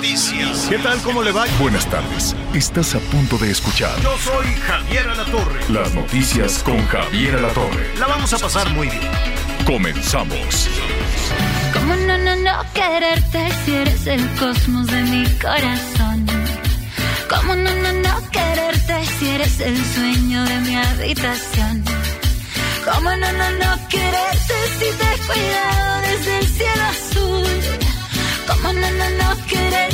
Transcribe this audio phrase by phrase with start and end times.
[0.00, 0.66] Noticias.
[0.70, 0.98] ¿Qué tal?
[1.02, 1.44] ¿Cómo le va?
[1.60, 2.34] Buenas tardes.
[2.54, 5.60] Estás a punto de escuchar Yo soy Javier Alatorre.
[5.68, 7.94] las noticias con Javier Alatorre.
[7.98, 9.10] La vamos a pasar muy bien.
[9.66, 10.70] Comenzamos.
[11.74, 16.24] ¿Cómo no, no, no quererte si eres el cosmos de mi corazón?
[17.28, 21.84] ¿Cómo no, no, no quererte si eres el sueño de mi habitación?
[22.86, 27.60] ¿Cómo no, no, no quererte si te he cuidado desde el cielo azul?
[28.46, 29.89] ¿Cómo no, no, no quererte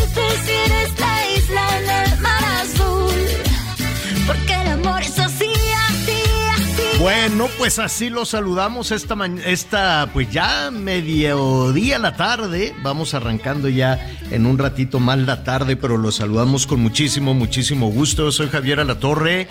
[7.07, 12.75] Bueno, pues así lo saludamos esta esta pues ya mediodía la tarde.
[12.83, 17.91] Vamos arrancando ya en un ratito más la tarde, pero lo saludamos con muchísimo, muchísimo
[17.91, 18.33] gusto.
[18.33, 19.47] Soy Javier Alatorre.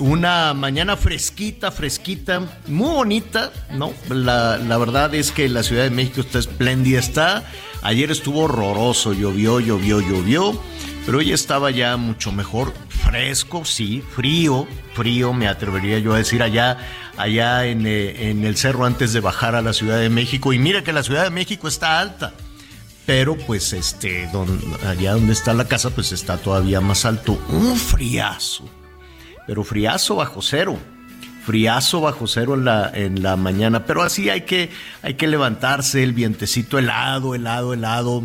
[0.00, 3.92] Una mañana fresquita, fresquita, muy bonita, ¿no?
[4.10, 7.44] La, la verdad es que la Ciudad de México está espléndida, está.
[7.82, 10.60] Ayer estuvo horroroso, llovió, llovió, llovió,
[11.04, 16.42] pero hoy estaba ya mucho mejor, fresco, sí, frío, frío, me atrevería yo a decir
[16.42, 16.78] allá,
[17.16, 20.52] allá en, eh, en el cerro antes de bajar a la Ciudad de México.
[20.52, 22.32] Y mira que la Ciudad de México está alta
[23.04, 27.76] pero pues este don- allá donde está la casa pues está todavía más alto un
[27.76, 28.64] friazo
[29.44, 30.78] pero friazo bajo cero
[31.44, 34.70] friazo bajo cero en la en la mañana pero así hay que
[35.02, 38.24] hay que levantarse el vientecito helado helado helado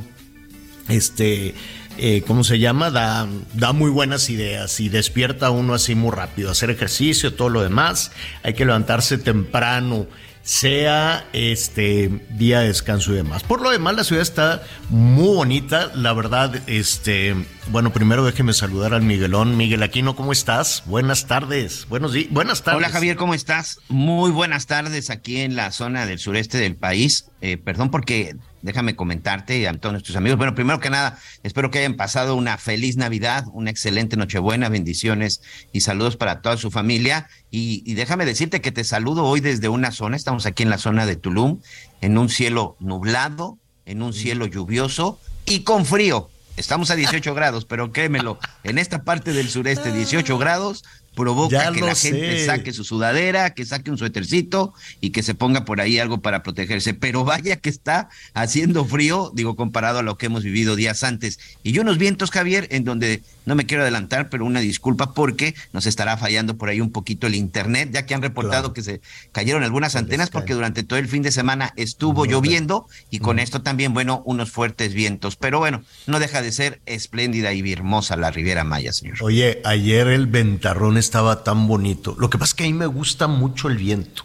[0.87, 1.55] este
[1.99, 2.91] eh, ¿cómo se llama?
[2.91, 6.51] Da, da muy buenas ideas y despierta uno así muy rápido.
[6.51, 8.11] Hacer ejercicio, todo lo demás.
[8.43, 10.05] Hay que levantarse temprano,
[10.47, 13.43] sea este día de descanso y demás.
[13.43, 15.91] Por lo demás, la ciudad está muy bonita.
[15.93, 17.35] La verdad, este,
[17.67, 19.57] bueno, primero déjeme saludar al Miguelón.
[19.57, 20.83] Miguel Aquino, ¿cómo estás?
[20.85, 21.85] Buenas tardes.
[21.89, 22.31] Buenos días.
[22.31, 22.77] Buenas tardes.
[22.77, 23.81] Hola Javier, ¿cómo estás?
[23.89, 27.29] Muy buenas tardes aquí en la zona del sureste del país.
[27.41, 30.37] Eh, perdón porque déjame comentarte a todos nuestros amigos.
[30.37, 35.41] Bueno, primero que nada, espero que hayan pasado una feliz Navidad, una excelente Nochebuena, bendiciones
[35.71, 37.27] y saludos para toda su familia.
[37.51, 40.77] Y, y déjame decirte que te saludo hoy desde una zona, estamos aquí en la
[40.77, 41.59] zona de Tulum,
[42.01, 46.29] en un cielo nublado, en un cielo lluvioso y con frío.
[46.57, 50.83] Estamos a 18 grados, pero créemelo, en esta parte del sureste, 18 grados
[51.17, 55.33] provoca Ya que la gente saque su sudadera, que saque un suétercito y que se
[55.33, 56.93] ponga por ahí algo para protegerse.
[56.93, 61.39] Pero vaya que está haciendo frío, digo, comparado a lo que hemos vivido días antes.
[61.63, 65.87] Y unos vientos, Javier, en donde no me quiero adelantar, pero una disculpa porque nos
[65.87, 68.73] estará fallando por ahí un poquito el internet, ya que han reportado Claro.
[68.73, 72.87] que se cayeron algunas antenas porque durante todo el fin de semana estuvo No, lloviendo
[73.09, 75.35] y con esto también, bueno, unos fuertes vientos.
[75.37, 79.17] Pero bueno, no deja de ser espléndida y hermosa la Riviera Maya, señor.
[79.21, 82.15] Oye, ayer el ventarrón estaba tan bonito.
[82.19, 84.23] Lo que pasa es que a mí me gusta mucho el viento.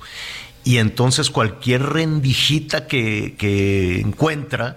[0.64, 4.76] Y entonces cualquier rendijita que, que encuentra,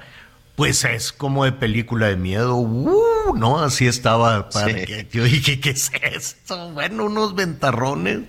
[0.55, 2.55] pues es como de película de miedo.
[2.55, 3.35] ¡Uh!
[3.35, 3.59] ¿No?
[3.59, 4.49] Así estaba.
[4.49, 5.07] Para Sí.
[5.11, 6.71] yo dije, ¿qué es esto?
[6.71, 8.19] Bueno, unos ventarrones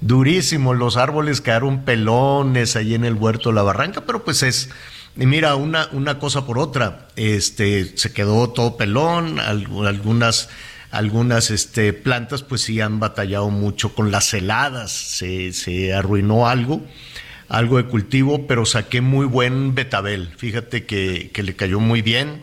[0.00, 0.76] durísimos.
[0.76, 4.70] Los árboles quedaron pelones ahí en el huerto de la barranca, pero pues es.
[5.16, 10.48] Y mira, una, una cosa por otra, este, se quedó todo pelón, al- algunas,
[10.92, 16.80] algunas este, plantas pues sí han batallado mucho con las heladas, se, se arruinó algo,
[17.50, 22.42] algo de cultivo, pero saqué muy buen betabel, fíjate que, que le cayó muy bien,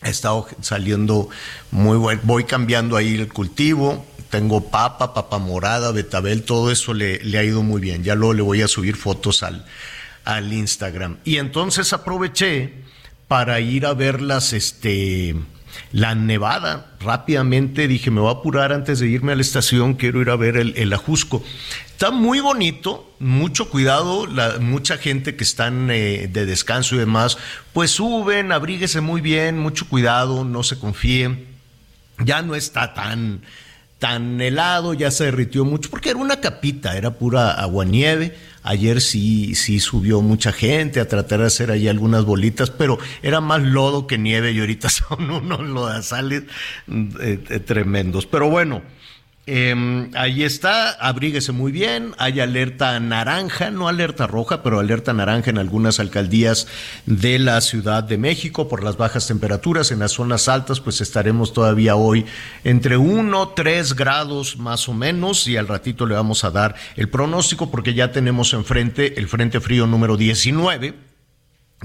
[0.00, 1.28] ha estado saliendo
[1.70, 2.20] muy bueno.
[2.24, 4.04] Voy cambiando ahí el cultivo.
[4.28, 8.04] Tengo papa, papa morada, betabel, todo eso le, le ha ido muy bien.
[8.04, 9.64] Ya luego le voy a subir fotos al,
[10.24, 11.18] al Instagram.
[11.24, 12.72] Y entonces aproveché
[13.28, 15.34] para ir a ver las, este,
[15.92, 16.92] la nevada.
[17.00, 20.36] Rápidamente dije, me voy a apurar antes de irme a la estación, quiero ir a
[20.36, 21.42] ver el, Ajusco.
[21.86, 27.38] Está muy bonito, mucho cuidado, la, mucha gente que están eh, de descanso y demás,
[27.72, 31.46] pues suben, abríguese muy bien, mucho cuidado, no se confíen.
[32.18, 33.42] Ya no está tan,
[33.98, 38.36] tan helado, ya se derritió mucho, porque era una capita, era pura aguanieve.
[38.66, 43.42] Ayer sí, sí subió mucha gente a tratar de hacer ahí algunas bolitas, pero era
[43.42, 46.44] más lodo que nieve y ahorita son unos lodazales
[46.88, 48.24] eh, eh, tremendos.
[48.24, 48.80] Pero bueno,
[49.46, 52.14] Em, ahí está, abríguese muy bien.
[52.16, 56.66] Hay alerta naranja, no alerta roja, pero alerta naranja en algunas alcaldías
[57.04, 59.90] de la Ciudad de México por las bajas temperaturas.
[59.90, 62.24] En las zonas altas, pues estaremos todavía hoy
[62.64, 65.46] entre 1, 3 grados más o menos.
[65.46, 69.60] Y al ratito le vamos a dar el pronóstico porque ya tenemos enfrente el Frente
[69.60, 71.13] Frío número 19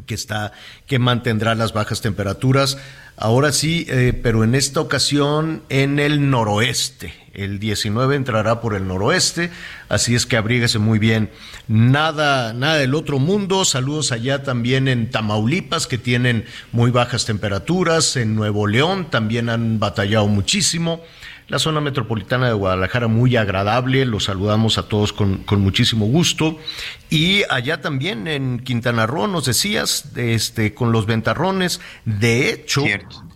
[0.06, 0.54] que está
[0.88, 2.78] que mantendrá las bajas temperaturas.
[3.18, 7.14] Ahora sí, eh, pero en esta ocasión en el noroeste.
[7.34, 9.50] El 19 entrará por el noroeste,
[9.88, 11.30] así es que abríguese muy bien.
[11.68, 13.66] Nada, nada del otro mundo.
[13.66, 18.16] Saludos allá también en Tamaulipas, que tienen muy bajas temperaturas.
[18.16, 21.02] En Nuevo León también han batallado muchísimo.
[21.50, 26.60] La zona metropolitana de Guadalajara muy agradable, los saludamos a todos con, muchísimo gusto.
[27.10, 32.84] Y allá también en Quintana Roo, nos decías, este, con los ventarrones, de hecho,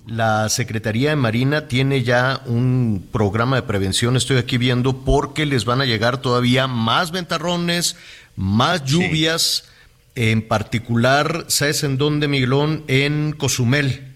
[0.06, 5.66] la Secretaría de Marina tiene ya un programa de prevención, estoy aquí viendo, porque les
[5.66, 7.98] van a llegar todavía más ventarrones,
[8.36, 9.70] más lluvias,
[10.14, 12.84] en particular, ¿sabes en dónde, Miguelón?
[12.88, 14.13] En Cozumel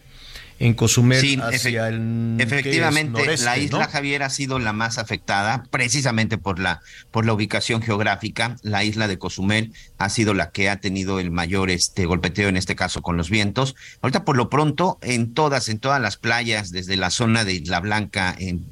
[0.60, 6.60] en Cozumel hacia el efectivamente la isla Javier ha sido la más afectada precisamente por
[6.60, 6.82] la
[7.12, 8.58] por la ubicación geográfica.
[8.62, 12.58] La isla de Cozumel ha sido la que ha tenido el mayor este golpeteo en
[12.58, 13.76] este caso con los vientos.
[14.02, 17.80] Ahorita por lo pronto en todas en todas las playas desde la zona de Isla
[17.80, 18.66] Blanca en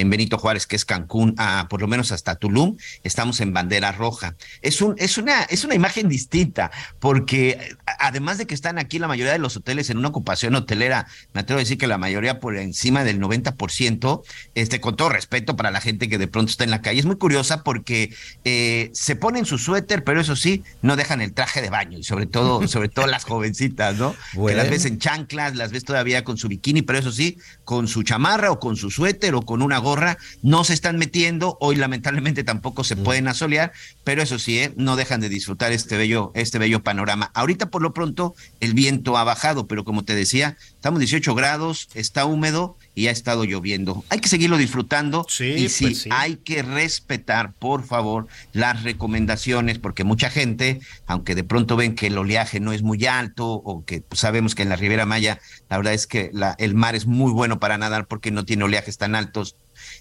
[0.00, 3.92] en Benito Juárez, que es Cancún, a, por lo menos hasta Tulum, estamos en bandera
[3.92, 4.36] roja.
[4.62, 9.08] Es, un, es, una, es una imagen distinta, porque además de que están aquí la
[9.08, 12.38] mayoría de los hoteles en una ocupación hotelera, me atrevo a decir que la mayoría
[12.40, 14.22] por encima del 90%,
[14.54, 17.06] este, con todo respeto para la gente que de pronto está en la calle, es
[17.06, 21.60] muy curiosa porque eh, se ponen su suéter, pero eso sí, no dejan el traje
[21.60, 24.14] de baño, y sobre todo, sobre todo las jovencitas, ¿no?
[24.32, 27.88] Que las ves en chanclas, las ves todavía con su bikini, pero eso sí, con
[27.88, 31.76] su chamarra o con su suéter o con una gorra, no se están metiendo, hoy
[31.76, 33.02] lamentablemente tampoco se mm.
[33.04, 33.72] pueden asolear,
[34.04, 34.72] pero eso sí, ¿eh?
[34.76, 37.30] no dejan de disfrutar este bello, este bello panorama.
[37.34, 41.88] Ahorita por lo pronto el viento ha bajado, pero como te decía, estamos 18 grados,
[41.94, 44.04] está húmedo y ha estado lloviendo.
[44.10, 50.04] Hay que seguirlo disfrutando y sí, pues hay que respetar, por favor, las recomendaciones, porque
[50.04, 54.02] mucha gente, aunque de pronto ven que el oleaje no es muy alto o que
[54.02, 57.06] pues, sabemos que en la Ribera Maya la verdad es que la, el mar es
[57.06, 59.56] muy bueno para nadar porque no tiene oleajes tan altos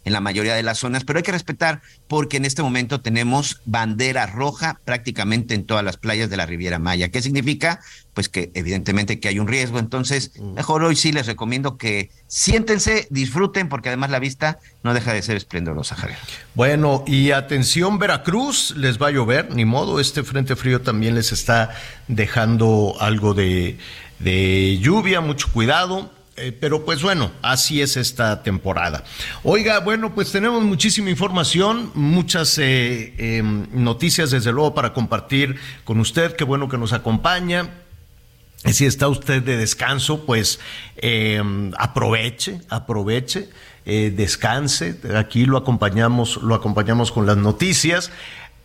[0.07, 3.59] en la mayoría de las zonas, pero hay que respetar porque en este momento tenemos
[3.65, 7.09] bandera roja prácticamente en todas las playas de la Riviera Maya.
[7.09, 7.81] ¿Qué significa?
[8.13, 9.79] Pues que evidentemente que hay un riesgo.
[9.79, 10.53] Entonces, mm.
[10.53, 15.21] mejor hoy sí les recomiendo que siéntense, disfruten, porque además la vista no deja de
[15.21, 16.17] ser esplendorosa, Javier.
[16.55, 21.33] Bueno, y atención Veracruz, les va a llover, ni modo, este frente frío también les
[21.33, 21.71] está
[22.07, 23.77] dejando algo de,
[24.19, 26.15] de lluvia, mucho cuidado.
[26.39, 29.03] Eh, pero pues bueno, así es esta temporada.
[29.41, 35.99] Oiga, bueno, pues tenemos muchísima información, muchas eh, em, noticias desde luego para compartir con
[35.99, 36.35] usted.
[36.35, 37.71] Qué bueno que nos acompaña.
[38.65, 40.59] Si está usted de descanso, pues
[40.97, 43.49] em, aproveche, aproveche,
[43.85, 44.95] eh, descanse.
[45.15, 48.11] Aquí lo acompañamos, lo acompañamos con las noticias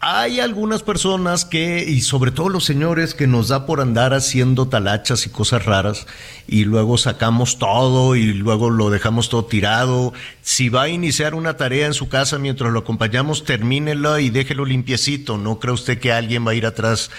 [0.05, 4.67] hay algunas personas que, y sobre todo los señores, que nos da por andar haciendo
[4.67, 6.09] talachas y cosas raras
[6.49, 10.13] y luego sacamos todo y luego lo dejamos todo tirado.
[10.43, 14.65] Si va a iniciar una tarea en su casa mientras lo acompañamos, termínela y déjelo
[14.65, 15.39] limpiecito.
[15.39, 17.11] No cree usted que alguien va a ir atrás,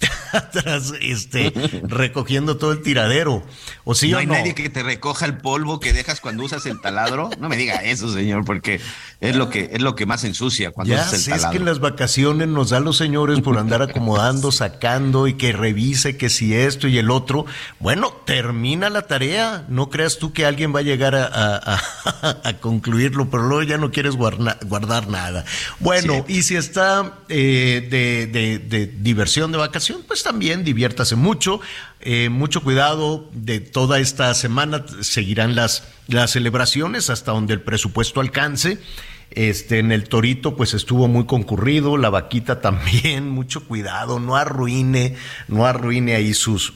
[0.32, 1.52] atrás, este,
[1.84, 3.44] recogiendo todo el tiradero.
[3.84, 6.80] ¿O sí no hay nadie que te recoja el polvo que dejas cuando usas el
[6.80, 7.30] taladro.
[7.38, 8.80] No me diga eso, señor, porque
[9.20, 11.46] es lo que, es lo que más ensucia cuando usas el taladro.
[11.46, 15.52] Es que en las vacaciones nos da los señores por andar acomodando, sacando y que
[15.52, 17.46] revise que si esto y el otro.
[17.78, 19.64] Bueno, termina la tarea.
[19.68, 21.78] No creas tú que alguien va a llegar a,
[22.72, 25.44] concluirlo, pero luego ya no quieres guardar, nada.
[25.78, 31.60] Bueno, y si está eh, de, diversión de vacación, pues también diviértase mucho.
[32.00, 34.84] Eh, mucho cuidado de toda esta semana.
[35.02, 38.78] Seguirán las, las celebraciones hasta donde el presupuesto alcance.
[39.30, 45.16] Este, en el Torito, pues estuvo muy concurrido, la vaquita también, mucho cuidado, no arruine,
[45.48, 46.74] no arruine ahí sus,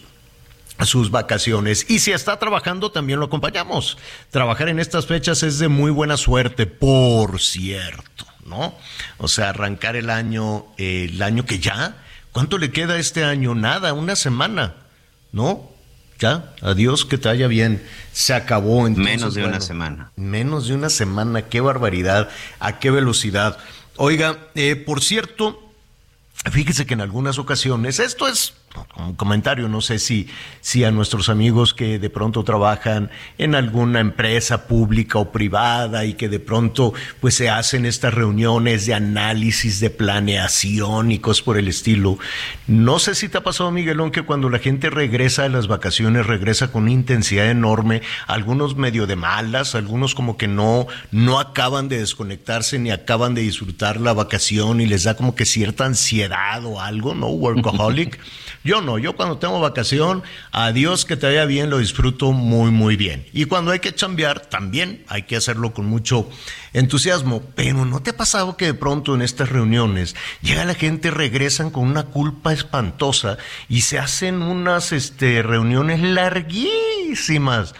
[0.84, 1.86] sus vacaciones.
[1.88, 3.96] Y si está trabajando, también lo acompañamos.
[4.30, 8.74] Trabajar en estas fechas es de muy buena suerte, por cierto, ¿no?
[9.18, 13.54] O sea, arrancar el año, el año que ya, ¿cuánto le queda este año?
[13.54, 14.74] Nada, una semana,
[15.32, 15.70] ¿no?
[16.18, 17.86] Ya, adiós, que te vaya bien.
[18.12, 18.86] Se acabó.
[18.86, 20.12] en menos de una semana.
[20.16, 23.58] Menos de una semana, qué barbaridad, a qué velocidad.
[23.96, 25.72] Oiga, eh, por cierto,
[26.50, 28.54] fíjese que en algunas ocasiones, esto es
[28.96, 30.28] un comentario, no sé si,
[30.60, 36.14] si a nuestros amigos que de pronto trabajan en alguna empresa pública o privada y
[36.14, 41.58] que de pronto pues se hacen estas reuniones de análisis, de planeación y cosas por
[41.58, 42.18] el estilo.
[42.66, 46.26] No sé si te ha pasado, Miguelón, que cuando la gente regresa de las vacaciones,
[46.26, 51.88] regresa con una intensidad enorme, algunos medio de malas, algunos como que no, no acaban
[51.88, 56.64] de desconectarse ni acaban de disfrutar la vacación y les da como que cierta ansiedad
[56.64, 57.26] o algo, ¿no?
[57.36, 58.18] Workaholic.
[58.66, 62.96] Yo no, yo cuando tengo vacación, adiós que te vaya bien, lo disfruto muy, muy
[62.96, 63.24] bien.
[63.32, 66.28] Y cuando hay que chambear, también hay que hacerlo con mucho
[66.72, 67.42] entusiasmo.
[67.54, 71.70] Pero ¿no te ha pasado que de pronto en estas reuniones llega la gente, regresan
[71.70, 77.72] con una culpa espantosa y se hacen unas este, reuniones larguísimas?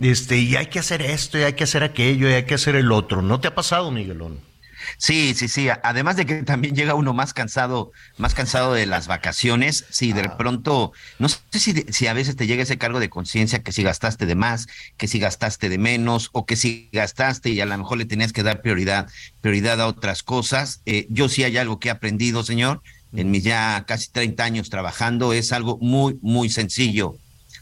[0.00, 2.74] Este, y hay que hacer esto, y hay que hacer aquello, y hay que hacer
[2.74, 3.22] el otro.
[3.22, 4.51] ¿No te ha pasado, Miguelón?
[4.96, 5.68] Sí, sí, sí.
[5.82, 9.84] Además de que también llega uno más cansado, más cansado de las vacaciones.
[9.90, 10.36] Sí, de ah.
[10.36, 13.82] pronto, no sé si, si a veces te llega ese cargo de conciencia que si
[13.82, 17.76] gastaste de más, que si gastaste de menos, o que si gastaste y a lo
[17.76, 19.08] mejor le tenías que dar prioridad,
[19.40, 20.80] prioridad a otras cosas.
[20.86, 22.82] Eh, yo sí hay algo que he aprendido, señor,
[23.12, 27.16] en mis ya casi 30 años trabajando, es algo muy, muy sencillo.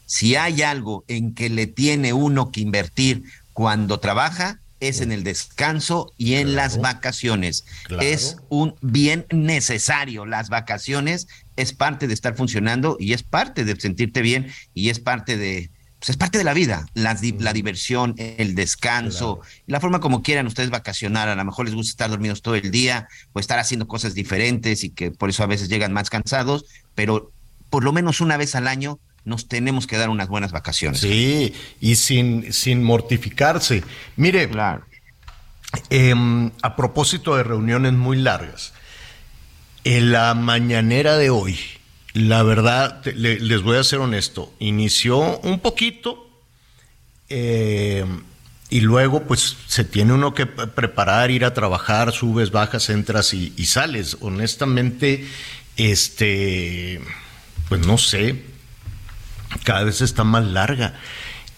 [0.07, 5.23] Si hay algo en que le tiene uno que invertir cuando trabaja, es en el
[5.23, 7.65] descanso y en las vacaciones.
[8.01, 10.27] Es un bien necesario.
[10.27, 14.99] Las vacaciones es parte de estar funcionando y es parte de sentirte bien y es
[14.99, 20.01] parte de, pues es parte de la vida, la, la diversión, el descanso, la forma
[20.01, 21.29] como quieran ustedes vacacionar.
[21.29, 24.83] A lo mejor les gusta estar dormidos todo el día o estar haciendo cosas diferentes
[24.83, 27.33] y que por eso a veces llegan más cansados, pero
[27.69, 28.99] por lo menos una vez al año
[29.31, 31.01] nos tenemos que dar unas buenas vacaciones.
[31.01, 33.85] Sí, y sin, sin mortificarse.
[34.17, 34.85] Mire, claro.
[35.89, 38.73] Em, a propósito de reuniones muy largas,
[39.85, 41.59] en la mañanera de hoy,
[42.13, 46.29] la verdad, les voy a ser honesto, inició un poquito
[47.29, 48.25] em,
[48.69, 53.53] y luego pues se tiene uno que preparar, ir a trabajar, subes, bajas, entras y,
[53.57, 54.17] y sales.
[54.21, 55.25] Honestamente,
[55.77, 57.01] este,
[57.69, 58.50] pues no sé,
[59.65, 60.95] cada vez está más larga.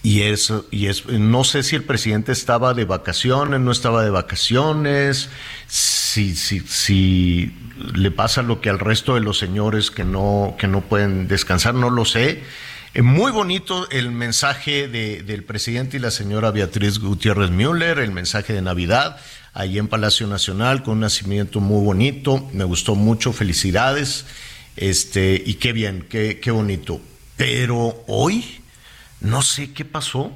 [0.03, 4.09] Y eso, y es, no sé si el presidente estaba de vacaciones, no estaba de
[4.09, 5.29] vacaciones,
[5.65, 7.53] si, si, si
[7.95, 11.73] le pasa lo que al resto de los señores que no, que no pueden descansar,
[11.73, 12.43] no lo sé.
[12.93, 18.11] Eh, muy bonito el mensaje de, del presidente y la señora Beatriz Gutiérrez Müller, el
[18.11, 19.17] mensaje de Navidad,
[19.53, 22.47] ahí en Palacio Nacional, con un nacimiento muy bonito.
[22.51, 24.25] Me gustó mucho, felicidades.
[24.75, 26.99] Este, y qué bien, qué, qué bonito.
[27.37, 28.61] Pero hoy,
[29.21, 30.31] no sé qué pasó,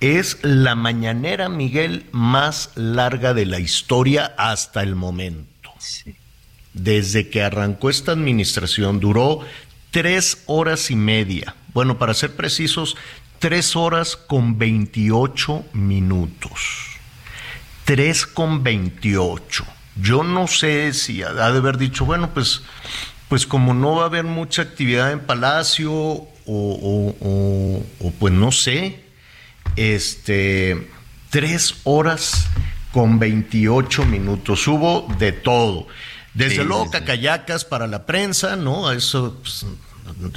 [0.00, 5.70] es la mañanera, Miguel, más larga de la historia hasta el momento.
[6.72, 9.40] Desde que arrancó esta administración duró
[9.90, 11.54] tres horas y media.
[11.72, 12.96] Bueno, para ser precisos,
[13.38, 16.60] tres horas con veintiocho minutos.
[17.84, 19.66] Tres con veintiocho.
[19.96, 22.62] Yo no sé si ha de haber dicho, bueno, pues
[23.28, 25.92] pues como no va a haber mucha actividad en Palacio
[26.46, 27.82] o,
[28.18, 29.00] pues no sé,
[29.76, 30.90] este,
[31.30, 32.46] tres horas
[32.92, 34.66] con 28 minutos.
[34.68, 35.86] Hubo de todo.
[36.34, 38.90] Desde luego, cacayacas para la prensa, ¿no?
[38.92, 39.64] Eso pues,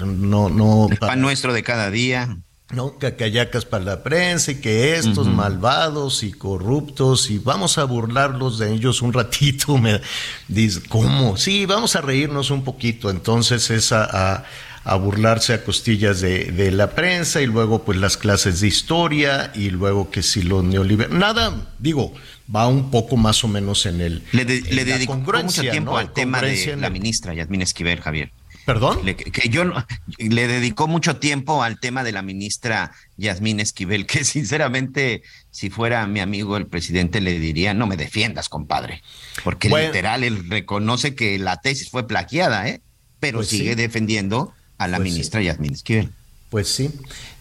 [0.05, 0.87] no, no.
[0.89, 2.37] El pan nuestro de cada día.
[2.71, 2.97] ¿No?
[2.97, 8.73] Cacayacas para la prensa y que estos malvados y corruptos y vamos a burlarlos de
[8.73, 9.77] ellos un ratito.
[9.77, 10.01] Me
[10.47, 11.37] dice, ¿cómo?
[11.37, 13.09] Sí, vamos a reírnos un poquito.
[13.09, 14.43] Entonces es a,
[14.99, 20.11] burlarse a costillas de, la prensa y luego pues las clases de historia y luego
[20.11, 21.17] que si los neoliberales...
[21.17, 22.13] Nada, digo,
[22.53, 24.23] va un poco más o menos en el...
[24.31, 28.31] Le, dedicó mucho tiempo al tema de la ministra Yasmín Esquivel, Javier.
[28.67, 28.99] ¿Perdón?
[29.15, 29.63] que yo
[30.17, 36.05] le dedicó mucho tiempo al tema de la ministra Yasmín Esquivel, que sinceramente, si fuera
[36.05, 39.03] mi amigo el presidente, le diría, no me defiendas, compadre.
[39.45, 42.81] Porque literal, él reconoce que la tesis fue plagiada, ¿eh?
[43.21, 46.09] Pero pues sigue defendiendo a la pues ministra Yasmín Esquivel.
[46.49, 46.91] Pues sí.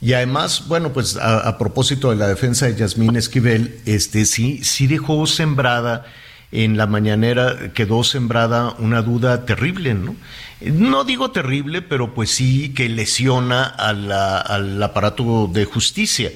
[0.00, 4.62] Y además, bueno, pues a, a, propósito de la defensa de Yasmín Esquivel, este sí,
[4.62, 6.06] sí dejó sembrada
[6.52, 10.16] en la mañanera quedó sembrada una duda terrible, ¿no?
[10.60, 16.30] No digo terrible, pero pues sí que lesiona al aparato de justicia,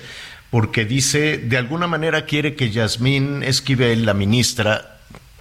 [0.50, 4.99] porque dice, de alguna manera quiere que Yasmín Esquivel, la ministra,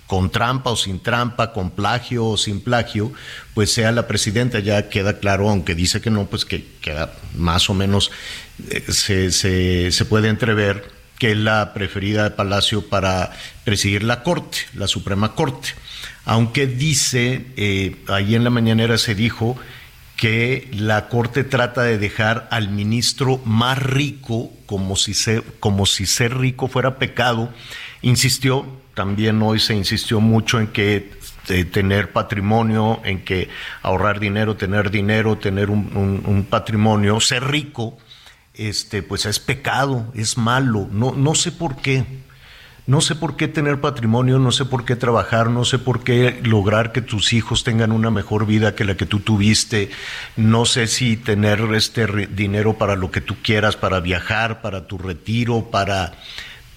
[0.08, 3.12] con trampa o sin trampa, con plagio o sin plagio,
[3.54, 7.70] pues sea la presidenta, ya queda claro, aunque dice que no, pues que queda más
[7.70, 8.12] o menos,
[8.72, 13.32] eh, se, se, se puede entrever que es la preferida de Palacio para
[13.64, 15.70] presidir la Corte, la Suprema Corte.
[16.26, 19.58] Aunque dice, eh, ahí en la mañanera se dijo
[20.16, 25.14] que la Corte trata de dejar al ministro más rico como si,
[25.60, 27.54] como si ser rico fuera pecado.
[28.02, 31.12] Insistió, también hoy se insistió mucho en que
[31.48, 33.50] eh, tener patrimonio, en que
[33.82, 37.98] ahorrar dinero, tener dinero, tener un, patrimonio, ser rico,
[38.60, 40.88] este, pues es pecado, es malo.
[40.92, 42.06] No, no sé por qué.
[42.88, 46.40] No sé por qué tener patrimonio, no sé por qué trabajar, no sé por qué
[46.44, 49.92] lograr que tus hijos tengan una mejor vida que la que tú tuviste,
[50.36, 54.98] no sé si tener este dinero para lo que tú quieras, para viajar, para tu
[54.98, 56.14] retiro, para,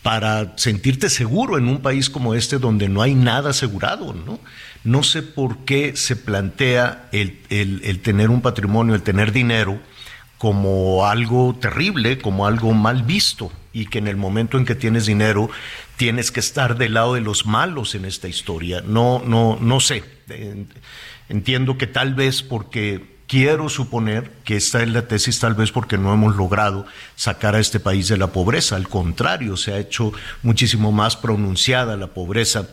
[0.03, 4.39] para sentirte seguro en un país como este donde no hay nada asegurado, ¿no?
[4.85, 9.81] No sé por qué se plantea el, el tener un patrimonio, el tener dinero
[10.43, 15.07] como algo terrible, como algo mal visto y que en el momento en que tienes
[15.07, 15.49] dinero
[15.97, 18.83] tienes que estar del lado de los malos en esta historia.
[18.85, 20.03] No, no, no sé.
[21.29, 25.97] Entiendo que tal vez porque quiero suponer que esta es la tesis tal vez porque
[25.97, 28.75] no hemos logrado sacar a este país de la pobreza.
[28.75, 32.69] Al contrario, se ha hecho muchísimo más pronunciada la pobreza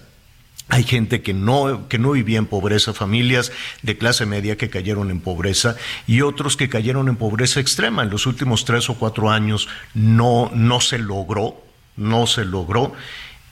[0.69, 5.09] hay gente que no, que no vivía en pobreza, familias de clase media que cayeron
[5.09, 8.03] en pobreza y otros que cayeron en pobreza extrema.
[8.03, 11.61] En los últimos tres o cuatro años no, no se logró,
[11.97, 12.93] no se logró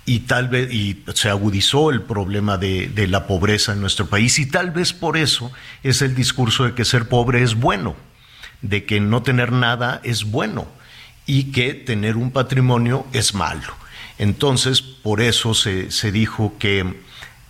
[0.05, 4.45] y tal vez y se agudizó el problema de, la pobreza en nuestro país y
[4.45, 7.95] tal vez por eso es el discurso de que ser pobre es bueno,
[8.61, 10.67] de que no tener nada es bueno
[11.25, 13.73] y que tener un patrimonio es malo.
[14.19, 17.06] Entonces, por eso se, se dijo que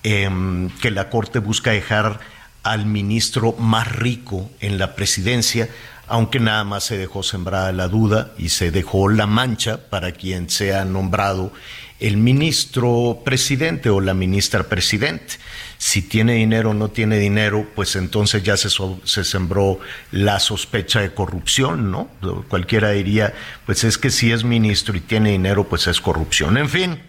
[0.10, 2.22] Em, que la Corte busca dejar
[2.64, 5.68] al ministro más rico en la presidencia,
[6.08, 10.50] aunque nada más se dejó sembrada la duda y se dejó la mancha para quien
[10.50, 11.52] sea nombrado
[12.00, 15.40] el ministro presidente o la ministra presidente.
[15.78, 18.70] Si tiene dinero o no tiene dinero, pues entonces ya se,
[19.04, 19.78] se sembró
[20.12, 22.08] la sospecha de corrupción, ¿no?
[22.48, 23.34] Cualquiera diría,
[23.66, 26.58] pues es que si es ministro y tiene dinero, pues es corrupción.
[26.58, 27.02] En fin,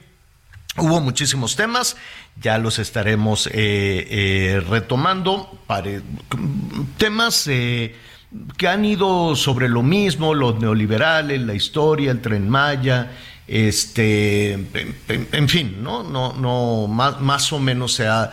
[0.79, 1.97] Hubo muchísimos temas,
[2.41, 5.59] ya los estaremos eh, eh, retomando.
[6.97, 7.95] temas eh,
[8.57, 13.11] que han ido sobre lo mismo, los neoliberales, la historia, el tren Maya,
[13.47, 16.03] este, en, fin, ¿no?
[16.03, 18.33] No, no, más, más o menos se ha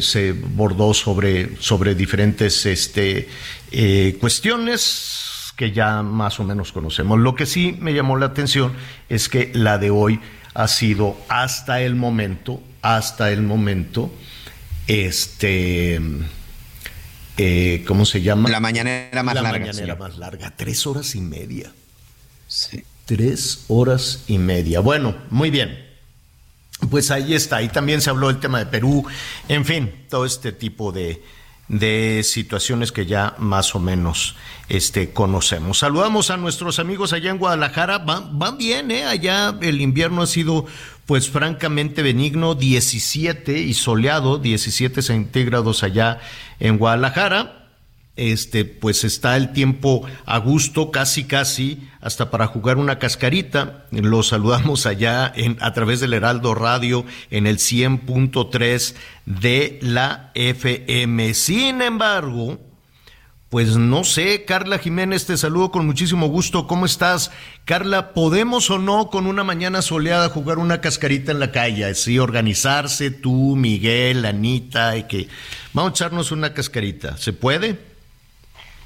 [0.00, 3.28] se bordó sobre, sobre diferentes este,
[4.18, 7.20] cuestiones que ya más o menos conocemos.
[7.20, 8.72] Lo que sí me llamó la atención
[9.08, 10.18] es que la de hoy
[10.54, 14.12] ha sido hasta el momento, hasta el momento,
[14.86, 16.00] este,
[17.36, 18.48] eh, ¿cómo se llama?
[18.50, 19.52] La mañanera más larga.
[19.52, 21.72] La mañanera más larga, tres horas y media.
[22.48, 22.84] Sí.
[23.04, 24.80] Tres horas y media.
[24.80, 25.86] Bueno, muy bien.
[26.90, 29.04] Pues ahí está, ahí también se habló del tema de Perú,
[29.48, 31.22] en fin, todo este tipo de,
[31.70, 34.34] de situaciones que ya más o menos
[34.68, 35.78] este, conocemos.
[35.78, 39.04] Saludamos a nuestros amigos allá en Guadalajara, van, van bien, ¿eh?
[39.04, 40.66] allá el invierno ha sido
[41.06, 46.18] pues francamente benigno, 17 y soleado, 17 centígrados allá
[46.58, 47.59] en Guadalajara
[48.20, 53.86] este, pues está el tiempo a gusto, casi casi, hasta para jugar una cascarita.
[53.90, 61.32] Los saludamos allá en, a través del Heraldo Radio en el 100.3 de la FM.
[61.32, 62.60] Sin embargo,
[63.48, 66.66] pues no sé, Carla Jiménez, te saludo con muchísimo gusto.
[66.66, 67.30] ¿Cómo estás?
[67.64, 71.86] Carla, ¿podemos o no con una mañana soleada jugar una cascarita en la calle?
[71.86, 75.28] Así organizarse tú, Miguel, Anita, y que
[75.72, 77.16] vamos a echarnos una cascarita.
[77.16, 77.89] ¿Se puede?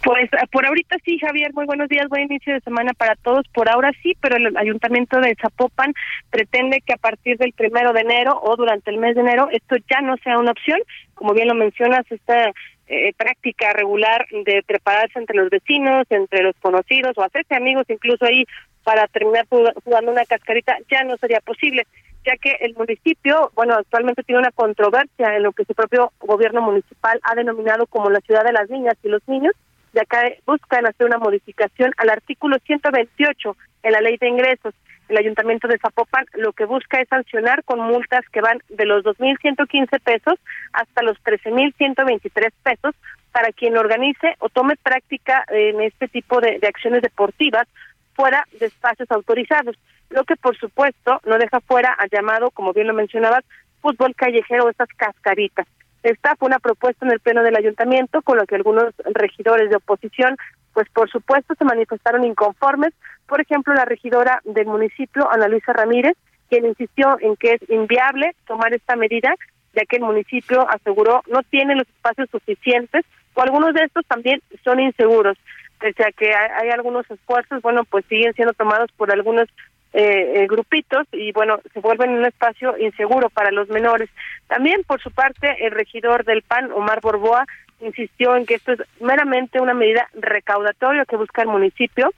[0.05, 3.49] Pues eh, por ahorita sí, Javier, muy buenos días, buen inicio de semana para todos.
[3.49, 5.95] Por ahora sí, pero el Ayuntamiento de Zapopan
[6.31, 9.77] pretende que a partir del primero de enero o durante el mes de enero esto
[9.90, 10.79] ya no sea una opción.
[11.14, 12.53] Como bien lo mencionas, esta
[12.87, 18.27] eh, práctica regular de prepararse entre los vecinos, entre los conocidos o hacerse amigos incluso
[18.27, 18.45] ahí
[18.83, 21.87] para terminar jugando una cascarita ya no sería posible
[22.27, 26.62] ya que el municipio, bueno, actualmente tiene una controversia en lo que su propio gobierno
[26.62, 29.55] municipal ha denominado como la ciudad de las niñas y los niños,
[29.95, 34.75] de acá buscan hacer una modificación al artículo 128 en la ley de ingresos.
[35.09, 39.05] El ayuntamiento de Zapopan lo que busca es sancionar con multas que van de los
[39.05, 40.35] 2.115 pesos
[40.73, 42.95] hasta los 13.123 pesos
[43.33, 47.69] para quien organice o tome práctica en este tipo de, acciones deportivas
[48.15, 49.77] fuera de espacios autorizados,
[50.11, 53.45] lo que por supuesto no deja fuera al llamado, como bien lo mencionabas,
[53.83, 55.67] fútbol callejero o estas cascaritas.
[56.05, 59.77] Esta fue una propuesta en el pleno del ayuntamiento con lo que algunos regidores de
[59.77, 60.37] oposición,
[60.75, 62.93] pues por supuesto se manifestaron inconformes.
[63.27, 66.14] Por ejemplo, la regidora del municipio, Ana Luisa Ramírez,
[66.51, 69.35] quien insistió en que es inviable tomar esta medida,
[69.73, 74.43] ya que el municipio aseguró no tiene los espacios suficientes o algunos de estos también
[74.62, 75.38] son inseguros.
[75.81, 79.49] Pese a que hay, algunos esfuerzos, bueno, pues siguen siendo tomados por algunos
[79.97, 84.11] eh, eh, grupitos y bueno, se vuelven un espacio inseguro para los menores.
[84.49, 87.47] También, por su parte, el regidor del PAN, Omar Borboa,
[87.81, 92.13] insistió en que esto es meramente una medida recaudatoria que busca el municipio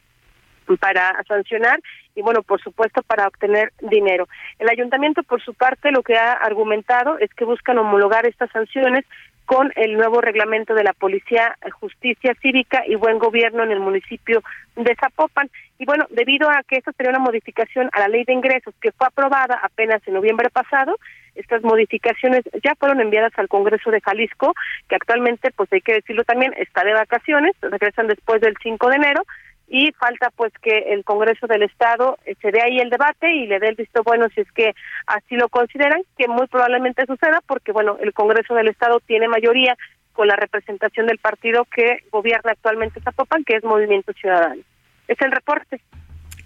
[0.81, 1.79] para sancionar
[2.15, 4.27] y bueno, por supuesto, para obtener dinero.
[4.59, 9.05] El ayuntamiento, por su parte, lo que ha argumentado es que buscan homologar estas sanciones
[9.47, 14.43] con el nuevo reglamento de la Policía, Justicia Cívica y Buen Gobierno en el municipio
[14.75, 15.49] de Zapopan.
[15.79, 18.93] Y bueno, debido a que esto sería una modificación a la ley de ingresos que
[18.93, 20.97] fue aprobada apenas en noviembre pasado,
[21.37, 24.55] estas modificaciones ya fueron enviadas al Congreso de Jalisco,
[24.89, 28.97] que actualmente, pues hay que decirlo también, está de vacaciones, regresan después del 5 de
[28.97, 29.23] enero,
[29.69, 33.47] y falta pues que el Congreso del Estado eh, se dé ahí el debate y
[33.47, 34.75] le dé el visto bueno si es que
[35.07, 39.77] así lo consideran, que muy probablemente suceda porque bueno, el Congreso del Estado tiene mayoría
[40.13, 44.63] con la representación del partido que gobierna actualmente Zapopan, que es Movimiento Ciudadano.
[45.07, 45.81] Es el reporte.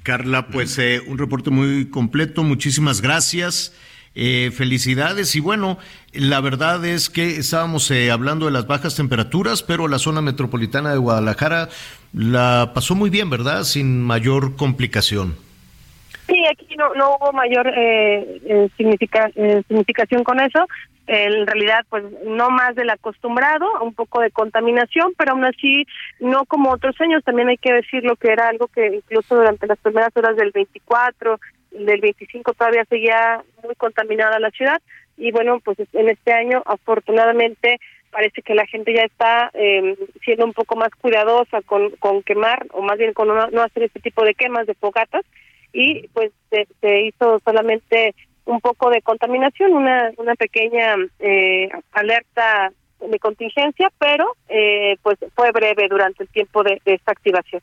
[0.03, 3.75] Carla, pues eh, un reporte muy completo, muchísimas gracias.
[4.17, 5.79] Eh, felicidades y bueno,
[6.13, 10.91] la verdad es que estábamos eh, hablando de las bajas temperaturas, pero la zona metropolitana
[10.91, 11.69] de Guadalajara
[12.13, 13.63] la pasó muy bien, ¿verdad?
[13.63, 15.37] Sin mayor complicación.
[16.27, 20.67] Sí, aquí no, no hubo mayor eh, eh significación con eso.
[21.07, 25.85] En realidad, pues no más del acostumbrado, un poco de contaminación, pero aún así
[26.21, 27.25] no como otros años.
[27.25, 31.41] También hay que decirlo que era algo que incluso durante las primeras horas del 24
[31.73, 34.81] del 25 todavía seguía muy contaminada la ciudad
[35.17, 37.79] y bueno, pues en este año afortunadamente
[38.11, 42.67] parece que la gente ya está eh, siendo un poco más cuidadosa con, con quemar
[42.73, 45.25] o más bien con no, hacer este tipo de quemas de fogatas
[45.73, 53.19] y pues se, hizo solamente un poco de contaminación, una, una pequeña eh, alerta de
[53.19, 57.63] contingencia, pero eh, pues fue breve durante el tiempo de esta activación.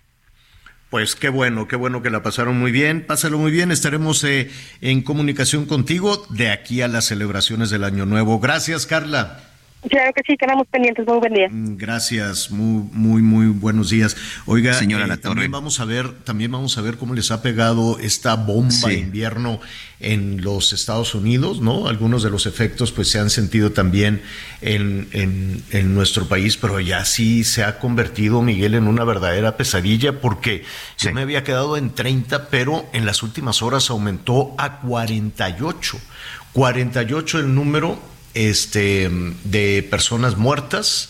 [0.89, 3.05] Pues qué bueno, qué bueno que la pasaron muy bien.
[3.05, 3.71] Pásalo muy bien.
[3.71, 8.39] Estaremos eh, en comunicación contigo de aquí a las celebraciones del Año Nuevo.
[8.39, 9.46] Gracias, Carla.
[9.89, 11.05] Claro que sí, quedamos pendientes.
[11.05, 11.49] Muy buen día.
[11.49, 14.15] Mm, gracias, muy, muy, muy buenos días.
[14.45, 17.99] Oiga, señora eh, también vamos a ver, también vamos a ver cómo les ha pegado
[17.99, 19.59] esta bomba de invierno
[19.99, 21.87] en los Estados Unidos, ¿no?
[21.87, 24.21] Algunos de los efectos, pues, se han sentido también
[24.61, 30.19] en, en, nuestro país, pero ya sí se ha convertido, Miguel, en una verdadera pesadilla,
[30.19, 30.63] porque
[30.99, 35.97] yo me había quedado en 30, pero en las últimas horas aumentó a 48.
[36.53, 37.99] 48 el número
[38.37, 39.09] este,
[39.43, 41.09] de personas muertas.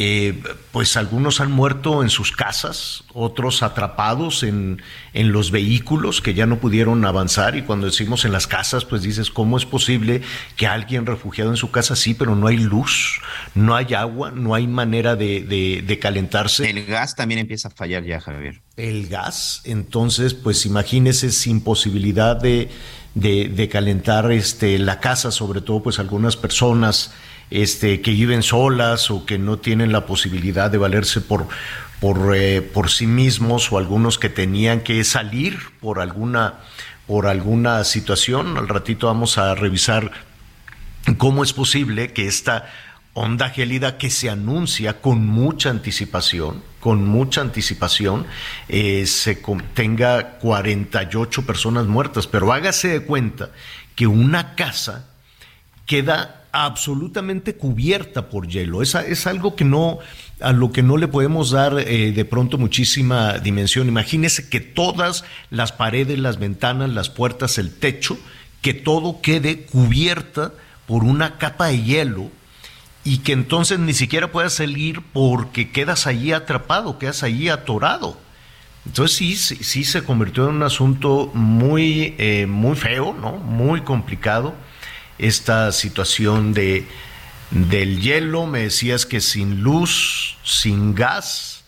[0.00, 4.80] Eh, pues algunos han muerto en sus casas, otros atrapados en,
[5.12, 9.02] en, los vehículos que ya no pudieron avanzar y cuando decimos en las casas, pues
[9.02, 10.22] dices, ¿cómo es posible
[10.54, 13.20] que alguien refugiado en su casa sí, pero no hay luz,
[13.56, 16.70] no hay agua, no hay manera de, de calentarse?
[16.70, 18.62] El gas también empieza a fallar ya, Javier.
[18.76, 22.68] El gas, entonces, pues imagínese sin posibilidad de
[23.20, 27.12] de, calentar este, la casa, sobre todo pues algunas personas
[27.50, 31.48] este, que viven solas o que no tienen la posibilidad de valerse por,
[32.00, 36.54] por, eh, por sí mismos o algunos que tenían que salir por alguna,
[37.06, 38.56] por alguna situación.
[38.56, 40.12] Al ratito vamos a revisar
[41.16, 42.66] cómo es posible que esta
[43.14, 48.26] onda gélida que se anuncia con mucha anticipación, con mucha anticipación,
[48.68, 49.42] eh, se
[49.74, 53.50] tenga 48 personas muertas, pero hágase de cuenta
[53.96, 55.08] que una casa
[55.86, 58.82] queda absolutamente cubierta por hielo.
[58.82, 59.98] Es, es algo que no,
[60.40, 63.88] a lo que no le podemos dar eh, de pronto muchísima dimensión.
[63.88, 68.18] Imagínese que todas las paredes, las ventanas, las puertas, el techo,
[68.62, 70.52] que todo quede cubierta
[70.86, 72.30] por una capa de hielo
[73.04, 78.18] y que entonces ni siquiera puedas salir porque quedas allí atrapado, quedas allí atorado.
[78.86, 83.32] Entonces sí, sí, se convirtió en un asunto muy, eh, muy feo, ¿no?
[83.32, 84.54] Muy complicado
[85.18, 86.86] esta situación de,
[87.50, 88.46] del hielo.
[88.46, 91.64] Me decías que sin luz, sin gas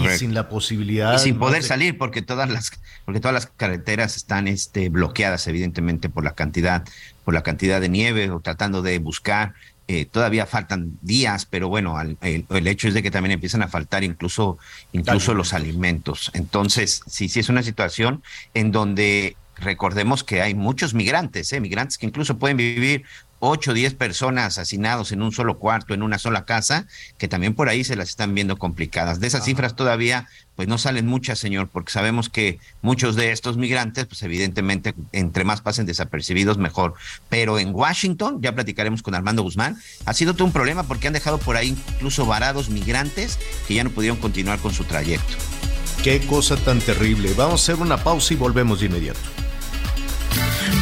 [0.00, 1.14] y sin la posibilidad.
[1.14, 2.72] Y sin poder salir porque todas las
[3.04, 6.84] porque todas las carreteras están este, bloqueadas evidentemente por la cantidad
[7.24, 9.54] por la cantidad de nieve o tratando de buscar
[9.88, 14.02] eh, todavía faltan días, pero bueno, el, hecho es de que también empiezan a faltar
[14.02, 14.58] incluso,
[14.92, 16.32] incluso los alimentos.
[16.34, 18.20] Entonces, sí, sí es una situación
[18.54, 21.60] en donde recordemos que hay muchos migrantes, ¿eh?
[21.60, 23.04] migrantes que incluso pueden vivir
[23.38, 26.86] ocho o diez personas asesinados en un solo cuarto, en una sola casa,
[27.18, 29.20] que también por ahí se las están viendo complicadas.
[29.20, 33.56] De esas cifras todavía, pues no salen muchas, señor, porque sabemos que muchos de estos
[33.56, 36.94] migrantes, pues evidentemente, entre más pasen desapercibidos, mejor.
[37.28, 41.12] Pero en Washington, ya platicaremos con Armando Guzmán, ha sido todo un problema porque han
[41.12, 43.38] dejado por ahí incluso varados migrantes
[43.68, 45.34] que ya no pudieron continuar con su trayecto.
[46.02, 47.34] Qué cosa tan terrible.
[47.36, 49.45] Vamos a hacer una pausa y volvemos de inmediato.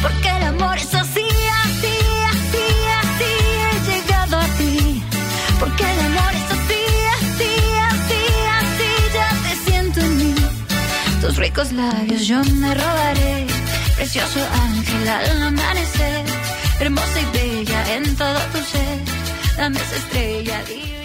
[0.01, 1.25] Porque el amor es así,
[1.65, 1.95] así,
[2.33, 2.65] así,
[3.01, 3.31] así,
[3.65, 5.03] he llegado a ti.
[5.59, 6.81] Porque el amor es así,
[7.17, 7.51] así,
[7.91, 8.21] así,
[8.59, 10.35] así, ya te siento en mí.
[11.21, 13.47] Tus ricos labios yo me robaré.
[13.95, 16.25] Precioso ángel al amanecer.
[16.79, 18.99] Hermosa y bella en todo tu ser.
[19.57, 21.04] Dame esa estrella divina.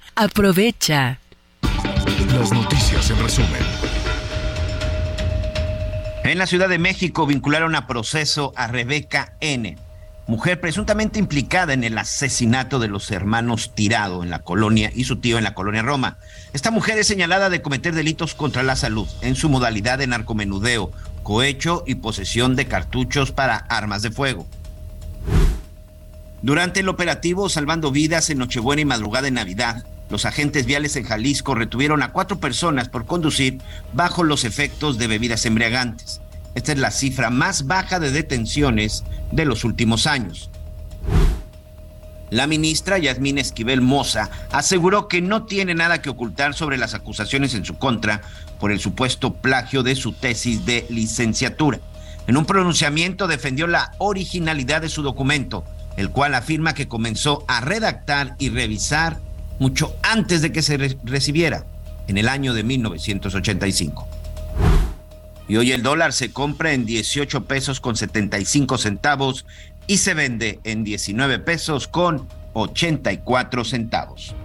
[0.15, 1.19] Aprovecha.
[2.33, 3.61] Las noticias en resumen.
[6.23, 9.77] En la Ciudad de México vincularon a proceso a Rebeca N.,
[10.27, 15.17] mujer presuntamente implicada en el asesinato de los hermanos Tirado en la colonia y su
[15.17, 16.17] tío en la colonia Roma.
[16.53, 20.91] Esta mujer es señalada de cometer delitos contra la salud en su modalidad de narcomenudeo,
[21.23, 24.47] cohecho y posesión de cartuchos para armas de fuego.
[26.41, 31.03] Durante el operativo Salvando Vidas en Nochebuena y Madrugada de Navidad, los agentes viales en
[31.03, 33.59] Jalisco retuvieron a cuatro personas por conducir
[33.93, 36.19] bajo los efectos de bebidas embriagantes.
[36.55, 40.49] Esta es la cifra más baja de detenciones de los últimos años.
[42.31, 47.53] La ministra Yasmín Esquivel Moza aseguró que no tiene nada que ocultar sobre las acusaciones
[47.53, 48.21] en su contra
[48.59, 51.79] por el supuesto plagio de su tesis de licenciatura.
[52.25, 55.65] En un pronunciamiento defendió la originalidad de su documento,
[55.97, 59.19] el cual afirma que comenzó a redactar y revisar
[59.59, 61.65] mucho antes de que se re recibiera,
[62.07, 64.07] en el año de 1985.
[65.47, 69.45] Y hoy el dólar se compra en 18 pesos con 75 centavos
[69.85, 74.35] y se vende en 19 pesos con 84 centavos.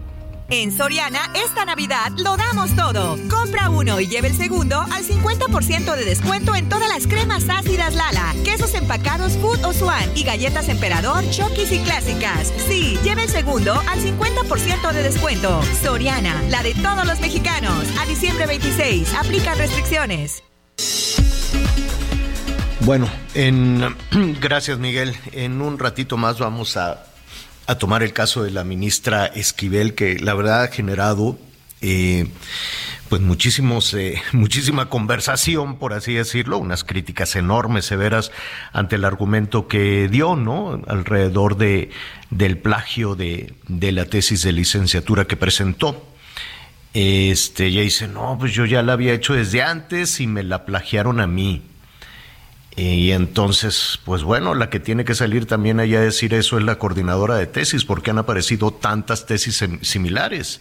[0.49, 3.19] En Soriana, esta Navidad lo damos todo.
[3.29, 7.97] Compra uno y lleve el segundo al 50% de descuento en todas las cremas ácidas
[7.97, 12.53] Lala, quesos empacados Food o Swan y galletas Emperador, Chokis y clásicas.
[12.69, 15.61] Sí, lleve el segundo al 50% de descuento.
[15.83, 17.85] Soriana, la de todos los mexicanos.
[18.01, 20.45] A diciembre 26, aplica restricciones.
[22.83, 23.83] Bueno, en,
[24.41, 25.17] gracias Miguel.
[25.33, 27.05] En un ratito más vamos a,
[27.67, 31.39] a, tomar el caso de la ministra Esquivel, que la verdad ha generado
[31.81, 32.27] eh,
[33.09, 38.33] pues muchísimos, eh, muchísima conversación, por así decirlo, unas críticas enormes, severas
[38.73, 40.83] ante el argumento que dio, ¿no?
[40.87, 41.91] Alrededor de,
[42.31, 46.07] del plagio de, de la tesis de licenciatura que presentó.
[46.95, 50.65] Este, ella dice, no, pues yo ya la había hecho desde antes y me la
[50.65, 51.63] plagiaron a mí.
[52.77, 56.65] Y entonces, pues bueno, la que tiene que salir también allá a decir eso es
[56.65, 60.61] la coordinadora de tesis, porque han aparecido tantas tesis similares.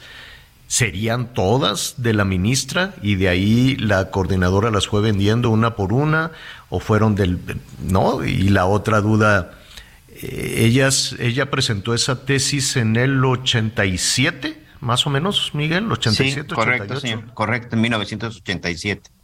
[0.67, 5.91] ¿Serían todas de la ministra y de ahí la coordinadora las fue vendiendo una por
[5.91, 6.32] una?
[6.69, 7.38] ¿O fueron del...
[7.84, 8.23] no?
[8.23, 9.51] Y la otra duda,
[10.08, 16.56] eh, ellas, ella presentó esa tesis en el 87, más o menos, Miguel, 87, sí,
[16.56, 17.01] correcto, 88.
[17.01, 19.14] Señor, correcto, en 1987.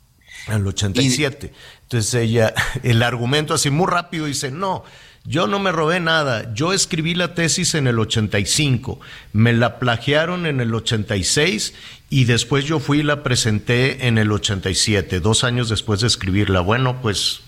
[0.48, 1.48] En el 87.
[1.48, 1.82] Y...
[1.84, 4.84] Entonces ella, el argumento así muy rápido dice, no,
[5.24, 9.00] yo no me robé nada, yo escribí la tesis en el 85,
[9.34, 11.76] me la plagiaron en el 86
[12.10, 16.62] y después yo fui y la presenté en el 87, dos años después de escribirla.
[16.62, 17.42] Bueno, pues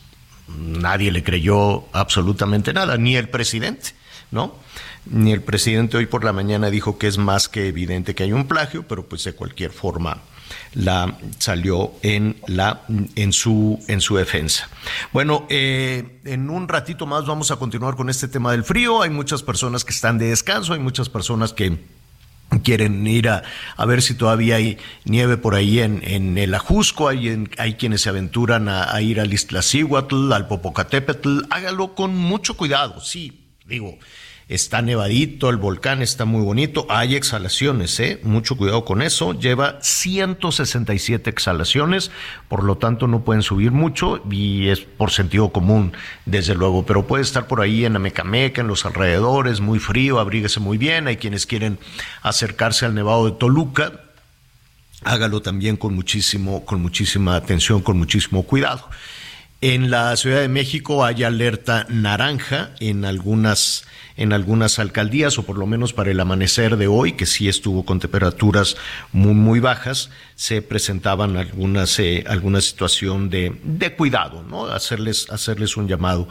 [0.48, 3.90] nadie le creyó absolutamente nada, ni el presidente,
[4.30, 4.56] ¿no?
[5.06, 8.34] Ni el presidente hoy por la mañana dijo que es más que evidente que hay
[8.34, 10.22] un plagio, pero pues de cualquier forma
[10.74, 12.82] la salió en la
[13.16, 14.70] en su en su defensa.
[15.12, 19.02] Bueno, eh, en un ratito más vamos a continuar con este tema del frío.
[19.02, 21.78] Hay muchas personas que están de descanso, hay muchas personas que
[22.64, 23.44] quieren ir a,
[23.78, 28.02] a, ver si todavía hay nieve por ahí en, en el Ajusco, hay, hay quienes
[28.02, 33.98] se aventuran a, a ir al Iztaccíhuatl, al Popocatépetl, hágalo con mucho cuidado, sí, digo,
[34.50, 38.20] está nevadito, el volcán está muy bonito, hay exhalaciones, ¿eh?
[38.24, 42.12] mucho cuidado con eso, lleva 167 exhalaciones,
[42.50, 45.94] por lo tanto no pueden subir mucho y es por sentido común,
[46.26, 50.60] desde luego, pero puede estar por ahí en Amecameca, en los alrededores, muy frío, abríguese
[50.60, 51.80] muy bien, hay quienes quieren
[52.22, 54.02] acercarse al Nevado de Toluca,
[55.04, 58.90] hágalo también con muchísimo, con muchísima atención, con muchísimo cuidado.
[59.66, 63.86] En la Ciudad de México hay alerta naranja en algunas
[64.18, 67.86] en algunas alcaldías, o por lo menos para el amanecer de hoy, que sí estuvo
[67.86, 68.76] con temperaturas
[69.14, 74.66] muy, muy bajas, se presentaban algunas, eh, alguna situación de, de cuidado, ¿no?
[74.66, 76.28] Hacerles, hacerles un llamado.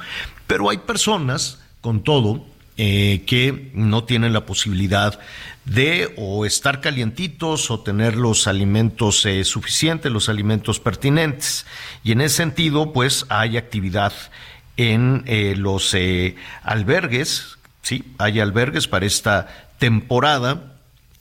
[0.46, 2.44] Pero hay personas, con todo,
[2.76, 5.18] eh, que no tienen la posibilidad
[5.64, 11.66] de o estar calientitos o tener los alimentos eh, suficientes, los alimentos pertinentes.
[12.02, 14.12] Y en ese sentido, pues hay actividad
[14.76, 15.94] en eh, los
[16.62, 20.76] albergues Sí, hay albergues para esta temporada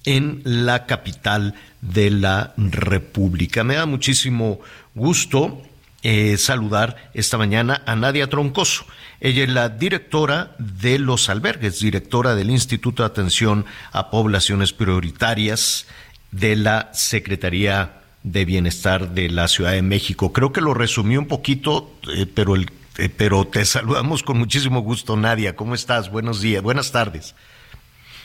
[0.06, 3.64] en la capital de la República.
[3.64, 4.60] Me da muchísimo
[4.94, 5.62] gusto
[6.04, 8.86] eh, saludar esta mañana a Nadia Troncoso.
[9.20, 15.88] Ella es la directora de los albergues, directora del Instituto de Atención a Poblaciones Prioritarias
[16.32, 20.34] de la Secretaría de Bienestar de la Ciudad de México.
[20.34, 24.82] Creo que lo resumí un poquito, eh, pero el eh, pero te saludamos con muchísimo
[24.82, 25.56] gusto, Nadia.
[25.56, 26.12] ¿Cómo estás?
[26.12, 27.36] Buenos días, buenas tardes.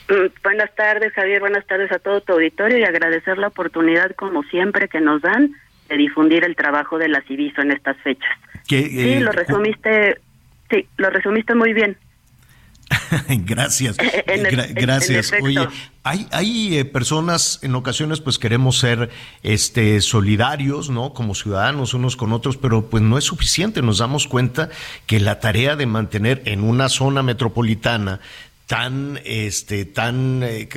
[0.09, 1.39] Mm, buenas tardes, Javier.
[1.39, 5.55] Buenas tardes a todo tu auditorio y agradecer la oportunidad, como siempre, que nos dan
[5.87, 8.37] de difundir el trabajo de la Civiso en estas fechas.
[8.63, 10.19] sí, eh, lo resumiste,
[10.69, 11.97] sí, lo resumiste muy bien.
[13.45, 13.97] gracias,
[14.73, 15.33] gracias.
[15.41, 15.67] Oye,
[16.03, 19.09] hay, hay eh, personas, en ocasiones, pues queremos ser
[19.43, 21.13] este solidarios, ¿no?
[21.13, 23.81] Como ciudadanos unos con otros, pero pues no es suficiente.
[23.81, 24.69] Nos damos cuenta
[25.05, 28.21] que la tarea de mantener en una zona metropolitana
[28.67, 30.67] tan este tan eh,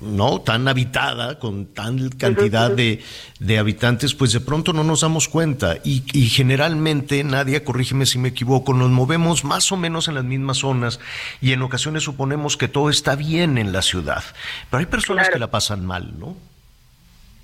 [0.00, 3.02] no tan habitada con tal cantidad de,
[3.38, 5.76] de, habitantes pues de pronto no nos damos cuenta.
[5.82, 10.24] Y, y, generalmente Nadia corrígeme si me equivoco nos movemos más o menos en las
[10.24, 11.00] mismas zonas
[11.40, 14.22] y en ocasiones suponemos que todo está bien en la ciudad.
[14.70, 16.36] Pero hay personas que la pasan mal no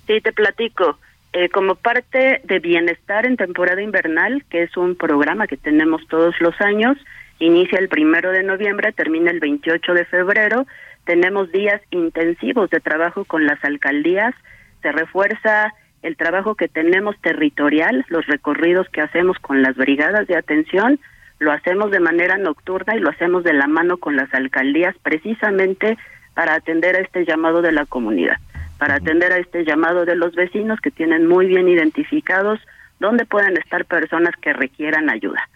[0.07, 0.97] sí te platico.
[1.33, 6.33] Eh, como parte de bienestar en temporada invernal que es un programa que tenemos todos
[6.39, 6.97] los años
[7.39, 10.65] Inicia el primero de noviembre, termina el 28 de febrero.
[11.05, 14.33] Tenemos días intensivos de trabajo con las alcaldías.
[14.81, 20.35] Se refuerza el trabajo que tenemos territorial, los recorridos que hacemos con las brigadas de
[20.35, 20.99] atención.
[21.39, 25.97] Lo hacemos de manera nocturna y lo hacemos de la mano con las alcaldías precisamente
[26.33, 28.37] para atender a este llamado de la comunidad,
[28.79, 32.59] para atender a este llamado de los vecinos que tienen muy bien identificados
[32.99, 35.47] dónde pueden estar personas que requieran ayuda.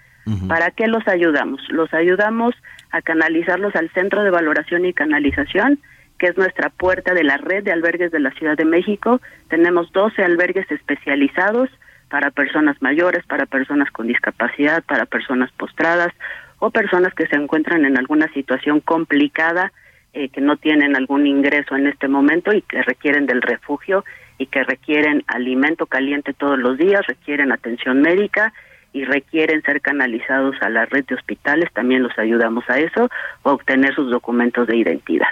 [0.48, 1.62] ¿Para qué los ayudamos?
[1.70, 2.54] Los ayudamos
[2.92, 5.80] a canalizarlos al Centro de Valoración y Canalización,
[6.20, 9.20] que es nuestra puerta de la red de albergues de la Ciudad de México.
[9.50, 11.70] Tenemos 12 albergues especializados
[12.10, 16.14] para personas mayores, para personas con discapacidad, para personas postradas
[16.60, 19.72] o personas que se encuentran en alguna situación complicada,
[20.14, 24.04] eh, que no tienen algún ingreso en este momento y que requieren del refugio
[24.38, 28.54] y que requieren alimento caliente todos los días, requieren atención médica
[28.94, 33.10] y requieren ser canalizados a la red de hospitales, también los ayudamos a eso,
[33.44, 35.28] o obtener sus documentos de identidad.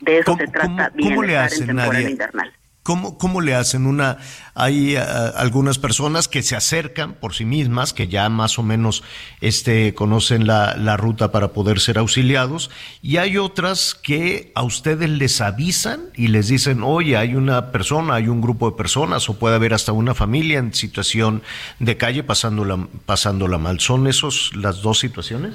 [0.00, 2.52] De eso se trata ¿cómo, le hacen, en temporada invernal.
[2.84, 3.86] ¿Cómo, ¿Cómo le hacen?
[3.86, 4.18] Una,
[4.54, 5.00] hay eh,
[5.36, 9.02] algunas personas que se acercan por sí mismas, que ya más o menos
[9.40, 12.70] este, conocen la, la, ruta para poder ser auxiliados,
[13.00, 18.16] y hay otras que a ustedes les avisan y les dicen, oye, hay una persona,
[18.16, 21.42] hay un grupo de personas, o puede haber hasta una familia en situación
[21.78, 23.80] de calle pasándola, pasándola mal.
[23.80, 25.54] ¿Son esos las dos situaciones?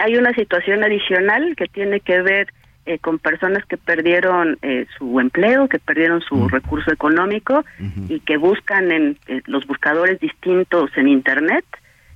[0.00, 2.52] Hay una situación adicional que tiene que ver
[2.84, 7.64] eh, con personas que perdieron eh, su empleo, que perdieron su recurso económico
[8.08, 11.64] y que buscan en eh, los buscadores distintos en Internet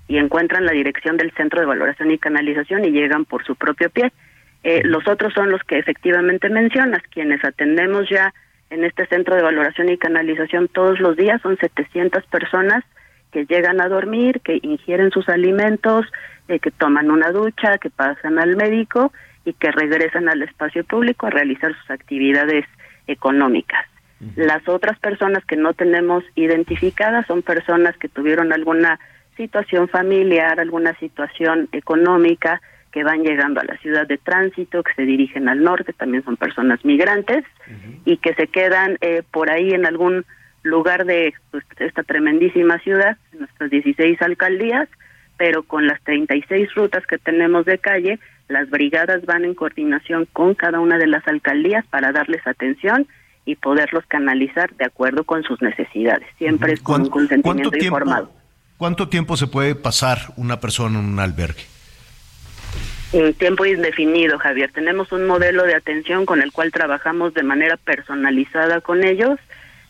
[0.08, 3.90] y encuentran la dirección del Centro de Valoración y Canalización y llegan por su propio
[3.90, 4.10] pie.
[4.82, 8.34] los otros son los que efectivamente mencionas, quienes atendemos ya
[8.70, 12.82] en este Centro de Valoración y Canalización todos los días, son 700 personas
[13.30, 16.06] que llegan a dormir, que ingieren sus alimentos,
[16.48, 19.12] que toman una ducha, que pasan al médico
[19.46, 22.66] y que regresan al espacio público a realizar sus actividades
[23.06, 23.86] económicas.
[24.34, 28.98] Las otras personas que no tenemos identificadas son personas que tuvieron alguna
[29.36, 35.02] situación familiar, alguna situación económica, que van llegando a la ciudad de tránsito, que se
[35.02, 37.44] dirigen al norte, también son personas migrantes
[38.04, 40.24] y que se quedan eh, por ahí en algún
[40.62, 44.88] lugar de pues, esta tremendísima ciudad, nuestras 16 alcaldías,
[45.36, 48.18] pero con las 36 rutas que tenemos de calle,
[48.48, 53.06] las brigadas van en coordinación con cada una de las alcaldías para darles atención
[53.44, 58.30] y poderlos canalizar de acuerdo con sus necesidades, siempre es con un consentimiento informado.
[58.76, 61.62] ¿Cuánto tiempo se puede pasar una persona en un albergue?
[63.12, 64.70] En tiempo indefinido, Javier.
[64.72, 69.38] Tenemos un modelo de atención con el cual trabajamos de manera personalizada con ellos.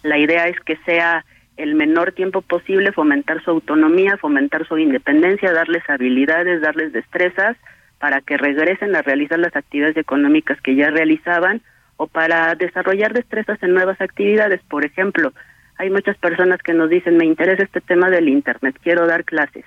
[0.02, 1.24] La idea es que sea
[1.57, 7.57] el menor tiempo posible, fomentar su autonomía, fomentar su independencia, darles habilidades, darles destrezas
[7.99, 11.62] para que regresen a realizar las actividades económicas que ya realizaban
[11.97, 14.61] o para desarrollar destrezas en nuevas actividades.
[14.68, 15.32] Por ejemplo,
[15.78, 19.64] hay muchas personas que nos dicen, me interesa este tema del Internet, quiero dar clases.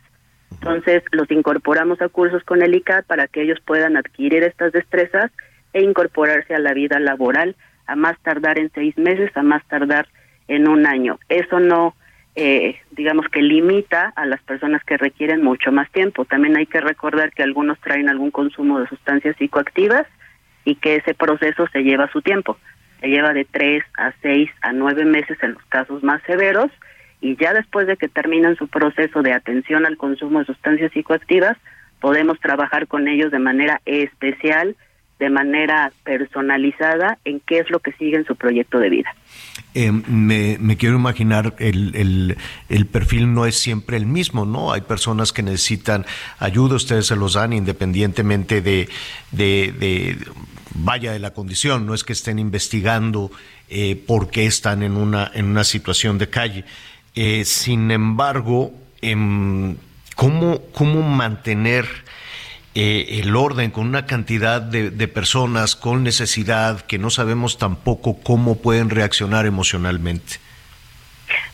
[0.51, 5.31] Entonces los incorporamos a cursos con el ICA para que ellos puedan adquirir estas destrezas
[5.73, 7.55] e incorporarse a la vida laboral
[7.85, 10.07] a más tardar en seis meses, a más tardar
[10.47, 11.19] en un año.
[11.29, 11.95] Eso no,
[12.35, 16.25] eh, digamos que limita a las personas que requieren mucho más tiempo.
[16.25, 20.07] También hay que recordar que algunos traen algún consumo de sustancias psicoactivas
[20.65, 22.57] y que ese proceso se lleva su tiempo.
[23.01, 26.71] Se lleva de tres a seis a nueve meses en los casos más severos
[27.21, 31.57] y ya después de que terminan su proceso de atención al consumo de sustancias psicoactivas,
[31.99, 34.75] podemos trabajar con ellos de manera especial,
[35.19, 39.13] de manera personalizada en qué es lo que sigue en su proyecto de vida.
[39.75, 42.37] Eh, me, quiero imaginar el,
[42.69, 44.71] el, perfil no es siempre el mismo, ¿no?
[44.71, 46.05] Hay personas que necesitan
[46.39, 48.89] ayuda, ustedes se los dan independientemente de,
[49.31, 50.17] de,
[50.73, 53.29] vaya de la condición, no es que estén investigando
[53.69, 56.65] eh, por qué están en una, en una situación de calle.
[57.13, 59.75] Eh, sin embargo, em,
[60.15, 61.85] ¿cómo, ¿cómo mantener
[62.75, 68.61] eh, el orden con una cantidad de, personas con necesidad que no sabemos tampoco cómo
[68.61, 70.35] pueden reaccionar emocionalmente?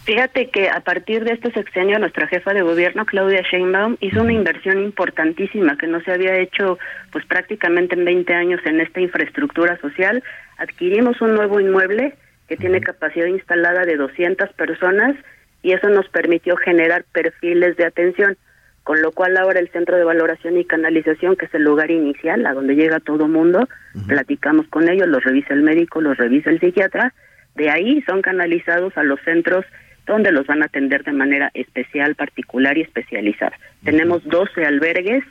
[0.03, 4.34] Fíjate que a partir de este sexenio nuestra jefa de gobierno Claudia Sheinbaum hizo una
[4.34, 6.78] inversión importantísima que no se había hecho
[7.11, 10.24] pues prácticamente en 20 años en esta infraestructura social.
[10.57, 12.13] Adquirimos un nuevo inmueble
[12.47, 15.16] que tiene capacidad instalada de 200 personas
[15.63, 18.38] y eso nos permitió generar perfiles de atención,
[18.86, 22.45] con lo cual ahora el Centro de Valoración y Canalización, que es el lugar inicial
[22.45, 23.67] a donde llega todo mundo,
[24.05, 27.11] platicamos con ellos, los revisa el médico, los revisa el psiquiatra,
[27.55, 29.65] de ahí son canalizados a los centros
[30.05, 33.53] donde los van a atender de manera especial, particular y especializada.
[33.83, 35.23] Tenemos 12 albergues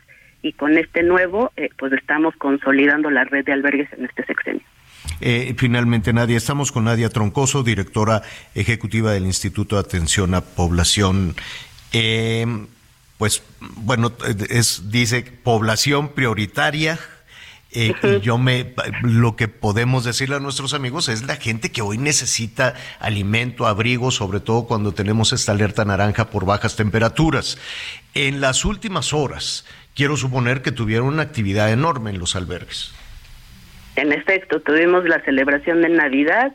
[0.43, 4.63] y con este nuevo, eh, pues estamos consolidando la red de albergues en este sexenio.
[5.21, 8.23] Eh, finalmente, Nadia, estamos con Nadia Troncoso, directora
[8.57, 11.37] ejecutiva del Instituto de Atención a Población.
[11.93, 12.45] Eh,
[13.25, 14.13] pues, bueno,
[14.51, 16.99] es, dice población prioritaria.
[17.73, 21.81] Eh, y yo me, lo que podemos decirle a nuestros amigos es la gente que
[21.81, 27.57] hoy necesita alimento, abrigo, sobre todo cuando tenemos esta alerta naranja por bajas temperaturas.
[28.13, 29.65] En las últimas horas,
[29.95, 32.95] quiero suponer que tuvieron una actividad enorme en los albergues.
[33.97, 36.55] En efecto, tuvimos la celebración de Navidad.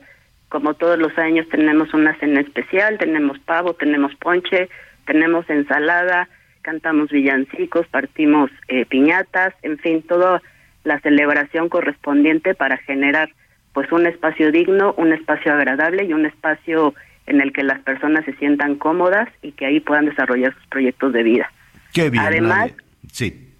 [0.50, 4.70] Como todos los años tenemos una cena especial, tenemos pavo, tenemos ponche,
[5.08, 6.30] tenemos ensalada,
[6.62, 10.42] cantamos villancicos, partimos eh, piñatas, en fin, toda
[10.84, 13.30] la celebración correspondiente para generar
[13.74, 16.94] pues un espacio digno, un espacio agradable y un espacio
[17.28, 21.14] en el que las personas se sientan cómodas y que ahí puedan desarrollar sus proyectos
[21.14, 21.52] de vida.
[21.94, 22.24] Qué bien.
[22.24, 22.72] Además,
[23.12, 23.54] sí.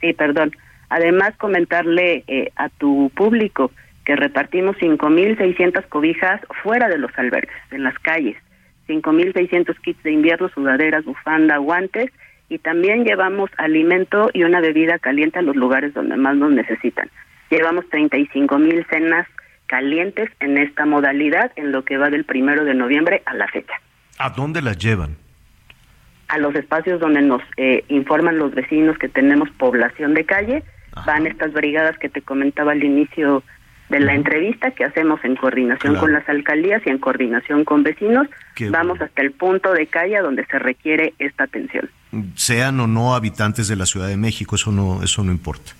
[0.00, 0.52] Sí, perdón.
[0.88, 3.70] Además, comentarle eh, a tu público
[4.04, 8.36] que repartimos 5.600 cobijas fuera de los albergues, en las calles,
[8.88, 12.10] 5.600 kits de invierno, sudaderas, bufanda, guantes,
[12.48, 17.10] y también llevamos alimento y una bebida caliente a los lugares donde más nos necesitan.
[17.50, 19.26] Llevamos 35.000 cenas
[19.66, 23.74] calientes en esta modalidad en lo que va del primero de noviembre a la fecha.
[24.18, 25.16] ¿A dónde las llevan?
[26.28, 30.62] A los espacios donde nos eh, informan los vecinos que tenemos población de calle
[31.04, 33.42] van estas brigadas que te comentaba al inicio
[33.88, 38.26] de la entrevista que hacemos en coordinación con las alcaldías y en coordinación con vecinos.
[38.70, 41.88] Vamos hasta el punto de calle donde se requiere esta atención.
[42.34, 45.72] Sean o no habitantes de la Ciudad de México, eso no, eso no importa.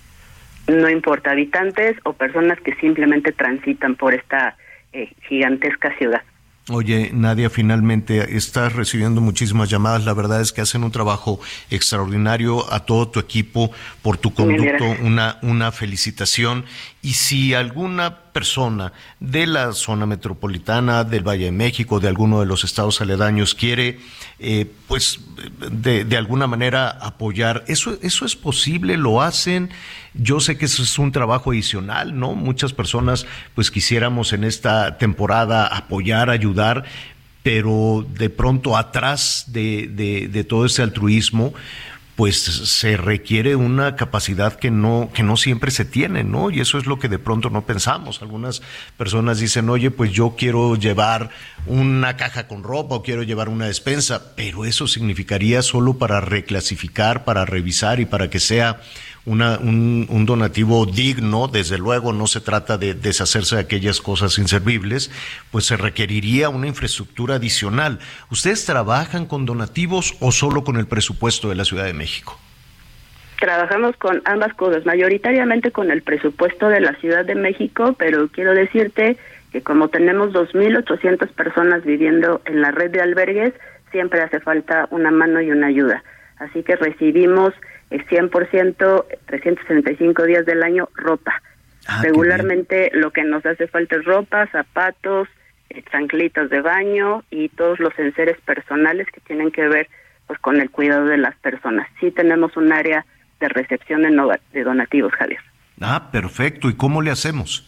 [0.67, 4.55] No importa, habitantes o personas que simplemente transitan por esta
[4.93, 6.21] eh, gigantesca ciudad.
[6.69, 10.03] Oye, Nadia, finalmente estás recibiendo muchísimas llamadas.
[10.03, 11.39] La verdad es que hacen un trabajo
[11.69, 14.83] extraordinario a todo tu equipo por tu conducto.
[15.01, 16.65] Una, una felicitación.
[17.07, 18.91] Y si alguna persona
[19.21, 23.99] de la zona metropolitana, del Valle de México, de alguno de los estados aledaños, quiere,
[24.39, 25.21] eh, pues,
[25.71, 28.97] de, alguna manera apoyar, ¿eso, ¿eso es posible?
[28.97, 29.69] ¿Lo hacen?
[30.15, 32.33] Yo sé que eso es un trabajo adicional, ¿no?
[32.33, 36.83] Muchas personas, pues, quisiéramos en esta temporada apoyar, ayudar,
[37.41, 41.53] pero de pronto atrás de, de, de todo ese altruismo,
[42.17, 46.49] pues se requiere una capacidad que no, que no siempre se tiene, ¿no?
[46.49, 48.23] Y eso es lo que de pronto no pensamos.
[48.23, 48.63] Algunas
[48.97, 51.29] personas dicen, oye, pues yo quiero llevar
[51.67, 57.23] una caja con ropa o quiero llevar una despensa, pero eso significaría solo para reclasificar,
[57.23, 58.81] para revisar y para que sea
[59.27, 64.37] una, un, un, donativo digno, desde luego no se trata de deshacerse de aquellas cosas
[64.37, 65.11] inservibles,
[65.51, 67.99] pues se requeriría una infraestructura adicional.
[68.31, 72.39] ¿Ustedes trabajan con donativos o solo con el presupuesto de la Ciudad de México?
[73.41, 78.53] Trabajamos con ambas cosas, mayoritariamente con el presupuesto de la Ciudad de México, pero quiero
[78.53, 79.17] decirte
[79.51, 83.53] que como tenemos 2.800 personas viviendo en la red de albergues,
[83.91, 86.01] siempre hace falta una mano y una ayuda.
[86.39, 87.53] Así que recibimos
[87.89, 91.41] el 100%, 365 días del año, ropa.
[91.87, 95.29] Ah, Regularmente lo que nos hace falta es ropa, zapatos,
[95.69, 99.87] eh, chanclitos de baño y todos los enseres personales que tienen que ver
[100.27, 101.87] pues con el cuidado de las personas.
[102.01, 103.05] Sí tenemos un área
[103.39, 105.39] de recepción de donativos, Javier.
[105.79, 106.69] Ah, perfecto.
[106.69, 107.65] ¿Y cómo le hacemos?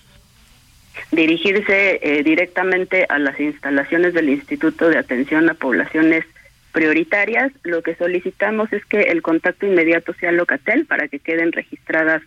[1.12, 6.26] Dirigirse eh, directamente a las instalaciones del Instituto de Atención a Poblaciones
[6.72, 12.22] prioritarias, lo que solicitamos es que el contacto inmediato sea Locatel para que queden registradas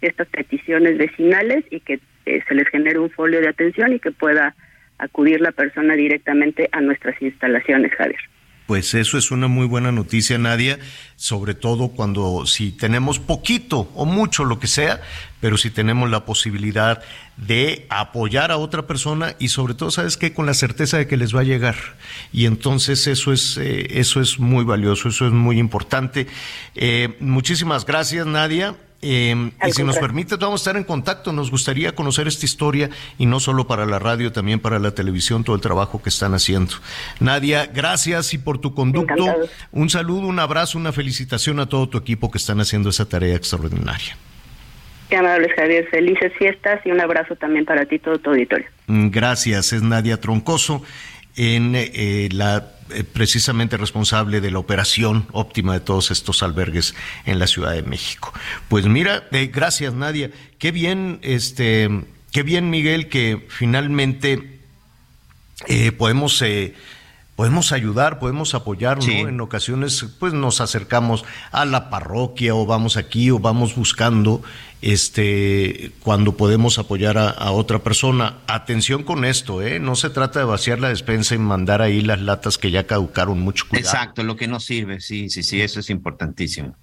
[0.00, 4.12] estas peticiones vecinales y que eh, se les genere un folio de atención y que
[4.12, 4.54] pueda
[4.98, 8.20] acudir la persona directamente a nuestras instalaciones, Javier.
[8.66, 10.78] Pues eso es una muy buena noticia, Nadia,
[11.14, 15.00] sobre todo cuando si tenemos poquito o mucho, lo que sea,
[15.40, 17.00] pero si tenemos la posibilidad
[17.36, 20.32] de apoyar a otra persona y sobre todo, ¿sabes qué?
[20.32, 21.76] Con la certeza de que les va a llegar.
[22.32, 26.26] Y entonces eso es, eh, eso es muy valioso, eso es muy importante.
[26.74, 28.74] Eh, muchísimas gracias, Nadia.
[29.02, 31.32] Eh, y si nos permite, vamos a estar en contacto.
[31.32, 35.44] Nos gustaría conocer esta historia y no solo para la radio, también para la televisión,
[35.44, 36.74] todo el trabajo que están haciendo.
[37.20, 39.36] Nadia, gracias y por tu conducto.
[39.72, 43.36] Un saludo, un abrazo, una felicitación a todo tu equipo que están haciendo esa tarea
[43.36, 44.16] extraordinaria.
[45.08, 45.86] Qué amables, Javier.
[45.88, 48.66] Felices fiestas y un abrazo también para ti, todo tu auditorio.
[48.88, 49.72] Mm, gracias.
[49.72, 50.82] Es Nadia Troncoso
[51.36, 57.38] en eh, la eh, precisamente responsable de la operación óptima de todos estos albergues en
[57.38, 58.32] la Ciudad de México.
[58.68, 64.60] Pues mira, eh, gracias Nadia, qué bien, este, qué bien Miguel que finalmente
[65.96, 66.42] podemos
[67.34, 69.28] podemos ayudar, podemos apoyar, ¿no?
[69.28, 74.42] En ocasiones, pues nos acercamos a la parroquia o vamos aquí o vamos buscando
[74.82, 78.38] este, cuando podemos apoyar a, otra persona.
[78.46, 79.80] Atención con esto, ¿eh?
[79.80, 83.40] No se trata de vaciar la despensa y mandar ahí las latas que ya caducaron
[83.40, 83.66] mucho.
[83.68, 83.88] Cuidado.
[83.88, 86.76] Exacto, lo que no sirve, sí, sí, sí, eso es importantísimo.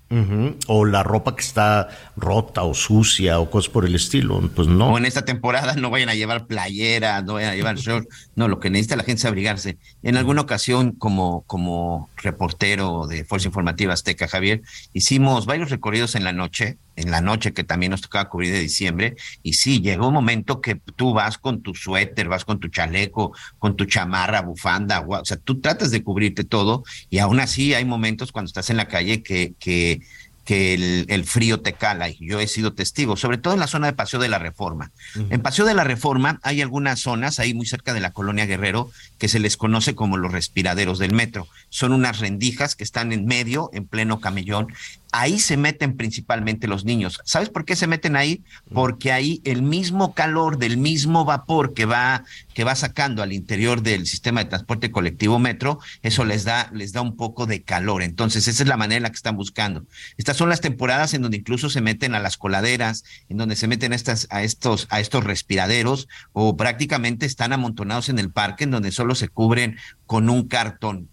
[0.67, 4.93] O la ropa que está rota o sucia o cosas por el estilo, pues no.
[4.93, 8.07] O en esta temporada no vayan a llevar playera, no vayan a llevar short.
[8.35, 9.77] No, lo que necesita la gente es abrigarse.
[10.03, 14.61] En alguna ocasión, como, como reportero de Fuerza Informativa Azteca, Javier,
[14.93, 18.59] hicimos varios recorridos en la noche en la noche que también nos tocaba cubrir de
[18.59, 19.15] diciembre.
[19.41, 23.35] Y sí, llegó un momento que tú vas con tu suéter, vas con tu chaleco,
[23.59, 27.85] con tu chamarra, bufanda, o sea, tú tratas de cubrirte todo y aún así hay
[27.85, 30.01] momentos cuando estás en la calle que, que
[30.45, 33.87] que el, frío te cala y yo he sido testigo, sobre todo en la zona
[33.87, 34.91] de Paseo de la Reforma.
[35.29, 38.91] En Paseo de la Reforma hay algunas zonas ahí muy cerca de la colonia Guerrero
[39.17, 41.47] que se les conoce como los respiraderos del metro.
[41.69, 44.67] Son unas rendijas que están en medio, en pleno camellón.
[45.15, 47.21] Ahí se meten principalmente los niños.
[47.23, 48.43] ¿Sabes por qué se meten ahí?
[48.73, 52.23] Porque ahí el mismo calor del mismo vapor que va
[52.55, 56.93] que va sacando al interior del sistema de transporte colectivo metro, eso les da les
[56.93, 58.01] da un poco de calor.
[58.01, 59.85] Entonces, esa es la manera en la que están buscando.
[60.17, 63.67] Estas son las temporadas en donde incluso se meten a las coladeras, en donde se
[63.67, 68.63] meten a estas a estos a estos respiraderos o prácticamente están amontonados en el parque
[68.63, 71.12] en donde solo se cubren con un cartón.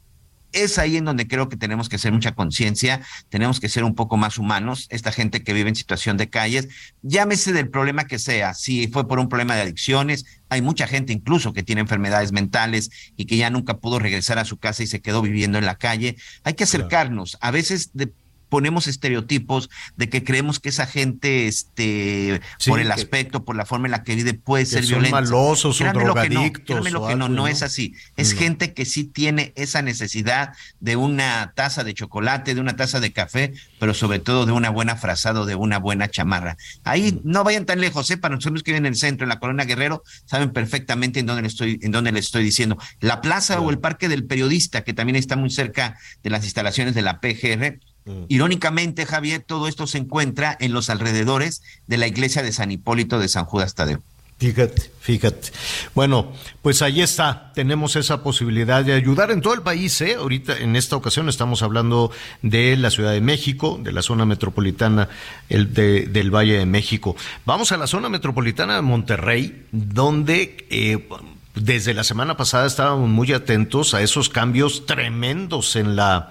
[0.53, 3.95] Es ahí en donde creo que tenemos que hacer mucha conciencia, tenemos que ser un
[3.95, 6.69] poco más humanos, esta gente que vive en situación de calles,
[7.03, 11.13] llámese del problema que sea, si fue por un problema de adicciones, hay mucha gente
[11.13, 14.87] incluso que tiene enfermedades mentales y que ya nunca pudo regresar a su casa y
[14.87, 18.13] se quedó viviendo en la calle, hay que acercarnos, a veces de
[18.51, 23.87] ponemos estereotipos de que creemos que esa gente, este, por el aspecto, por la forma
[23.87, 25.23] en la que vive, puede ser son violenta.
[25.23, 26.85] malosos o drogadictos.
[26.85, 27.95] que no, que no, no es así.
[28.17, 33.01] Es gente que sí tiene esa necesidad de una taza de chocolate, de una taza
[33.01, 36.57] de café, pero sobre todo de una buena frazada, de una buena chamarra.
[36.85, 38.17] Ahí no vayan tan lejos, ¿eh?
[38.17, 41.43] Para nosotros que viven en el centro, en la Colonia Guerrero, saben perfectamente en dónde
[41.43, 42.77] le estoy, en dónde les estoy diciendo.
[43.01, 46.95] La plaza o el Parque del Periodista, que también está muy cerca de las instalaciones
[46.95, 47.79] de la PGR.
[48.05, 48.25] Mm.
[48.29, 53.19] Irónicamente, Javier, todo esto se encuentra en los alrededores de la iglesia de San Hipólito
[53.19, 54.03] de San Judas Tadeo.
[54.41, 55.51] Fíjate, fíjate.
[55.95, 56.33] Bueno,
[56.63, 60.15] pues ahí está, tenemos esa posibilidad de ayudar en todo el país, ¿eh?
[60.15, 65.11] Ahorita, en esta ocasión, estamos hablando de la Ciudad de México, de la zona metropolitana
[65.51, 67.17] el de, del Valle de México.
[67.45, 71.07] Vamos a la zona metropolitana de Monterrey, donde eh,
[71.55, 76.31] desde la semana pasada estábamos muy atentos a esos cambios tremendos en la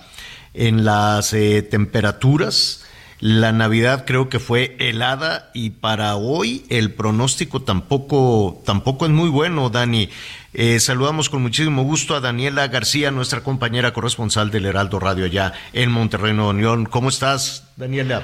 [0.53, 2.85] en las eh, temperaturas
[3.21, 9.29] la Navidad creo que fue helada y para hoy el pronóstico tampoco, tampoco es muy
[9.29, 10.09] bueno, Dani.
[10.53, 15.51] Eh, saludamos con muchísimo gusto a Daniela García, nuestra compañera corresponsal del Heraldo Radio allá
[15.73, 16.85] en Monterrey, Nuevo León.
[16.85, 18.23] ¿Cómo estás, Daniela?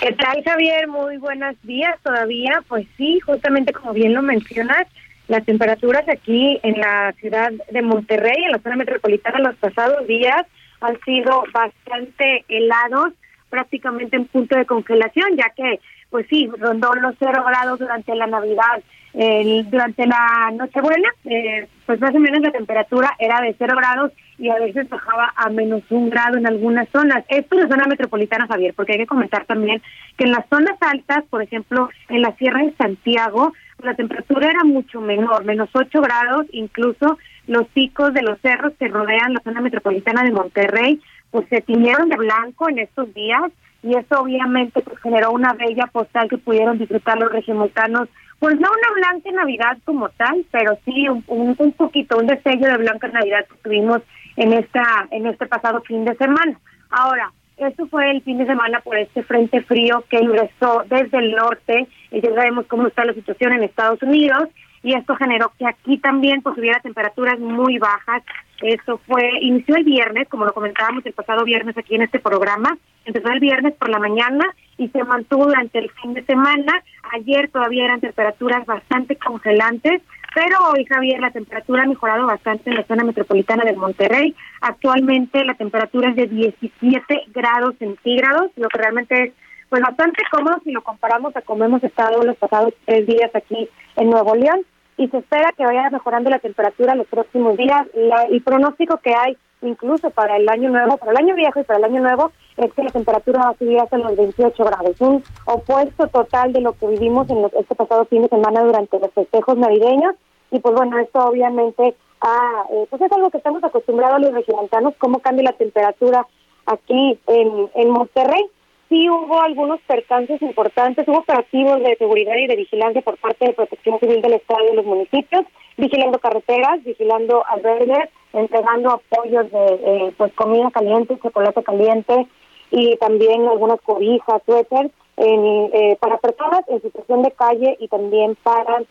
[0.00, 0.88] ¿Qué tal, Javier?
[0.88, 2.62] Muy buenos días todavía.
[2.68, 4.88] Pues sí, justamente como bien lo mencionas,
[5.28, 10.44] las temperaturas aquí en la ciudad de Monterrey, en la zona metropolitana, los pasados días
[10.82, 13.12] han sido bastante helados
[13.50, 15.78] prácticamente en punto de congelación, ya que,
[16.10, 18.82] pues sí, rondó los cero grados durante la Navidad.
[19.14, 24.48] durante la Nochebuena, eh, pues más o menos la temperatura era de cero grados y
[24.48, 27.22] a veces bajaba a menos un grado en algunas zonas.
[27.28, 29.82] Esto es la zona metropolitana, Javier, porque hay que comentar también
[30.16, 33.52] que en las zonas altas, por ejemplo, en la Sierra de Santiago,
[33.82, 38.88] la temperatura era mucho menor, menos 8 grados, incluso los picos de los cerros que
[38.88, 43.50] rodean la zona metropolitana de Monterrey pues se tiñeron de blanco en estos días
[43.82, 48.68] y eso obviamente pues, generó una bella postal que pudieron disfrutar los regiomontanos, pues no
[48.68, 53.46] una blanca Navidad como tal, pero sí un, un, poquito, un destello de blanca Navidad
[53.48, 54.02] que tuvimos
[54.36, 56.58] en esta en este pasado fin de semana.
[56.90, 61.32] Ahora, eso fue el fin de semana por este frente frío que ingresó desde el
[61.32, 64.48] norte, y ya sabemos cómo está la situación en Estados Unidos,
[64.82, 68.22] y esto generó que aquí también pues hubiera temperaturas muy bajas.
[68.60, 72.76] Eso fue, inició el viernes, como lo comentábamos el pasado viernes aquí en este programa,
[73.04, 74.44] empezó el viernes por la mañana
[74.78, 76.82] y se mantuvo durante el fin de semana.
[77.12, 80.02] Ayer todavía eran temperaturas bastante congelantes,
[80.34, 84.34] pero hoy, Javier, la temperatura ha mejorado bastante en la zona metropolitana de Monterrey.
[84.60, 89.32] Actualmente la temperatura es de 17 grados centígrados, lo que realmente es
[89.68, 93.68] pues bastante cómodo si lo comparamos a cómo hemos estado los pasados tres días aquí
[93.96, 94.66] en Nuevo León
[94.96, 97.86] y se espera que vaya mejorando la temperatura los próximos días.
[98.30, 101.78] el pronóstico que hay incluso para el año nuevo, para el año viejo y para
[101.78, 105.22] el año nuevo, es que la temperatura va a subir hasta los 28 grados, un
[105.46, 109.56] opuesto total de lo que vivimos en este pasado fin de semana durante los festejos
[109.56, 110.14] navideños.
[110.50, 114.94] Y pues bueno, esto obviamente ah, eh, pues es algo que estamos acostumbrados los regiomontanos,
[114.98, 116.26] cómo cambia la temperatura
[116.66, 118.44] aquí en, en Monterrey
[118.92, 123.54] sí hubo algunos percances importantes, hubo operativos de seguridad y de vigilancia por parte de
[123.54, 125.46] Protección Civil del Estado y de los municipios,
[125.78, 132.26] vigilando carreteras, vigilando albergues, entregando apoyos de eh, pues comida caliente, chocolate caliente
[132.70, 138.82] y también algunas cobijas, suéteres eh, para personas en situación de calle y también para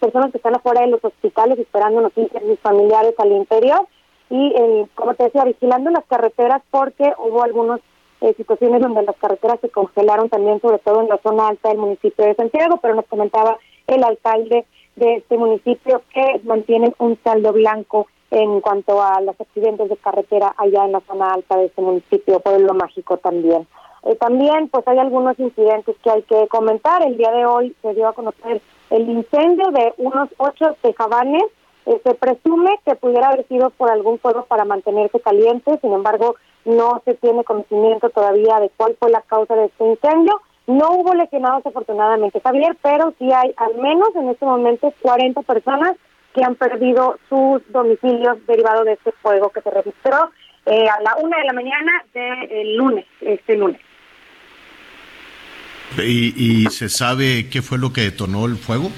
[0.00, 3.86] personas que están afuera de los hospitales esperando noticias de familiares al interior.
[4.28, 7.80] Y, eh, como te decía, vigilando las carreteras porque hubo algunos
[8.20, 11.78] eh, situaciones donde las carreteras se congelaron también, sobre todo en la zona alta del
[11.78, 14.66] municipio de Santiago, pero nos comentaba el alcalde
[14.96, 20.54] de este municipio que mantienen un saldo blanco en cuanto a los accidentes de carretera
[20.56, 23.66] allá en la zona alta de este municipio, Pueblo Mágico también.
[24.04, 27.02] Eh, también pues hay algunos incidentes que hay que comentar.
[27.02, 28.60] El día de hoy se dio a conocer
[28.90, 31.44] el incendio de unos ocho tejabanes.
[31.86, 36.36] Eh, se presume que pudiera haber sido por algún fuego para mantenerse caliente, sin embargo
[36.64, 40.40] no se tiene conocimiento todavía de cuál fue la causa de este incendio.
[40.66, 45.96] No hubo lesionados afortunadamente, Javier, pero sí hay al menos en este momento 40 personas
[46.34, 50.30] que han perdido sus domicilios derivados de este fuego que se registró
[50.66, 53.80] eh, a la una de la mañana del lunes, este lunes.
[55.98, 58.90] ¿Y, ¿Y se sabe qué fue lo que detonó el fuego?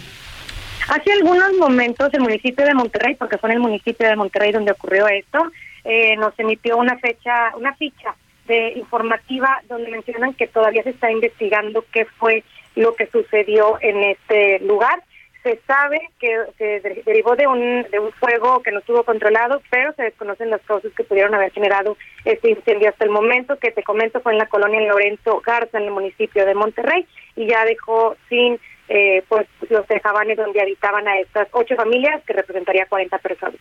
[0.88, 4.72] Hace algunos momentos el municipio de Monterrey, porque fue en el municipio de Monterrey donde
[4.72, 5.38] ocurrió esto,
[5.84, 8.14] eh, nos emitió una fecha, una ficha
[8.46, 14.02] de informativa donde mencionan que todavía se está investigando qué fue lo que sucedió en
[14.02, 15.02] este lugar.
[15.42, 19.92] Se sabe que se derivó de un, de un fuego que no estuvo controlado, pero
[19.94, 22.90] se desconocen las causas que pudieron haber generado este incendio.
[22.90, 26.46] Hasta el momento que te comento fue en la colonia Lorenzo Garza, en el municipio
[26.46, 31.74] de Monterrey, y ya dejó sin eh, pues los tejabanes donde habitaban a estas ocho
[31.74, 33.60] familias, que representaría 40 personas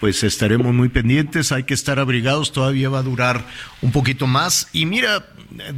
[0.00, 3.44] pues estaremos muy pendientes, hay que estar abrigados, todavía va a durar
[3.82, 4.68] un poquito más.
[4.72, 5.26] Y mira,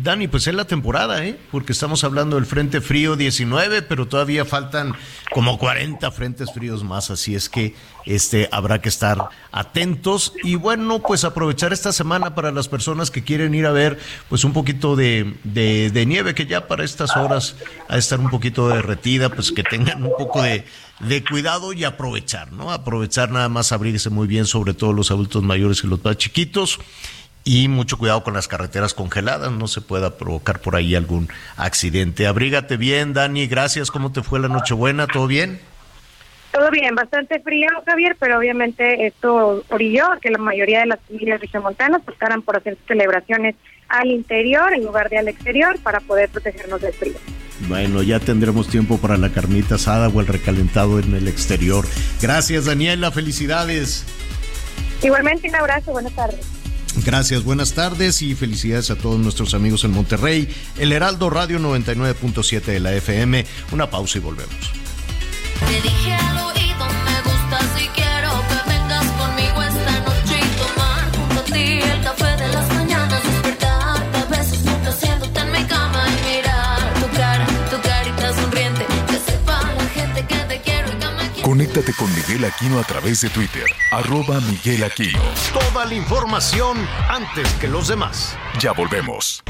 [0.03, 1.39] Dani, pues es la temporada, ¿eh?
[1.51, 4.95] Porque estamos hablando del Frente Frío 19, pero todavía faltan
[5.31, 7.75] como 40 frentes fríos más, así es que
[8.07, 13.23] este habrá que estar atentos y bueno, pues aprovechar esta semana para las personas que
[13.23, 13.99] quieren ir a ver
[14.31, 17.57] pues un poquito de, de nieve que ya para estas horas
[17.89, 20.64] a estar un poquito derretida, pues que tengan un poco de
[21.01, 22.73] de cuidado y aprovechar, ¿no?
[22.73, 26.79] Aprovechar nada más, abrirse muy bien, sobre todo los adultos mayores y los más chiquitos.
[27.45, 32.27] Y mucho cuidado con las carreteras congeladas, no se pueda provocar por ahí algún accidente.
[32.27, 33.91] Abrígate bien, Dani, gracias.
[33.91, 35.07] ¿Cómo te fue la Nochebuena?
[35.07, 35.59] ¿Todo bien?
[36.53, 41.01] Todo bien, bastante frío, Javier, pero obviamente esto orilló a que la mayoría de las
[41.07, 43.55] familias regiomontanas optaran por hacer celebraciones
[43.89, 47.17] al interior en lugar de al exterior para poder protegernos del frío.
[47.67, 51.87] Bueno, ya tendremos tiempo para la carnita asada o el recalentado en el exterior.
[52.23, 53.11] Gracias, Daniela.
[53.11, 54.05] Felicidades.
[55.03, 55.93] Igualmente, un abrazo.
[55.93, 56.41] Buenas tardes.
[57.05, 60.49] Gracias, buenas tardes y felicidades a todos nuestros amigos en Monterrey.
[60.79, 63.45] El Heraldo Radio 99.7 de la FM.
[63.73, 64.73] Una pausa y volvemos.
[81.49, 85.19] Conéctate con Miguel Aquino a través de Twitter, arroba Miguel Aquino.
[85.55, 86.77] Toda la información
[87.09, 88.37] antes que los demás.
[88.61, 89.43] Ya volvemos.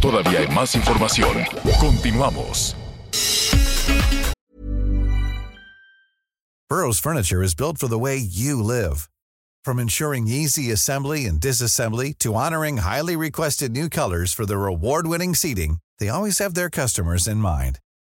[0.00, 1.36] Todavía hay más información.
[1.80, 2.76] Continuamos.
[6.70, 9.08] Burroughs Furniture is built for the way you live.
[9.64, 15.34] From ensuring easy assembly and disassembly to honoring highly requested new colors for their award-winning
[15.34, 17.80] seating, they always have their customers in mind.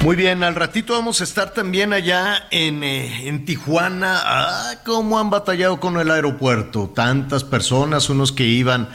[0.00, 4.20] Muy bien, al ratito vamos a estar también allá en, eh, en Tijuana.
[4.22, 6.92] Ah, cómo han batallado con el aeropuerto.
[6.94, 8.90] Tantas personas, unos que iban,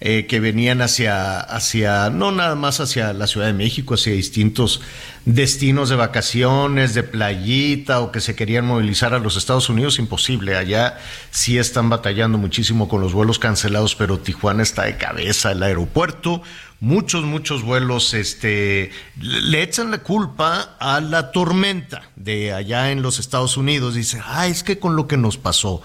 [0.00, 4.82] eh, que venían hacia, hacia, no nada más hacia la Ciudad de México, hacia distintos
[5.24, 10.00] destinos de vacaciones, de playita o que se querían movilizar a los Estados Unidos.
[10.00, 10.56] Imposible.
[10.56, 10.98] Allá
[11.30, 15.52] sí están batallando muchísimo con los vuelos cancelados, pero Tijuana está de cabeza.
[15.52, 16.42] El aeropuerto
[16.80, 23.18] muchos, muchos vuelos este, le echan la culpa a la tormenta de allá en los
[23.18, 23.94] Estados Unidos.
[23.94, 25.82] Dice, ah, es que con lo que nos pasó.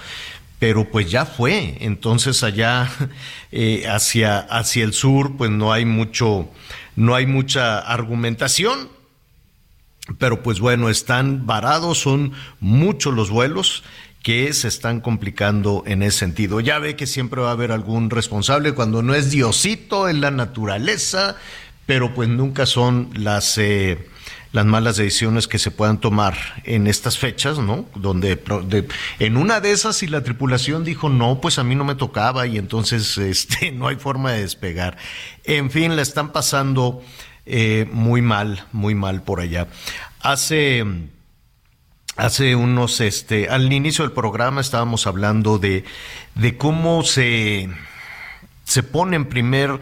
[0.59, 1.77] Pero pues ya fue.
[1.81, 2.89] Entonces allá
[3.51, 6.49] eh, hacia, hacia el sur, pues no hay mucho,
[6.95, 8.89] no hay mucha argumentación.
[10.19, 13.83] Pero pues bueno, están varados, son muchos los vuelos
[14.24, 16.61] que se están complicando en ese sentido.
[16.61, 20.32] Ya ve que siempre va a haber algún responsable cuando no es Diosito en la
[20.32, 21.36] naturaleza,
[21.86, 24.07] pero pues nunca son las eh,
[24.53, 27.86] las malas decisiones que se puedan tomar en estas fechas, ¿no?
[27.95, 28.39] Donde
[29.19, 32.47] en una de esas si la tripulación dijo no, pues a mí no me tocaba
[32.47, 34.97] y entonces este no hay forma de despegar.
[35.43, 37.03] En fin, la están pasando
[37.45, 39.67] eh, muy mal, muy mal por allá.
[40.21, 40.86] Hace
[42.16, 45.84] Hace unos, este, al inicio del programa estábamos hablando de,
[46.36, 47.70] de cómo se,
[48.66, 49.80] se pone en primer,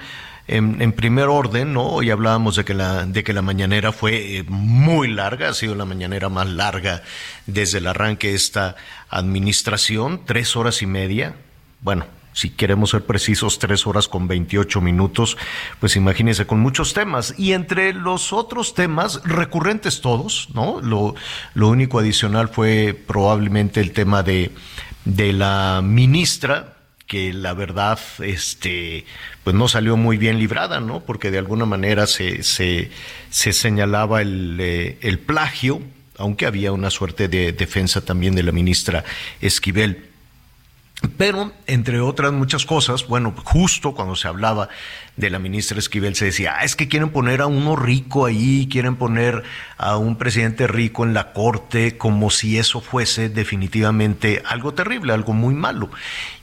[0.47, 2.01] en, primer orden, ¿no?
[2.01, 5.75] Y hablábamos de que la, de que la mañanera fue eh, muy larga, ha sido
[5.75, 7.03] la mañanera más larga
[7.47, 8.77] desde el arranque de esta
[9.09, 11.35] administración, tres horas y media.
[11.81, 15.37] Bueno, si queremos ser precisos, tres horas con 28 minutos,
[15.79, 17.35] pues imagínense, con muchos temas.
[17.37, 20.81] Y entre los otros temas, recurrentes todos, ¿no?
[20.81, 21.15] Lo,
[21.67, 24.51] único adicional fue probablemente el tema de,
[25.05, 26.77] de la ministra,
[27.07, 29.05] que la verdad, este,
[29.43, 31.01] pues no salió muy bien librada, ¿no?
[31.01, 32.89] Porque de alguna manera se, se,
[33.29, 35.81] se señalaba el, eh, el plagio,
[36.17, 39.03] aunque había una suerte de defensa también de la ministra
[39.41, 40.10] Esquivel.
[41.17, 44.69] Pero, entre otras muchas cosas, bueno, justo cuando se hablaba
[45.17, 48.67] de la ministra Esquivel, se decía, ah, es que quieren poner a uno rico ahí,
[48.71, 49.43] quieren poner
[49.77, 55.33] a un presidente rico en la corte, como si eso fuese definitivamente algo terrible, algo
[55.33, 55.89] muy malo.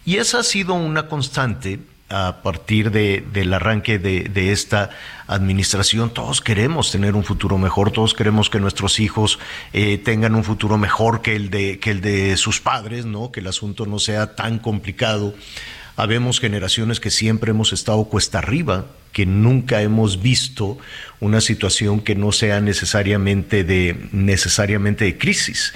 [0.04, 1.78] Y esa ha sido una constante
[2.08, 4.90] a partir de, del arranque de, esta
[5.26, 6.10] administración.
[6.10, 9.38] Todos queremos tener un futuro mejor, todos queremos que nuestros hijos
[9.72, 13.30] eh, tengan un futuro mejor que el, de, que el de sus padres, ¿no?
[13.30, 15.34] que el asunto no sea tan complicado.
[15.96, 20.78] Habemos generaciones que siempre hemos estado cuesta arriba, que nunca hemos visto
[21.20, 25.74] una situación que no sea necesariamente de, necesariamente de crisis.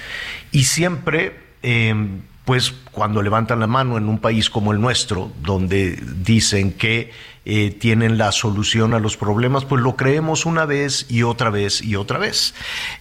[0.51, 1.43] Y siempre...
[1.61, 7.11] Em, pues cuando levantan la mano en un país como el nuestro, donde dicen que
[7.45, 11.81] eh, tienen la solución a los problemas, pues lo creemos una vez y otra vez
[11.81, 12.53] y otra vez.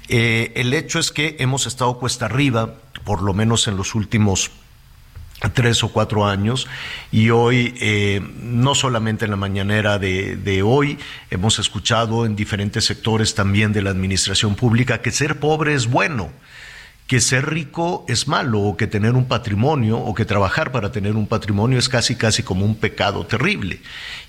[0.09, 2.75] Eh, el hecho es que hemos estado cuesta arriba,
[3.05, 4.53] por lo menos en los últimos
[5.55, 6.69] tres o cuatro años
[7.11, 10.99] y hoy, eh, no solamente en la mañanera de, de, hoy,
[11.31, 16.31] hemos escuchado en diferentes sectores también de la administración pública que ser pobre es bueno
[17.13, 21.15] que ser rico es malo o que tener un patrimonio o que trabajar para tener
[21.15, 23.83] un patrimonio es casi casi como un pecado terrible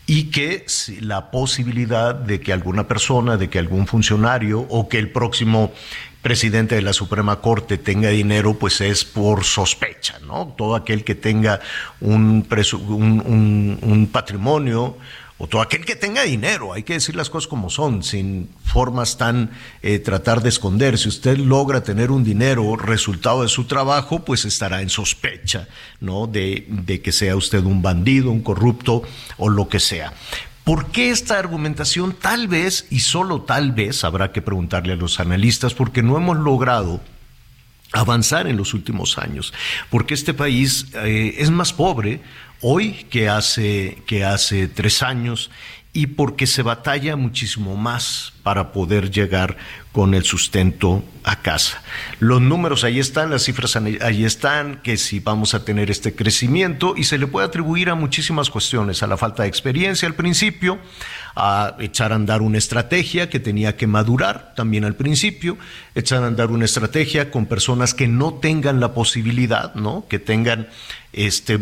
[0.05, 0.65] y que
[0.99, 5.71] la posibilidad de que alguna persona, de que algún funcionario o que el próximo
[6.21, 10.53] presidente de la Suprema Corte tenga dinero, pues es por sospecha, ¿no?
[10.57, 11.61] Todo aquel que tenga
[12.01, 12.45] un,
[12.89, 14.97] un, un patrimonio
[15.43, 19.17] o todo aquel que tenga dinero, hay que decir las cosas como son, sin formas
[19.17, 20.97] tan eh, tratar de esconder.
[20.97, 25.67] Si usted logra tener un dinero resultado de su trabajo, pues estará en sospecha,
[25.99, 26.27] ¿no?
[26.27, 29.03] De, de que sea usted un bandido, un corrupto
[29.35, 30.13] o lo que sea.
[30.63, 32.13] ¿Por qué esta argumentación?
[32.13, 36.37] Tal vez, y solo tal vez, habrá que preguntarle a los analistas, porque no hemos
[36.37, 37.01] logrado
[37.93, 39.53] avanzar en los últimos años,
[39.89, 42.21] porque este país eh, es más pobre
[42.61, 45.51] hoy que hace, que hace tres años
[45.95, 49.57] y porque se batalla muchísimo más para poder llegar
[49.91, 51.83] con el sustento a casa.
[52.19, 56.95] Los números ahí están, las cifras ahí están, que si vamos a tener este crecimiento
[56.97, 60.79] y se le puede atribuir a muchísimas cuestiones, a la falta de experiencia al principio,
[61.35, 65.57] a echar a andar una estrategia que tenía que madurar también al principio,
[65.95, 70.05] echar a andar una estrategia con personas que no tengan la posibilidad, ¿no?
[70.07, 70.67] Que tengan
[71.11, 71.59] este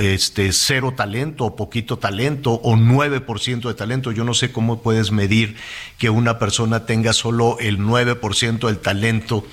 [0.00, 4.12] este, cero talento o poquito talento o 9% de talento.
[4.12, 5.56] Yo no sé cómo puedes medir
[5.98, 9.44] que una persona tenga solo el 9% del talento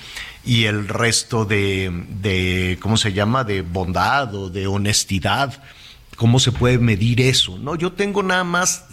[0.44, 5.60] y el resto de, de, ¿cómo se llama?, de bondad o de honestidad.
[6.16, 7.58] ¿Cómo se puede medir eso?
[7.58, 8.86] No, yo tengo nada más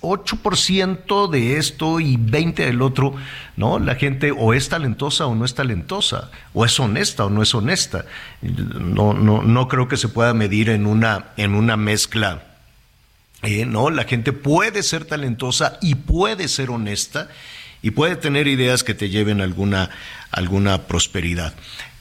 [0.00, 3.14] 8% de esto y 20 del otro.
[3.56, 7.42] No, la gente o es talentosa o no es talentosa, o es honesta o no
[7.42, 8.06] es honesta.
[8.42, 12.42] No, no, no creo que se pueda medir en una, en una mezcla.
[13.42, 17.28] Eh, no, la gente puede ser talentosa y puede ser honesta
[17.82, 19.90] y puede tener ideas que te lleven a alguna,
[20.30, 21.54] alguna prosperidad.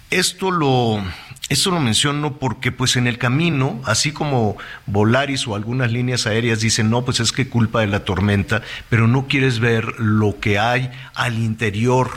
[0.10, 1.04] Esto lo,
[1.50, 6.62] esto lo menciono porque pues en el camino, así como Volaris o algunas líneas aéreas
[6.62, 10.58] dicen, no, pues es que culpa de la tormenta, pero no quieres ver lo que
[10.58, 12.10] hay al interior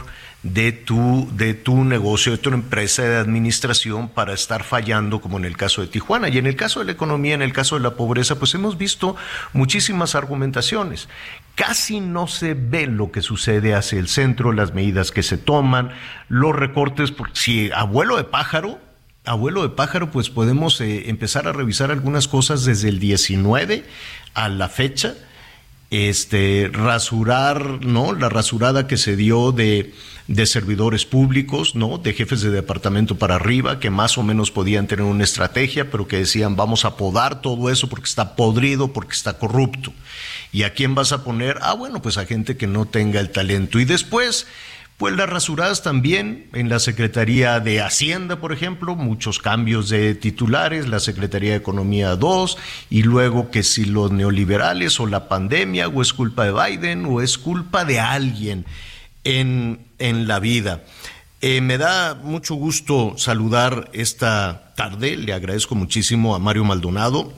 [0.54, 5.44] de tu, de tu negocio, de tu empresa de administración para estar fallando, como en
[5.44, 6.28] el caso de Tijuana.
[6.28, 8.78] Y en el caso de la economía, en el caso de la pobreza, pues hemos
[8.78, 9.16] visto
[9.52, 11.08] muchísimas argumentaciones.
[11.56, 15.90] Casi no se ve lo que sucede hacia el centro, las medidas que se toman,
[16.28, 18.85] los recortes, si abuelo de pájaro,
[19.26, 23.84] abuelo de pájaro, pues podemos eh, empezar a revisar algunas cosas desde el 19
[24.34, 25.14] a la fecha.
[25.88, 28.12] Este, rasurar, ¿no?
[28.12, 29.94] La rasurada que se dio de,
[30.26, 31.98] de servidores públicos, ¿no?
[31.98, 36.08] De jefes de departamento para arriba, que más o menos podían tener una estrategia, pero
[36.08, 39.92] que decían, vamos a podar todo eso porque está podrido, porque está corrupto.
[40.52, 41.58] ¿Y a quién vas a poner?
[41.62, 43.78] Ah, bueno, pues a gente que no tenga el talento.
[43.78, 44.46] Y después,
[44.98, 50.88] pues las rasuradas también en la Secretaría de Hacienda, por ejemplo, muchos cambios de titulares,
[50.88, 52.56] la Secretaría de Economía 2,
[52.88, 57.20] y luego que si los neoliberales o la pandemia, o es culpa de Biden, o
[57.20, 58.64] es culpa de alguien
[59.24, 60.82] en, en la vida.
[61.42, 67.34] Eh, me da mucho gusto saludar esta tarde, le agradezco muchísimo a Mario Maldonado,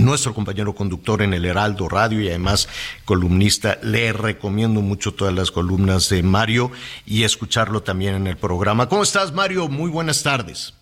[0.00, 2.68] nuestro compañero conductor en el Heraldo Radio y además
[3.04, 3.78] columnista.
[3.82, 6.70] Le recomiendo mucho todas las columnas de Mario
[7.06, 8.88] y escucharlo también en el programa.
[8.88, 9.68] ¿Cómo estás, Mario?
[9.68, 10.74] Muy buenas tardes.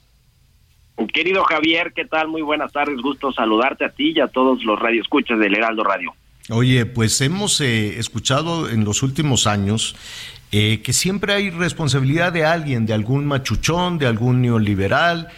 [1.12, 2.28] Querido Javier, ¿qué tal?
[2.28, 2.96] Muy buenas tardes.
[3.02, 6.14] Gusto saludarte a ti y a todos los radioescuchas del Heraldo Radio.
[6.50, 9.96] Oye, pues hemos eh, escuchado en los últimos años
[10.50, 15.28] eh, que siempre hay responsabilidad de alguien, de algún machuchón, de algún neoliberal,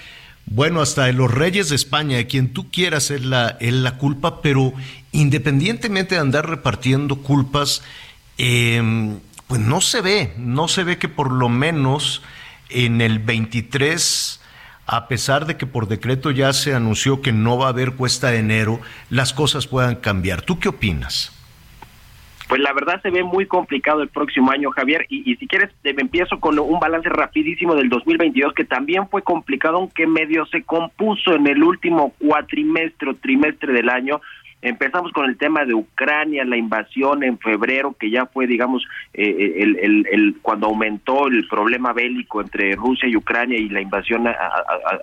[0.47, 3.97] Bueno, hasta de los reyes de España, de quien tú quieras es la, es la
[3.97, 4.73] culpa, pero
[5.13, 7.83] independientemente de andar repartiendo culpas,
[8.37, 12.23] em, pues no se ve, no se ve que por lo menos
[12.69, 14.41] en el 23,
[14.87, 18.31] a pesar de que por decreto ya se anunció que no va a haber cuesta
[18.31, 18.81] de enero,
[19.11, 20.43] las cosas puedan cambiar.
[20.43, 21.34] ¿Tú qué opinas?
[22.55, 26.03] Pues la verdad se ve muy complicado el próximo año, Javier, y, si quieres me
[26.03, 31.35] empiezo con un balance rapidísimo del 2022 que también fue complicado, aunque medio se compuso
[31.35, 34.21] en el último cuatrimestre trimestre del año,
[34.65, 39.57] Empezamos con el tema de Ucrania, la invasión en febrero, que ya fue, digamos, eh,
[39.59, 44.27] el, el, el, cuando aumentó el problema bélico entre Rusia y Ucrania y la invasión
[44.27, 44.35] a,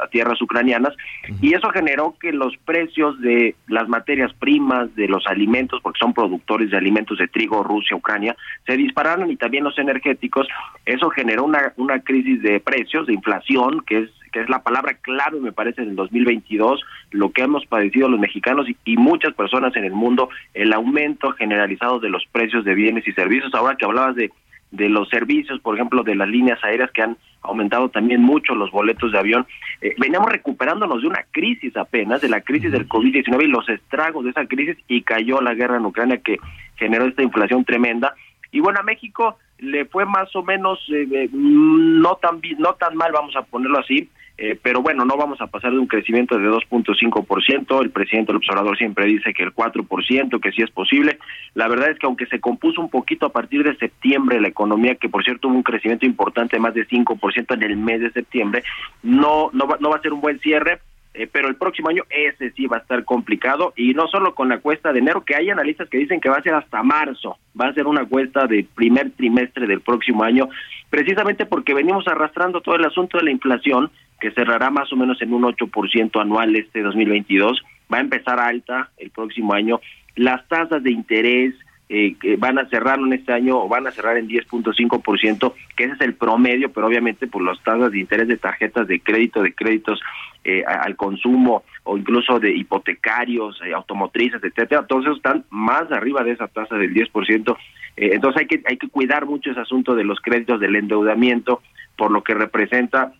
[0.10, 0.96] tierras ucranianas,
[1.42, 6.16] y eso generó que los precios de las materias primas, de los alimentos, porque son
[6.16, 8.36] productores de alimentos de trigo, Rusia, Ucrania,
[8.66, 10.48] se dispararon y también los energéticos.
[10.88, 14.94] Eso generó una, una crisis de precios, de inflación, que es que es la palabra
[15.02, 19.76] clave, me parece, en el 2022, lo que hemos padecido los mexicanos y, muchas personas
[19.76, 23.54] en el mundo, el aumento generalizado de los precios de bienes y servicios.
[23.54, 24.32] Ahora que hablabas de,
[24.72, 28.72] de los servicios, por ejemplo, de las líneas aéreas que han aumentado también mucho los
[28.72, 29.46] boletos de avión.
[29.82, 34.24] Eh, veníamos recuperándonos de una crisis apenas, de la crisis del COVID-19 y los estragos
[34.24, 36.38] de esa crisis y cayó la guerra en Ucrania que
[36.76, 38.14] generó esta inflación tremenda.
[38.52, 42.96] Y bueno, a México le fue más o menos eh, eh, no tan no tan
[42.96, 44.10] mal, vamos a ponerlo así.
[44.44, 48.38] Eh, pero bueno, no vamos a pasar de un crecimiento de 2.5%, el presidente del
[48.38, 51.20] observador siempre dice que el 4%, que sí es posible.
[51.54, 54.96] La verdad es que aunque se compuso un poquito a partir de septiembre la economía,
[54.96, 58.12] que por cierto tuvo un crecimiento importante de más de 5% en el mes de
[58.14, 58.64] septiembre,
[59.04, 60.80] no, no, va, no va a ser un buen cierre.
[61.14, 64.48] Eh, pero el próximo año ese sí va a estar complicado y no solo con
[64.48, 67.38] la cuesta de enero, que hay analistas que dicen que va a ser hasta marzo,
[67.60, 70.48] va a ser una cuesta de primer trimestre del próximo año,
[70.90, 73.92] precisamente porque venimos arrastrando todo el asunto de la inflación
[74.22, 77.62] que cerrará más o menos en un 8% anual este 2022,
[77.92, 79.82] va a empezar alta el próximo año.
[80.16, 81.56] Las tasas de interés
[81.90, 85.94] eh, van a cerrar en este año o van a cerrar en 10.5%, que ese
[85.94, 89.54] es el promedio, pero obviamente por las tasas de interés de tarjetas de crédito, de
[89.54, 90.00] créditos
[90.44, 96.32] eh, al consumo o incluso de hipotecarios, eh, automotrices, etcétera, entonces están más arriba de
[96.32, 97.58] esa tasa del 10%.
[97.98, 101.62] entonces hay que hay que cuidar mucho ese asunto de los créditos del endeudamiento
[101.98, 103.12] por lo que representa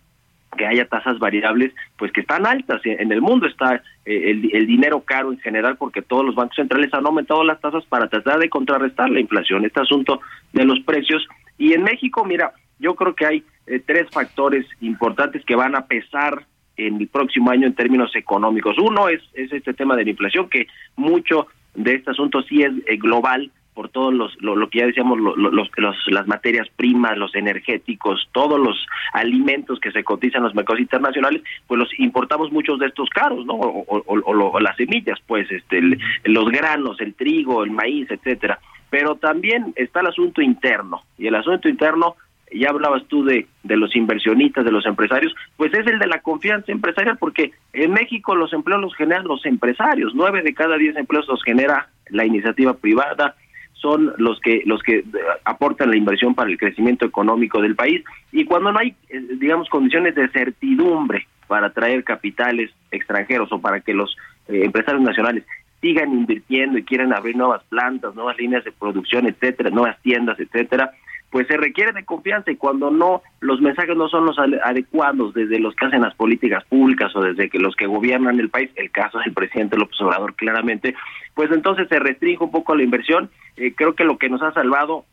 [0.56, 2.80] que haya tasas variables, pues que están altas.
[2.84, 6.92] En el mundo está eh, el, dinero caro en general porque todos los bancos centrales
[6.92, 10.20] han aumentado las tasas para tratar de contrarrestar la inflación, este asunto
[10.52, 11.26] de los precios.
[11.58, 15.86] Y en México, mira, yo creo que hay eh, tres factores importantes que van a
[15.86, 16.46] pesar
[16.76, 18.76] en el próximo año en términos económicos.
[18.78, 22.72] Uno es, es este tema de la inflación, que mucho de este asunto sí es
[22.86, 27.34] eh, global, por todos los lo, que ya decíamos los, los, las materias primas los
[27.34, 32.78] energéticos todos los alimentos que se cotizan en los mercados internacionales pues los importamos muchos
[32.78, 35.80] de estos caros no o, o, las semillas pues este
[36.24, 38.58] los granos el trigo el maíz etcétera.
[38.90, 42.16] Pero también está el asunto interno y el asunto interno
[42.54, 46.20] ya hablabas tú de, de los inversionistas, de los empresarios, pues es el de la
[46.20, 50.94] confianza empresarial, porque en México los empleos los generan los empresarios, nueve de cada diez
[50.96, 53.36] empleos los genera la iniciativa privada,
[53.82, 55.04] son los que los que eh,
[55.44, 58.02] aportan la inversión para el crecimiento económico del país.
[58.30, 63.80] Y cuando no hay eh, digamos condiciones de certidumbre para traer capitales extranjeros o para
[63.80, 64.16] que los
[64.48, 65.44] eh, empresarios nacionales
[65.80, 70.92] sigan invirtiendo y quieran abrir nuevas plantas, nuevas líneas de producción, etcétera, nuevas tiendas, etcétera,
[71.32, 75.58] pues se requiere de confianza y cuando no los mensajes no son los adecuados desde
[75.58, 78.90] los que hacen las políticas públicas o desde que los que gobiernan el país, el
[78.90, 80.94] caso del presidente López Obrador claramente,
[81.34, 83.30] pues entonces se restringe un poco la inversión.
[83.56, 85.06] Eh, creo que lo que nos ha salvado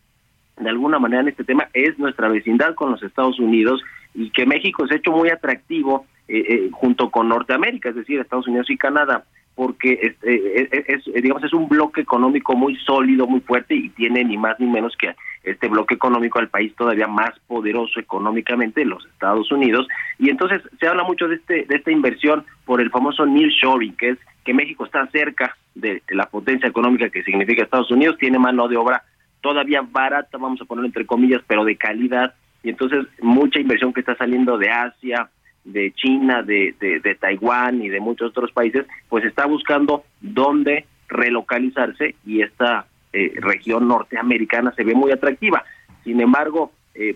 [0.58, 3.82] de alguna manera en este tema es nuestra vecindad con los Estados Unidos
[4.14, 8.20] y que México se ha hecho muy atractivo eh, eh, junto con Norteamérica, es decir,
[8.20, 9.24] Estados Unidos y Canadá,
[9.60, 14.58] porque es, digamos es un bloque económico muy sólido, muy fuerte y tiene ni más
[14.58, 19.86] ni menos que este bloque económico al país todavía más poderoso económicamente, los Estados Unidos,
[20.18, 24.12] y entonces se habla mucho de este de esta inversión por el famoso nearshoring, que
[24.12, 28.70] es que México está cerca de, la potencia económica que significa Estados Unidos, tiene mano
[28.70, 29.04] de obra
[29.42, 32.34] todavía barata, vamos a ponerlo entre comillas, pero de calidad,
[32.64, 35.30] y entonces mucha inversión que está saliendo de Asia,
[35.72, 40.86] de China, de, de, de Taiwán y de muchos otros países, pues está buscando dónde
[41.10, 45.64] relocalizarse y esta eh, región norteamericana se ve muy atractiva.
[46.04, 47.16] Sin embargo, eh,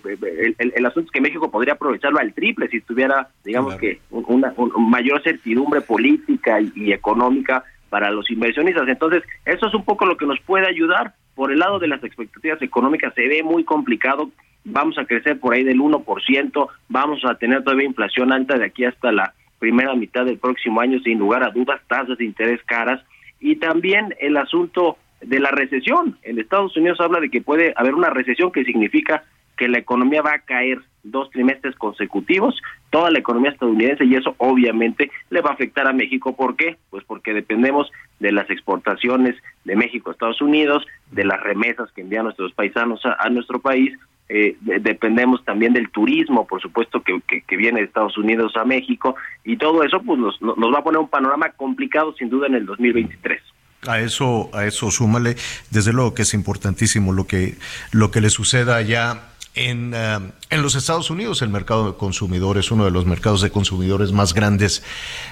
[0.58, 5.22] el, asunto es que México podría aprovecharlo al triple si tuviera, digamos que, una, mayor
[5.22, 8.88] certidumbre política y, económica para los inversionistas.
[8.88, 11.14] Entonces, eso es un poco lo que nos puede ayudar.
[11.36, 14.32] Por el lado de las expectativas económicas se ve muy complicado.
[14.66, 18.86] Vamos a crecer por ahí del 1%, vamos a tener todavía inflación alta de aquí
[18.86, 23.02] hasta la primera mitad del próximo año, sin lugar a dudas, tasas de interés caras
[23.40, 26.18] y también el asunto de la recesión.
[26.24, 29.24] En Estados Unidos habla de que puede haber una recesión que significa
[29.58, 32.60] que la economía va a caer dos trimestres consecutivos,
[32.90, 36.36] toda la economía estadounidense y eso obviamente le va a afectar a México.
[36.36, 36.78] ¿Por qué?
[36.90, 39.36] Pues porque dependemos de las exportaciones
[39.66, 43.94] de México a Estados Unidos, de las remesas que envían nuestros paisanos a, nuestro país,
[44.30, 47.22] eh, dependemos también del turismo, por supuesto, que,
[47.56, 51.10] viene de Estados Unidos a México y todo eso pues nos, va a poner un
[51.10, 53.42] panorama complicado sin duda en el 2023.
[53.88, 55.36] A eso, a eso súmale,
[55.70, 57.56] desde luego que es importantísimo lo que,
[57.92, 60.20] lo que le suceda allá en, eh,
[60.50, 64.14] en, los Estados Unidos el mercado de consumidores es uno de los mercados de consumidores
[64.14, 64.84] más grandes,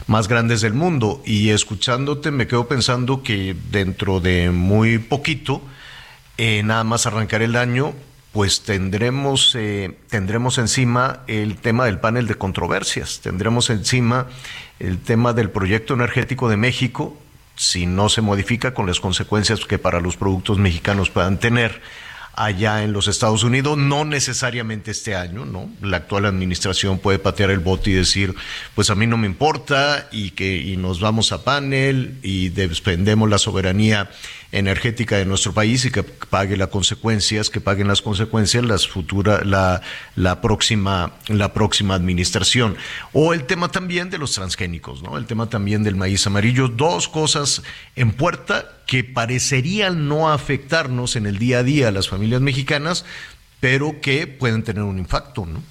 [0.05, 1.23] más grandes del mundo.
[1.25, 5.61] Y escuchándote me quedo pensando que dentro de muy poquito,
[6.37, 7.93] eh, nada más arrancar el año,
[8.31, 14.27] pues tendremos, eh, tendremos encima el tema del panel de controversias, tendremos encima
[14.79, 17.17] el tema del proyecto energético de México,
[17.55, 21.81] si no se modifica con las consecuencias que para los productos mexicanos puedan tener
[22.33, 25.69] allá en los Estados Unidos, no necesariamente este año, ¿no?
[25.81, 28.35] La actual administración puede patear el bote y decir,
[28.75, 33.29] pues a mí no me importa y que y nos vamos a panel y despendemos
[33.29, 34.09] la soberanía
[34.51, 39.43] energética de nuestro país y que pague las consecuencias, que paguen las consecuencias las futura,
[39.45, 39.81] la,
[40.15, 42.75] la próxima, la próxima administración.
[43.13, 45.17] O el tema también de los transgénicos, ¿no?
[45.17, 47.63] El tema también del maíz amarillo, dos cosas
[47.95, 53.05] en puerta que parecerían no afectarnos en el día a día a las familias mexicanas,
[53.61, 55.61] pero que pueden tener un impacto, ¿no?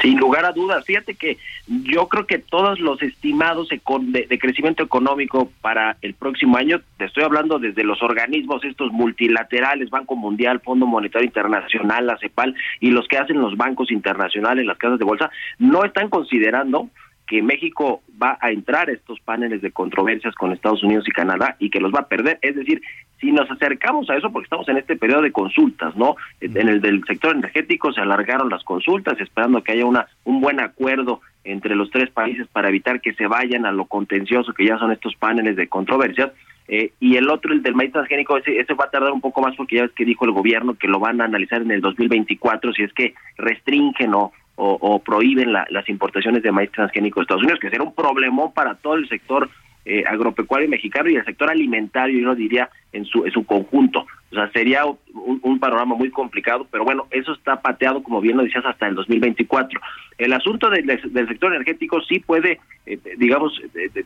[0.00, 4.82] Sin lugar a dudas, fíjate que yo creo que todos los estimados de, de, crecimiento
[4.82, 10.60] económico para el próximo año, te estoy hablando desde los organismos estos multilaterales, Banco Mundial,
[10.60, 15.04] Fondo Monetario Internacional, la CEPAL y los que hacen los bancos internacionales, las casas de
[15.04, 16.88] bolsa, no están considerando
[17.26, 21.56] que México va a entrar a estos paneles de controversias con Estados Unidos y Canadá
[21.58, 22.38] y que los va a perder.
[22.42, 22.82] Es decir,
[23.20, 26.16] si nos acercamos a eso, porque estamos en este periodo de consultas, ¿no?
[26.40, 30.60] En el del sector energético se alargaron las consultas, esperando que haya una un buen
[30.60, 34.78] acuerdo entre los tres países para evitar que se vayan a lo contencioso que ya
[34.78, 36.32] son estos paneles de controversias.
[36.66, 39.42] Eh, y el otro, el del maíz transgénico, ese, ese va a tardar un poco
[39.42, 41.82] más porque ya ves que dijo el gobierno que lo van a analizar en el
[41.82, 47.42] 2024 si es que restringen o, o, prohíben las importaciones de maíz transgénico de Estados
[47.42, 49.50] Unidos, que será un problemón para todo el sector
[49.84, 54.06] eh, agropecuario mexicano y el sector alimentario, yo diría, en su, en su conjunto.
[54.30, 58.42] O sea, sería un, panorama muy complicado, pero bueno, eso está pateado, como bien lo
[58.42, 59.80] decías, hasta el 2024.
[60.18, 60.86] El asunto del,
[61.28, 63.52] sector energético sí puede, eh, digamos,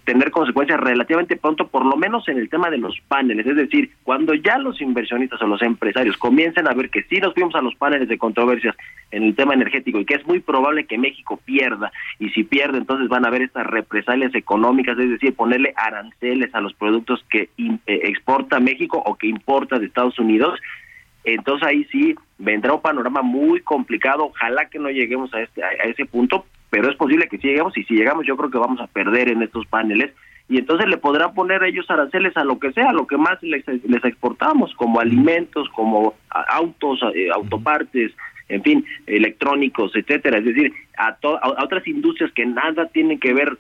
[0.05, 3.47] tener consecuencias relativamente pronto, por lo menos en el tema de los paneles.
[3.47, 7.35] Es decir, cuando ya los inversionistas o los empresarios comiencen a ver que sí nos
[7.35, 8.77] fuimos a los paneles de controversias
[9.11, 12.79] en el tema energético y que es muy probable que México pierda, y si pierde,
[12.79, 17.49] entonces van a haber estas represalias económicas, es decir, ponerle aranceles a los productos que
[17.59, 20.59] eh, exporta México o que importa de Estados Unidos,
[21.25, 24.27] entonces ahí sí vendrá un panorama muy complicado.
[24.27, 27.77] Ojalá que no lleguemos a, este, a ese punto, pero es posible que sí lleguemos
[27.77, 30.13] y si llegamos yo creo que vamos a perder en estos paneles.
[30.49, 33.43] Y entonces le podrán poner ellos aranceles a lo que sea, a lo que más
[33.43, 38.13] les, les exportamos, como alimentos, como autos, eh, autopartes,
[38.49, 43.59] en fin, electrónicos, etcétera, es decir, a, a, otras industrias que nada tienen que ver,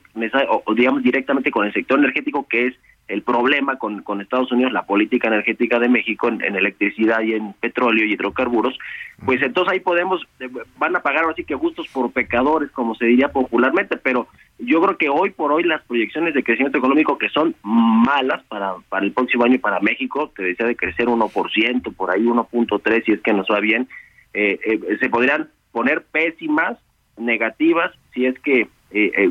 [0.65, 2.75] o digamos directamente con el sector energético, que es
[3.09, 7.55] el problema con, con Estados Unidos, la política energética de México en, electricidad y en
[7.55, 8.79] petróleo y hidrocarburos,
[9.25, 13.07] pues entonces ahí podemos, eh, van a pagar así que gustos por pecadores, como se
[13.07, 14.29] diría popularmente, pero
[14.59, 18.75] yo creo que hoy por hoy las proyecciones de crecimiento económico que son malas para,
[18.91, 23.13] para el próximo año para México, te decía de crecer 1%, por ahí 1.3 si
[23.13, 23.89] es que nos va bien,
[24.35, 26.79] eh, eh, se podrían poner pésimas,
[27.17, 28.69] negativas, si es que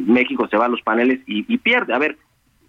[0.05, 1.91] México se va a los paneles y pierde.
[1.91, 2.15] A ver,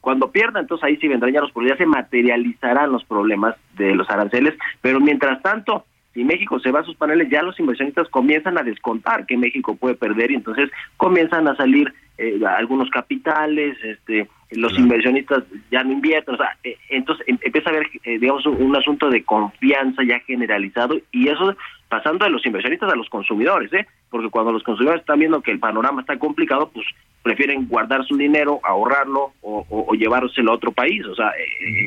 [0.01, 3.95] cuando pierda, entonces ahí sí vendrán ya los problemas, ya se materializarán los problemas de
[3.95, 5.85] los aranceles, pero mientras tanto,
[6.15, 9.77] si México se va a sus paneles, ya los inversionistas comienzan a descontar que México
[9.77, 15.93] puede perder y entonces comienzan a salir eh, algunos capitales, este, los inversionistas ya no
[15.93, 20.03] invierten, o sea, eh, entonces em, empieza a haber, eh, digamos, un, asunto de confianza
[20.03, 21.55] ya generalizado y eso
[21.89, 23.87] pasando de los inversionistas a los consumidores, ¿eh?
[24.11, 26.87] Porque cuando los consumidores están viendo que el panorama está complicado, pues
[27.23, 31.31] prefieren guardar su dinero, ahorrarlo o, o, llevárselo a otro país, o sea,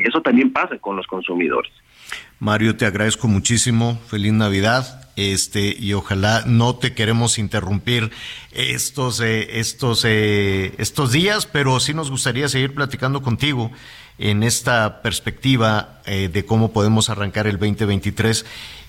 [0.06, 1.74] eso también pasa con los consumidores.
[2.40, 4.00] Mario, te agradezco muchísimo.
[4.08, 5.02] Feliz Navidad.
[5.18, 8.12] Este, y ojalá no te queremos interrumpir
[8.52, 13.72] estos, eh, estos, eh, estos días, pero sí nos gustaría seguir platicando contigo
[14.18, 18.46] en esta perspectiva eh, de cómo podemos arrancar el 2023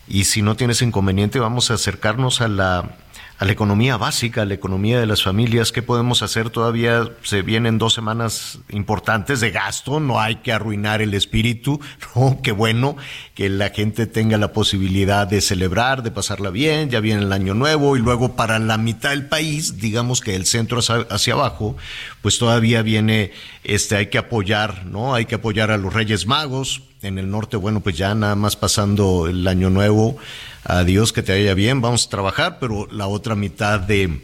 [0.08, 2.96] y si no tienes inconveniente vamos a acercarnos a la
[3.38, 5.72] a la economía básica, a la economía de las familias.
[5.72, 6.50] ¿Qué podemos hacer?
[6.50, 11.80] Todavía se vienen dos semanas importantes de gasto, no hay que arruinar el espíritu,
[12.14, 12.38] ¿no?
[12.42, 12.96] Qué bueno
[13.34, 17.54] que la gente tenga la posibilidad de celebrar, de pasarla bien, ya viene el año
[17.54, 21.76] nuevo y luego para la mitad del país, digamos que el centro hacia, abajo,
[22.20, 23.32] pues todavía viene,
[23.64, 25.14] este, hay que apoyar, ¿no?
[25.14, 28.56] Hay que apoyar a los Reyes Magos, en el norte, bueno, pues ya nada más
[28.56, 30.16] pasando el año nuevo,
[30.64, 34.20] adiós, que te vaya bien, vamos a trabajar, pero la otra mitad de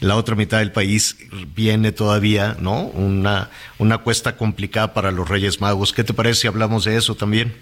[0.00, 1.16] la otra mitad del país
[1.54, 2.86] viene todavía, ¿no?
[2.88, 3.48] Una,
[3.78, 5.92] una cuesta complicada para los Reyes Magos.
[5.92, 7.54] ¿Qué te parece si hablamos de eso también?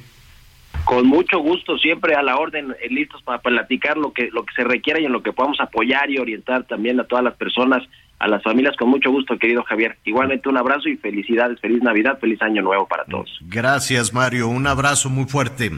[0.85, 4.55] Con mucho gusto, siempre a la orden, eh, listos para platicar lo que, lo que
[4.55, 7.85] se requiera y en lo que podamos apoyar y orientar también a todas las personas,
[8.19, 9.99] a las familias, con mucho gusto, querido Javier.
[10.05, 13.39] Igualmente un abrazo y felicidades, feliz Navidad, feliz Año Nuevo para todos.
[13.43, 15.73] Gracias, Mario, un abrazo muy fuerte.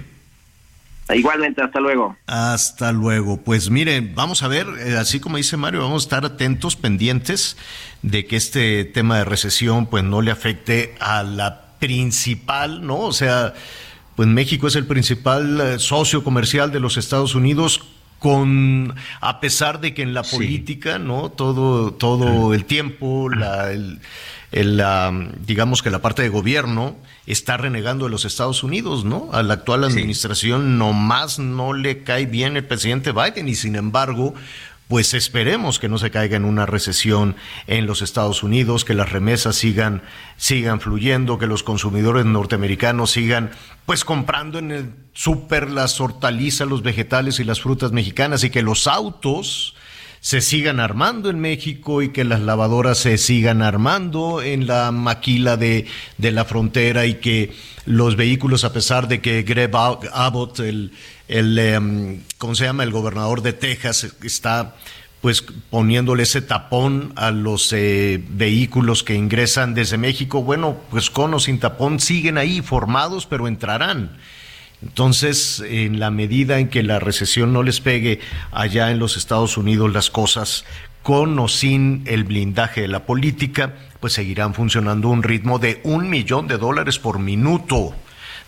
[1.13, 2.17] Igualmente, hasta luego.
[2.27, 3.39] Hasta luego.
[3.43, 7.59] Pues miren, vamos a ver, eh, así como dice Mario, vamos a estar atentos, pendientes
[8.03, 13.01] de que este tema de recesión pues no le afecte a la principal, ¿no?
[13.01, 13.53] O sea,
[14.17, 17.83] pues México es el principal eh, socio comercial de los Estados Unidos
[18.25, 21.29] con a pesar de que en la política, ¿no?
[21.29, 24.01] Todo todo el tiempo la el,
[25.45, 26.97] digamos que la parte de gobierno
[27.27, 29.29] está renegando de los Estados Unidos, ¿no?
[29.33, 34.33] A la actual administración nomás no le cae bien el presidente Biden y sin embargo,
[34.89, 37.37] pues esperemos que no se caiga en una recesión
[37.67, 40.03] en los Estados Unidos, que las remesas sigan,
[40.37, 43.51] sigan fluyendo, que los consumidores norteamericanos sigan
[43.87, 48.63] pues comprando en el súper las hortalizas, los vegetales y las frutas mexicanas y que
[48.63, 49.75] los autos
[50.21, 55.59] se sigan armando en México y que las lavadoras se sigan armando en la maquila
[55.59, 55.87] de,
[56.17, 57.53] de la frontera y que
[57.85, 60.93] los vehículos, a pesar de que Greg Abbott, el,
[61.29, 62.83] el em, ¿cómo se llama?
[62.83, 64.75] El gobernador de Texas está
[65.21, 71.33] pues poniéndole ese tapón a los eh, vehículos que ingresan desde México, bueno, pues con
[71.33, 74.19] o sin tapón siguen ahí formados, pero entrarán.
[74.83, 78.21] Entonces, en la medida en que la recesión no les pegue
[78.53, 80.67] allá en los Estados Unidos, las cosas
[81.03, 85.81] con o sin el blindaje de la política, pues seguirán funcionando a un ritmo de
[85.85, 87.95] un millón de dólares por minuto.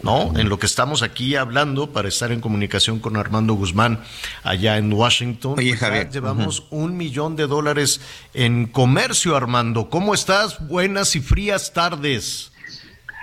[0.02, 0.32] ¿No?
[0.39, 4.01] En lo que estamos aquí hablando para estar en comunicación con Armando Guzmán
[4.43, 5.55] allá en Washington.
[5.59, 6.10] Oye, pues Javier.
[6.10, 8.01] Llevamos un millón de dólares
[8.35, 9.89] en comercio, Armando.
[9.90, 10.66] ¿Cómo estás?
[10.66, 12.52] Buenas y frías tardes.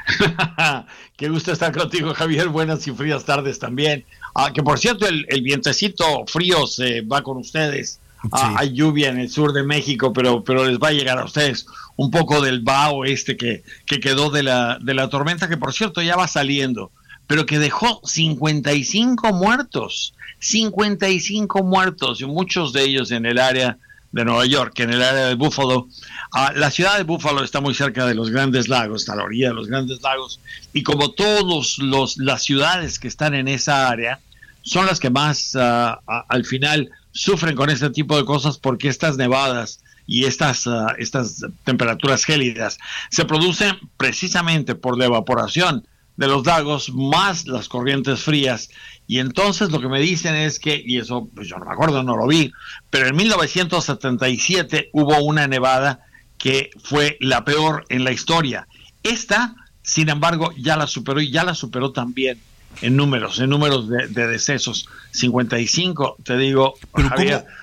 [1.17, 2.49] Qué gusto estar contigo, Javier.
[2.49, 4.05] Buenas y frías tardes también.
[4.35, 7.99] Ah, que por cierto, el, vientecito frío se va con ustedes.
[8.31, 11.25] Ah, hay lluvia en el sur de México, pero, pero les va a llegar a
[11.25, 15.57] ustedes un poco del vaho este que, que quedó de la, de la tormenta, que
[15.57, 16.91] por cierto ya va saliendo,
[17.27, 20.13] pero que dejó 55 muertos.
[20.43, 23.77] 55 muertos, y muchos de ellos en el área
[24.11, 25.87] de Nueva York, en el área de Buffalo.
[26.33, 29.23] Ah, la ciudad de Buffalo está muy cerca de los Grandes Lagos, está a la
[29.23, 30.41] orilla de los Grandes Lagos,
[30.73, 31.77] y como todas
[32.17, 34.19] las ciudades que están en esa área,
[34.63, 39.17] son las que más ah, al final sufren con este tipo de cosas porque estas
[39.17, 42.77] nevadas y estas, ah, estas temperaturas gélidas
[43.09, 45.87] se producen precisamente por la evaporación
[46.17, 48.69] de los lagos más las corrientes frías
[49.07, 52.03] y entonces lo que me dicen es que, y eso pues yo no me acuerdo,
[52.03, 52.51] no lo vi,
[52.89, 56.01] pero en 1977 hubo una nevada
[56.37, 58.67] que fue la peor en la historia.
[59.01, 62.39] Esta, sin embargo, ya la superó y ya la superó también
[62.81, 64.87] en números, en números de, decesos.
[65.11, 66.75] 55, te digo.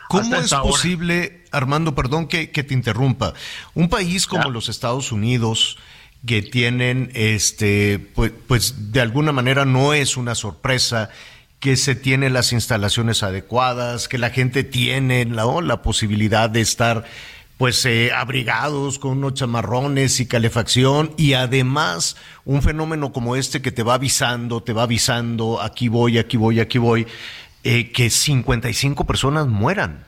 [0.08, 3.34] ¿cómo, es posible, Armando, perdón que, te interrumpa,
[3.74, 5.78] un país como los Estados Unidos,
[6.26, 11.10] que tienen, este, pues, pues de alguna manera no es una sorpresa
[11.60, 17.04] que se tienen las instalaciones adecuadas, que la gente tiene la, la posibilidad de estar
[17.60, 22.16] pues eh, abrigados con unos chamarrones y calefacción y además
[22.46, 26.58] un fenómeno como este que te va avisando, te va avisando, aquí voy, aquí voy,
[26.58, 27.06] aquí voy,
[27.62, 30.06] eh, que 55 personas mueran.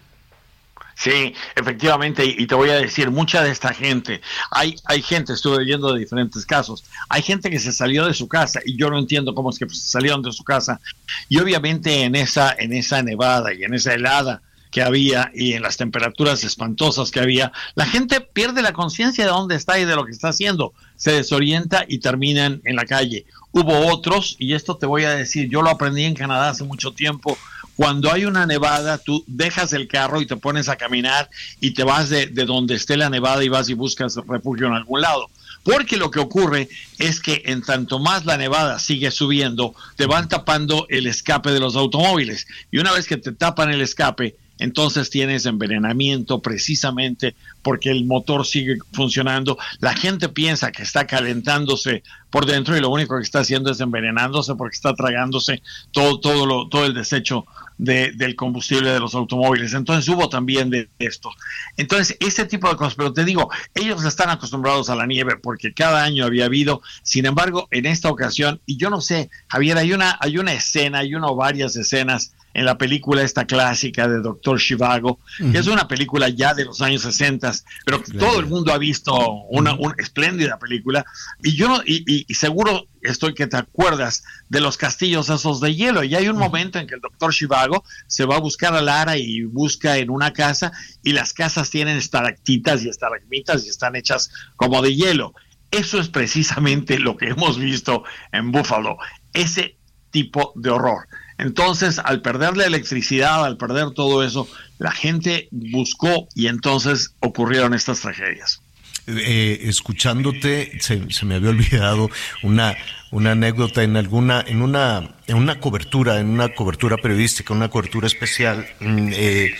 [0.94, 5.62] Sí, efectivamente, y te voy a decir, mucha de esta gente, hay, hay gente, estuve
[5.62, 8.98] viendo de diferentes casos, hay gente que se salió de su casa y yo no
[8.98, 10.80] entiendo cómo es que salieron de su casa
[11.28, 14.40] y obviamente en esa, en esa nevada y en esa helada
[14.72, 19.30] que había y en las temperaturas espantosas que había, la gente pierde la conciencia de
[19.30, 23.26] dónde está y de lo que está haciendo, se desorienta y terminan en la calle.
[23.52, 26.92] Hubo otros, y esto te voy a decir, yo lo aprendí en Canadá hace mucho
[26.92, 27.36] tiempo,
[27.76, 31.28] cuando hay una nevada, tú dejas el carro y te pones a caminar
[31.60, 35.00] y te vas de, donde esté la nevada y vas y buscas refugio en algún
[35.02, 35.28] lado.
[35.64, 36.68] porque lo que ocurre
[36.98, 41.60] es que en tanto más la nevada sigue subiendo, te van tapando el escape de
[41.60, 42.48] los automóviles.
[42.72, 48.46] Y una vez que te tapan el escape, entonces tienes envenenamiento precisamente porque el motor
[48.46, 49.58] sigue funcionando.
[49.80, 53.80] La gente piensa que está calentándose por dentro y lo único que está haciendo es
[53.80, 57.44] envenenándose porque está tragándose todo, todo, lo, todo el desecho
[57.78, 59.74] del combustible de los automóviles.
[59.74, 61.30] Entonces hubo también de esto.
[61.76, 65.74] Entonces, ese tipo de cosas, pero te digo, ellos están acostumbrados a la nieve porque
[65.74, 69.92] cada año había habido, sin embargo, en esta ocasión, y yo no sé, Javier, hay
[69.92, 74.20] una, hay una escena, hay una o varias escenas en la película esta clásica de
[74.20, 75.20] Doctor Shivago,
[75.50, 77.52] que es una película ya de los años 60,
[77.84, 79.14] pero que todo el mundo ha visto,
[79.50, 81.04] una, una espléndida película,
[81.42, 86.04] y yo, y, y, seguro estoy que te acuerdas de los castillos esos de hielo,
[86.04, 89.16] y hay un momento en que el Doctor Shivago se va a buscar a Lara
[89.16, 90.72] y busca en una casa,
[91.02, 95.34] y las casas tienen estalactitas y estalagmitas y están hechas como de hielo.
[95.70, 98.98] Eso es precisamente lo que hemos visto en Buffalo,
[99.32, 99.78] ese
[100.10, 101.08] tipo de horror.
[101.42, 104.48] Entonces, al perder la electricidad, al perder todo eso,
[104.78, 108.60] la gente buscó y entonces ocurrieron estas tragedias.
[109.08, 112.08] Eh, escuchándote, se, me había olvidado
[112.44, 112.76] una,
[113.10, 118.06] una anécdota en alguna, en una, en una cobertura, en una cobertura periodística, una cobertura
[118.06, 119.54] especial mm, eh,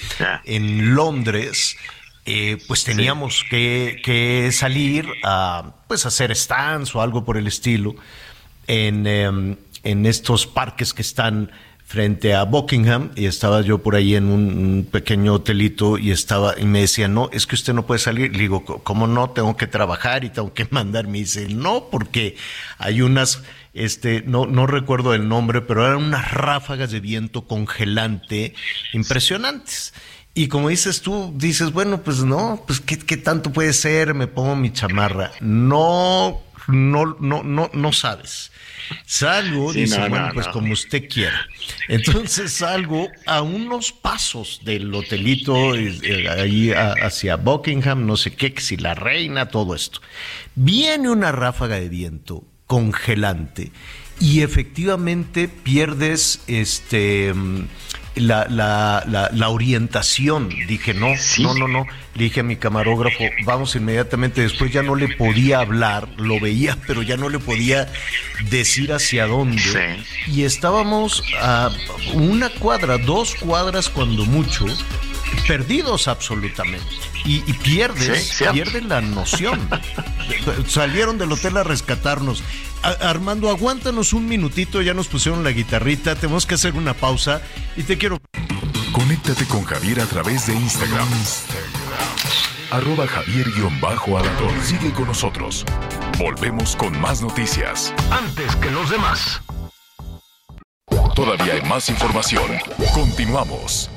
[0.44, 1.76] en Londres.
[2.24, 7.96] Eh, pues teníamos que, que, salir a pues hacer stands o algo por el estilo
[8.68, 11.50] en, em, en estos parques que están
[11.93, 16.64] frente a Buckingham y estaba yo por ahí en un, pequeño hotelito y estaba y
[16.64, 18.32] me decía, no, es que usted no puede salir.
[18.32, 19.28] Le digo, ¿cómo no?
[19.28, 21.06] Tengo que trabajar y tengo que mandar.
[21.06, 22.35] Me dice, no, porque
[22.78, 23.43] hay unas,
[23.74, 28.55] este, no, no recuerdo el nombre, pero eran unas ráfagas de viento congelante
[28.94, 29.93] impresionantes.
[30.32, 34.14] Y como dices tú, dices, bueno, pues no, pues ¿qué, qué tanto puede ser?
[34.14, 35.31] Me pongo mi chamarra.
[35.43, 38.52] No, no, no, no, no sabes.
[39.06, 41.47] Salgo, dice, bueno, pues como usted quiera.
[41.89, 48.76] Entonces salgo a unos pasos del hotelito, eh, ahí hacia Buckingham, no sé qué, si
[48.76, 50.01] la reina, todo esto.
[50.55, 53.72] Viene una ráfaga de viento congelante
[54.20, 57.32] y efectivamente pierdes este
[58.14, 60.48] la, la, la, orientación.
[60.66, 61.86] Dije, no, no, no, no.
[62.14, 64.43] Le dije a mi camarógrafo, vamos inmediatamente.
[64.43, 67.90] Después ya no le podía hablar, lo veía, pero ya no le podía
[68.51, 70.05] decir hacia dónde.
[70.26, 71.70] Y estábamos a
[72.12, 74.66] una cuadra, dos cuadras cuando mucho,
[75.46, 76.86] perdidos absolutamente.
[77.24, 79.68] Y, pierdes, pierdes la noción.
[80.66, 82.42] Salieron del hotel a rescatarnos.
[82.82, 87.40] Armando, aguántanos un minutito, ya nos pusieron la guitarrita, tenemos que hacer una pausa
[87.76, 88.18] y te quiero...
[88.90, 91.09] Conéctate con Javier a través de Instagram.
[92.72, 93.46] Arroba javier
[94.64, 95.64] Sigue con nosotros.
[96.18, 97.94] Volvemos con más noticias.
[98.10, 99.42] Antes que los demás.
[101.14, 102.50] Todavía hay más información.
[102.94, 103.90] Continuamos.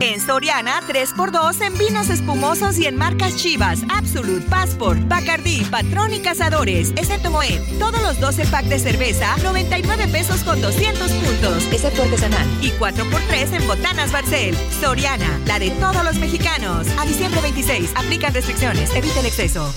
[0.00, 6.20] En Soriana, 3x2 en vinos espumosos y en marcas Chivas, Absolute, Passport, Bacardí, Patrón y
[6.20, 7.60] Cazadores, excepto Moed.
[7.78, 12.46] Todos los 12 packs de cerveza, 99 pesos con 200 puntos, excepto artesanal.
[12.62, 14.56] Y 4x3 en Botanas Barcel.
[14.80, 16.86] Soriana, la de todos los mexicanos.
[16.98, 19.70] A diciembre 26, aplican restricciones, evita el exceso.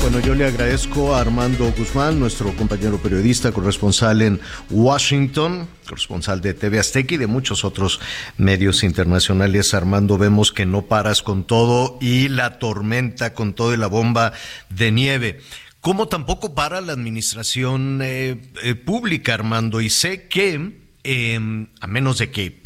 [0.00, 6.54] Bueno, yo le agradezco a Armando Guzmán, nuestro compañero periodista, corresponsal en Washington, corresponsal de
[6.54, 8.00] TV Azteca y de muchos otros
[8.36, 9.74] medios internacionales.
[9.74, 14.32] Armando, vemos que no paras con todo y la tormenta con todo y la bomba
[14.70, 15.40] de nieve.
[15.80, 22.18] Como tampoco para la administración eh, eh, pública, Armando, y sé que, em, a menos
[22.18, 22.62] de que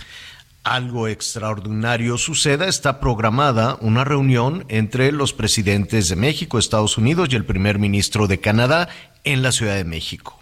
[0.65, 7.37] algo extraordinario suceda, está programada una reunión entre los presidentes de México, Estados Unidos y
[7.37, 8.89] el primer ministro de Canadá
[9.25, 10.39] en la Ciudad de México.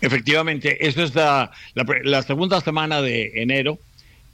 [0.00, 1.50] Efectivamente, eso es la,
[2.26, 3.78] segunda semana de enero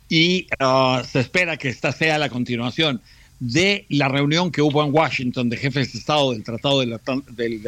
[0.09, 3.01] y uh, se espera que esta sea la continuación
[3.41, 6.99] de la reunión que hubo en Washington de jefes de Estado del Tratado de
[7.31, 7.63] del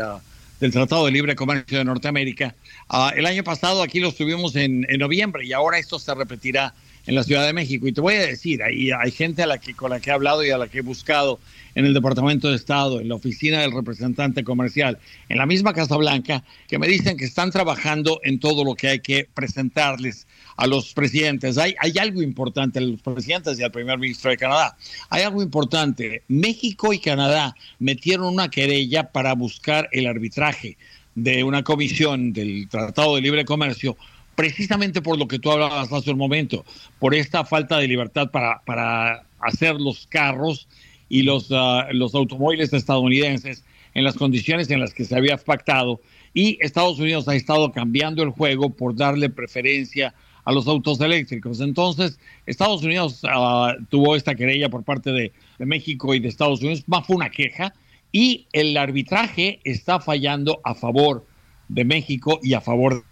[0.61, 2.55] Tratado de Libre Comercio de Norteamérica,
[2.93, 6.75] Ah, el año pasado aquí lo estuvimos en, noviembre y ahora esto se repetirá
[7.07, 7.87] en la Ciudad de México.
[7.87, 10.13] Y te voy a decir, hay, hay gente a la que, con la que he
[10.13, 11.39] hablado y a la que he buscado
[11.77, 15.97] en el Departamento de Estado, en la oficina del representante comercial, en la misma Casa
[15.97, 20.27] Blanca, que me dicen que están trabajando en todo lo que hay que presentarles
[20.61, 21.57] a los presidentes.
[21.57, 24.77] Hay, hay algo importante, a los presidentes y al primer ministro de Canadá.
[25.09, 26.23] Hay algo importante.
[26.29, 30.77] México y Canadá metieron una querella para buscar el arbitraje
[31.15, 33.97] de una comisión del Tratado de Libre Comercio,
[34.35, 36.67] precisamente por lo que tú hablabas hace un momento,
[36.99, 40.69] por esta falta de libertad para, para hacer los carros
[41.09, 43.65] y los, ah, los automóviles estadounidenses
[43.95, 46.03] en las condiciones en las que se había pactado
[46.35, 50.15] y Estados Unidos ha estado cambiando el juego por darle preferencia
[50.51, 51.61] a los autos eléctricos.
[51.61, 56.83] Entonces, Estados Unidos ah, tuvo esta querella por parte de, México y de Estados Unidos,
[56.87, 57.75] más fue una queja,
[58.13, 61.27] y el arbitraje está fallando a favor
[61.69, 63.05] de México y a favor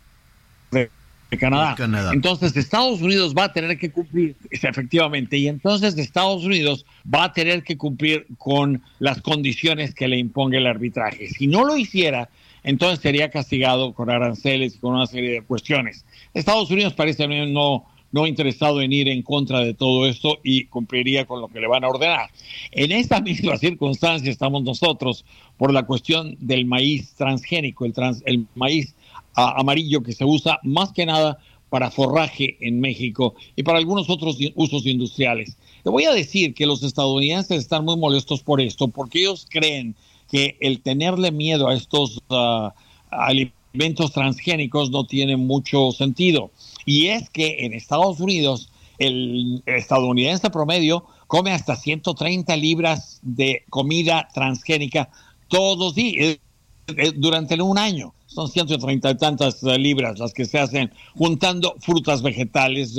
[0.72, 0.90] de,
[1.38, 1.76] Canadá.
[2.14, 7.32] Entonces Estados Unidos va a tener que cumplir, efectivamente, y entonces Estados Unidos va a
[7.34, 11.28] tener que cumplir con las condiciones que le imponga el arbitraje.
[11.28, 12.30] Si no lo hiciera,
[12.62, 16.04] entonces sería castigado con aranceles y con una serie de cuestiones.
[16.38, 21.26] Estados Unidos parece no, no interesado en ir en contra de todo esto y cumpliría
[21.26, 22.30] con lo que le van a ordenar.
[22.72, 25.24] En esta misma circunstancia estamos nosotros
[25.56, 27.94] por la cuestión del maíz transgénico, el,
[28.26, 28.94] el maíz
[29.34, 31.38] amarillo que se usa más que nada
[31.68, 35.56] para forraje en México y para algunos otros usos industriales.
[35.84, 39.94] Le voy a decir que los estadounidenses están muy molestos por esto porque ellos creen
[40.30, 42.70] que el tenerle miedo a estos uh,
[43.10, 43.57] alimentos
[44.12, 46.50] transgénicos no tiene mucho sentido.
[46.84, 54.28] Y es que en Estados Unidos el estadounidense promedio come hasta 130 libras de comida
[54.34, 55.10] transgénica
[55.48, 56.40] todos días, eh,
[56.96, 58.14] eh, durante un año.
[58.26, 62.98] Son 130 y tantas libras las que se hacen juntando frutas vegetales,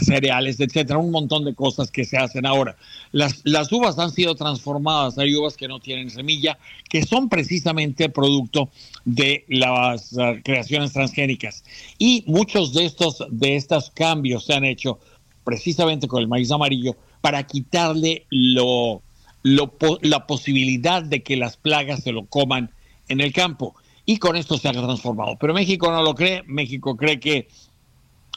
[0.00, 2.76] cereales, etcétera, un montón de cosas que se hacen ahora.
[3.12, 6.58] Las, las uvas han sido transformadas, hay uvas que no tienen semilla,
[6.88, 8.70] que son precisamente producto
[9.04, 11.64] de las uh, creaciones transgénicas.
[11.98, 13.64] Y muchos de estos, de
[13.94, 14.98] cambios se han hecho
[15.44, 19.02] precisamente con el maíz amarillo para quitarle lo,
[19.42, 22.70] la posibilidad de que las plagas se lo coman
[23.08, 23.74] en el campo.
[24.06, 25.36] Y con esto se ha transformado.
[25.40, 26.42] Pero México no lo cree.
[26.46, 27.48] México cree que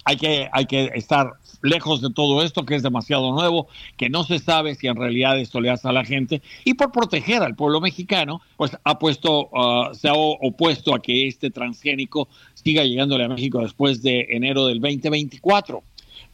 [0.08, 3.68] hay que, hay que estar lejos de todo esto que es demasiado nuevo,
[3.98, 6.94] que no se sabe si en realidad esto le hace a la gente y por
[6.94, 12.30] proteger al pueblo mexicano, pues ha puesto, uh, se ha opuesto a que este transgénico
[12.54, 15.84] siga llegándole a México después de enero del 2024.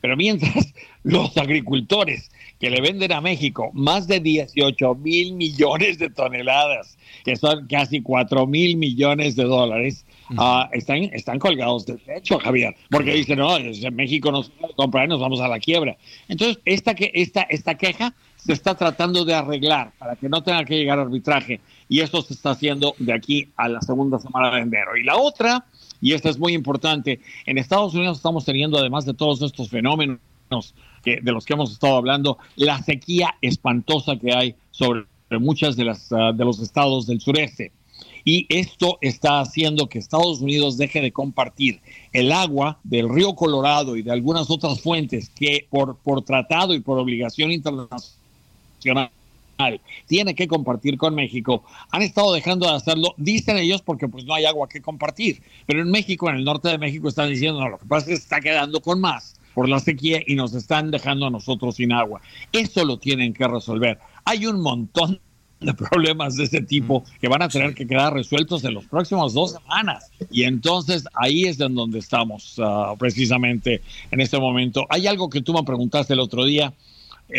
[0.02, 0.72] Pero mientras
[1.04, 2.30] los agricultores
[2.60, 6.96] que le venden a México más de 18 mil millones de toneladas,
[7.26, 10.06] que son casi 4 mil millones de dólares,
[10.38, 15.10] Ah, están, están colgados del techo, Javier, porque dicen, no, en México nos comprar y
[15.10, 15.98] nos vamos a la quiebra.
[16.28, 20.66] Entonces, esta, que, esta, esta queja se está tratando de arreglar para que no tenga
[20.66, 24.62] que llegar arbitraje y esto se está haciendo de aquí a la segunda semana de
[24.62, 24.98] enero.
[24.98, 25.66] Y la otra,
[26.02, 30.20] y esta es muy importante, en Estados Unidos estamos teniendo, además de todos estos fenómenos
[31.04, 35.06] que, de los que hemos estado hablando, la sequía espantosa que hay sobre
[35.40, 37.72] muchas de, las, ah, de los estados del sureste.
[38.26, 41.82] Y esto está haciendo que Estados Unidos deje de compartir
[42.14, 46.80] el agua del río Colorado y de algunas otras fuentes que por, por tratado y
[46.80, 49.10] por obligación internacional
[50.08, 54.34] tiene que compartir con México, han estado dejando de hacerlo, dicen ellos, porque pues no
[54.34, 55.42] hay agua que compartir.
[55.66, 58.10] Pero en México, en el norte de México, están diciendo, no, lo que pasa es
[58.10, 61.76] que se está quedando con más por la sequía y nos están dejando a nosotros
[61.76, 62.22] sin agua.
[62.52, 64.00] Eso lo tienen que resolver.
[64.26, 65.20] Hay un montón
[65.64, 69.34] de problemas de ese tipo que van a tener que quedar resueltos en las próximas
[69.34, 70.12] dos semanas.
[70.32, 73.82] Y entonces ahí es en donde estamos ah, precisamente
[74.12, 74.86] en este momento.
[74.90, 76.74] Hay algo que tú me preguntaste el otro día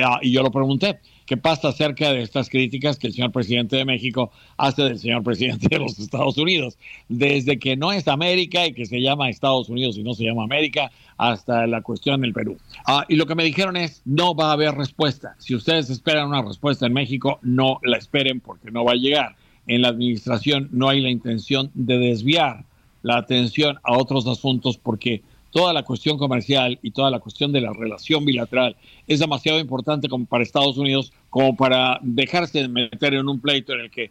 [0.05, 0.99] ah, y yo lo pregunté.
[1.27, 5.23] ¿Qué pasa acerca de estas críticas que el señor presidente de México hace del señor
[5.23, 6.77] presidente de los Estados Unidos?
[7.09, 10.45] Desde que no es América y que se llama Estados Unidos y no se llama
[10.45, 12.59] América, hasta la cuestión del Perú.
[12.87, 15.35] Ah, y lo que me dijeron es, no va a haber respuesta.
[15.39, 19.37] Si ustedes esperan una respuesta en México, no la esperen porque no va a llegar.
[19.67, 22.65] En la administración no hay la intención de desviar
[23.03, 25.23] la atención a otros asuntos porque
[25.55, 28.74] toda la cuestión comercial y toda la cuestión de la relación bilateral
[29.06, 33.72] es demasiado importante como para Estados Unidos como para dejarse de meter en un pleito
[33.72, 34.10] en el que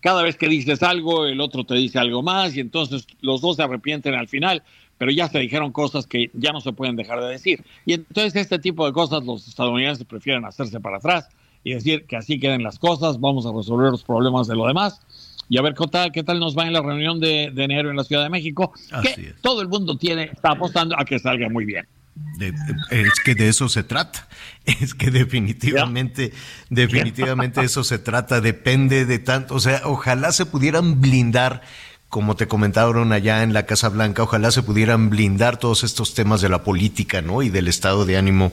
[0.00, 3.56] cada vez que dices algo, el otro te dice algo más y entonces los dos
[3.56, 4.62] se arrepienten al final,
[4.96, 7.62] pero ya se dijeron cosas que ya no se pueden dejar de decir.
[7.84, 11.28] Y entonces este tipo de cosas los estadounidenses prefieren hacerse para atrás
[11.64, 15.02] y decir que así queden las cosas, vamos a resolver los problemas de lo demás
[15.48, 17.96] y a ver qué tal, qué tal nos va en la reunión de, enero en
[17.96, 18.72] la Ciudad de México,
[19.02, 21.86] que todo el mundo tiene, está apostando a que salga muy bien.
[22.90, 24.28] es que de eso se trata.
[24.68, 26.30] Es que definitivamente,
[26.68, 28.42] definitivamente eso se trata.
[28.42, 29.54] Depende de tanto.
[29.54, 31.62] O sea, ojalá se pudieran blindar
[32.08, 36.40] como te comentaron allá en la Casa Blanca, ojalá se pudieran blindar todos estos temas
[36.40, 37.42] de la política, ¿no?
[37.42, 38.50] Y del estado de ánimo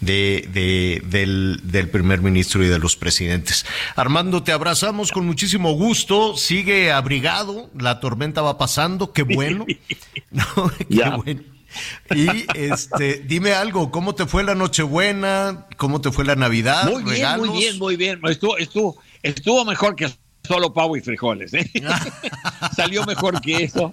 [0.00, 3.64] de, de, del, del, primer ministro y de los presidentes.
[3.94, 6.36] Armando, te abrazamos con muchísimo gusto.
[6.36, 9.66] Sigue abrigado, la tormenta va pasando, qué bueno.
[10.32, 10.44] no,
[10.88, 11.42] qué bueno.
[12.14, 15.66] Y este, dime algo, ¿cómo te fue la Nochebuena?
[15.76, 16.90] ¿Cómo te fue la Navidad?
[16.90, 18.20] Muy bien, muy bien, muy bien.
[18.24, 20.06] Estuvo, estuvo, estuvo mejor que
[20.46, 21.52] solo pavo y frijoles.
[21.54, 21.70] ¿eh?
[22.76, 23.92] Salió mejor que eso.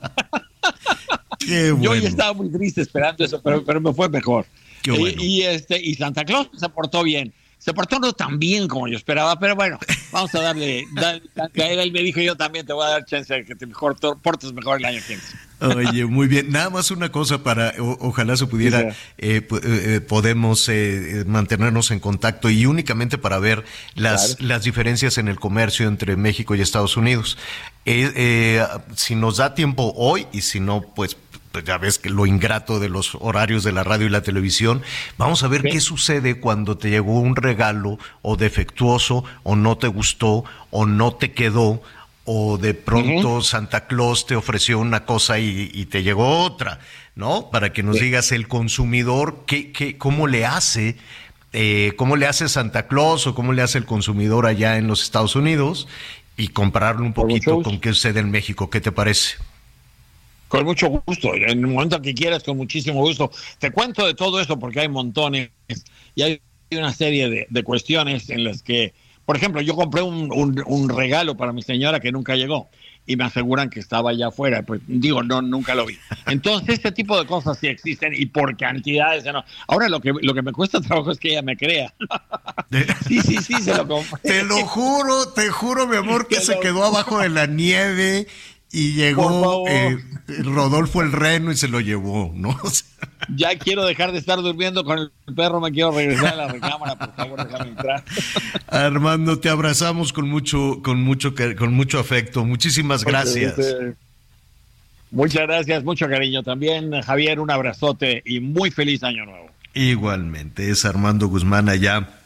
[1.48, 4.46] Yo ya estaba muy triste esperando eso, pero, pero me fue mejor.
[4.86, 7.34] y, este, y Santa Claus se portó bien.
[7.58, 9.80] Se portó no tan bien como yo esperaba, pero bueno,
[10.12, 10.86] vamos a darle,
[11.54, 14.52] Él me dijo, yo también te voy a dar chance de que te mejor, portes
[14.52, 15.24] mejor el año que viene.
[15.64, 16.52] Oye, muy bien.
[16.52, 20.70] Nada más una cosa para, ojalá se pudiera, eh, eh, eh, podemos
[21.26, 23.64] mantenernos en contacto y únicamente para ver
[23.96, 27.38] las, las diferencias en el comercio entre México y Estados Unidos.
[28.96, 31.18] si nos da tiempo hoy y si no, pues
[31.54, 34.82] pues ya ves que lo ingrato de los horarios de la radio y la televisión.
[35.20, 39.86] Vamos a ver qué sucede cuando te llegó un regalo o defectuoso o no te
[39.86, 41.84] gustó o no te quedó
[42.26, 46.80] o de pronto Santa Claus te ofreció una cosa y, te llegó otra,
[47.16, 47.50] ¿no?
[47.50, 50.96] Para que nos digas el consumidor qué, qué, cómo le hace.
[51.56, 55.04] Eh, cómo le hace Santa Claus o cómo le hace el consumidor allá en los
[55.04, 55.88] Estados Unidos
[56.36, 58.70] y compararlo un poquito con qué sucede en México.
[58.72, 59.36] ¿Qué te parece?
[60.48, 63.32] Con mucho gusto, en el momento que quieras, con muchísimo gusto.
[63.60, 65.50] Te cuento de todo eso porque hay montones
[66.16, 66.42] y hay
[66.72, 68.94] una serie de, cuestiones en las que,
[69.26, 72.70] por ejemplo, yo compré un, regalo para mi señora que nunca llegó
[73.06, 74.64] y me aseguran que estaba allá afuera.
[74.64, 75.98] Pues digo, no, nunca lo vi.
[76.26, 79.24] Entonces, este tipo de cosas sí existen y por cantidades.
[79.26, 79.44] No.
[79.68, 81.94] Ahora lo que, lo que me cuesta trabajo es que ella me crea.
[83.08, 84.20] sí, sí, sí, se lo compré.
[84.22, 88.28] Te lo juro, te juro, mi amor, que se quedó abajo de la nieve
[88.74, 90.00] y llegó eh,
[90.44, 92.60] Rodolfo el Reno y se lo llevó, ¿no?
[93.36, 96.98] ya quiero dejar de estar durmiendo con el perro, me quiero regresar a la recámara,
[96.98, 98.04] por favor, déjame entrar.
[98.68, 102.44] Armando, te abrazamos con mucho, con mucho, con mucho afecto.
[102.44, 103.56] Muchísimas gracias.
[105.12, 107.00] Muchas gracias, mucho cariño también.
[107.04, 109.52] Javier, un abrazote y muy feliz año nuevo.
[109.76, 112.23] Igualmente, es Armando Guzmán allá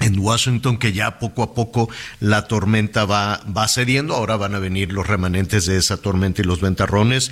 [0.00, 1.88] en Washington, que ya poco a poco
[2.20, 4.14] la tormenta va, va cediendo.
[4.14, 7.30] Ahora van a venir los remanentes de esa tormenta y los ventarrones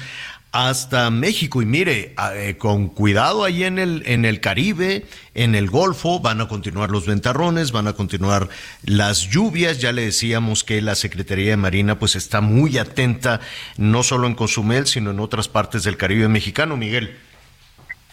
[0.53, 1.63] hasta México.
[1.63, 6.41] Y mire, eh, con cuidado ahí en el, en el Caribe, en el Golfo, van
[6.41, 8.49] a continuar los ventarrones, van a continuar
[8.85, 9.79] las lluvias.
[9.79, 13.41] Ya le decíamos que la Secretaría de Marina pues está muy atenta,
[13.77, 17.17] no solo en Cozumel, sino en otras partes del Caribe mexicano, Miguel.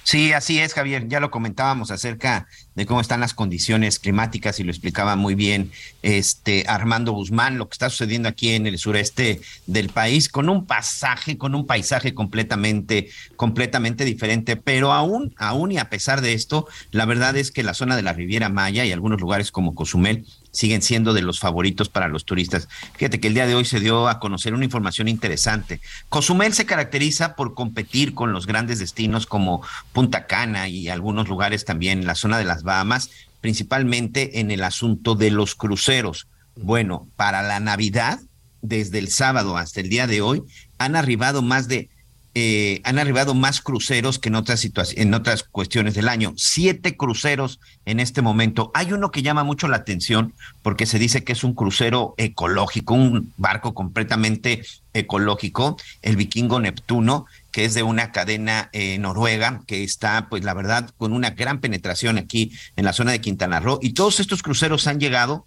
[0.05, 1.07] Sí, así es, Javier.
[1.07, 5.71] Ya lo comentábamos acerca de cómo están las condiciones climáticas y lo explicaba muy bien
[6.03, 10.67] este Armando Guzmán, lo que está sucediendo aquí en el sureste del país, con un
[10.67, 16.67] pasaje, con un paisaje completamente, completamente diferente, pero aún, aún y a pesar de esto,
[16.91, 20.27] la verdad es que la zona de la Riviera Maya y algunos lugares como Cozumel
[20.55, 22.67] siguen siendo de los favoritos para los turistas.
[22.95, 25.81] Fíjate que el día de hoy se dio a conocer una información interesante.
[26.09, 29.61] Cozumel se caracteriza por competir con los grandes destinos como
[29.93, 33.09] Punta Cana y algunos lugares también en la zona de las Bahamas,
[33.41, 36.27] principalmente en el asunto de los cruceros.
[36.55, 38.19] Bueno, para la Navidad,
[38.61, 40.43] desde el sábado hasta el día de hoy,
[40.77, 41.89] han arribado más de
[42.37, 44.67] eh, han arribado más cruceros que en otras
[44.97, 46.33] en otras cuestiones del año.
[46.35, 48.71] Siete cruceros en este momento.
[48.73, 52.93] Hay uno que llama mucho la atención porque se dice que es un crucero ecológico,
[52.93, 59.85] un barco completamente ecológico, el Vikingo Neptuno, que es de una cadena eh, noruega que
[59.85, 63.79] está, pues la verdad, con una gran penetración aquí en la zona de Quintana Roo.
[63.81, 65.45] Y todos estos cruceros han llegado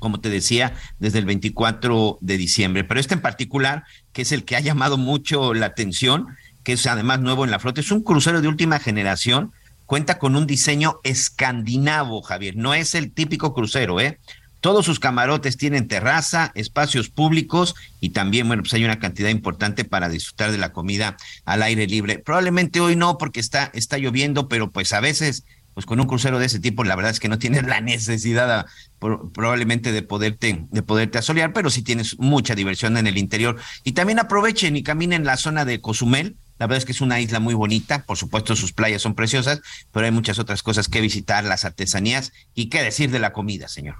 [0.00, 2.82] como te decía, desde el 24 de diciembre.
[2.82, 6.26] Pero este en particular, que es el que ha llamado mucho la atención,
[6.62, 9.52] que es además nuevo en la flota, es un crucero de última generación,
[9.86, 14.18] cuenta con un diseño escandinavo, Javier, no es el típico crucero, ¿eh?
[14.60, 19.84] Todos sus camarotes tienen terraza, espacios públicos y también, bueno, pues hay una cantidad importante
[19.84, 21.16] para disfrutar de la comida
[21.46, 22.18] al aire libre.
[22.18, 25.44] Probablemente hoy no porque está, está lloviendo, pero pues a veces
[25.74, 28.66] pues con un crucero de ese tipo, la verdad es que no tienes la necesidad
[28.98, 33.56] probablemente de poderte, de poderte asolear, pero sí tienes mucha diversión en el interior.
[33.84, 36.36] Y también aprovechen y caminen en la zona de Cozumel.
[36.58, 39.62] La verdad es que es una isla muy bonita, por supuesto sus playas son preciosas,
[39.92, 43.68] pero hay muchas otras cosas que visitar, las artesanías y qué decir de la comida,
[43.68, 43.96] señor.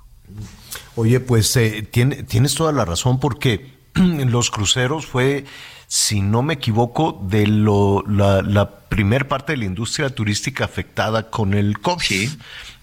[0.96, 5.46] Oye, pues eh, tiene, tienes toda la razón porque los cruceros fue
[5.92, 11.30] si no me equivoco, de lo, la, la primer parte de la industria turística afectada
[11.30, 12.30] con el COVID,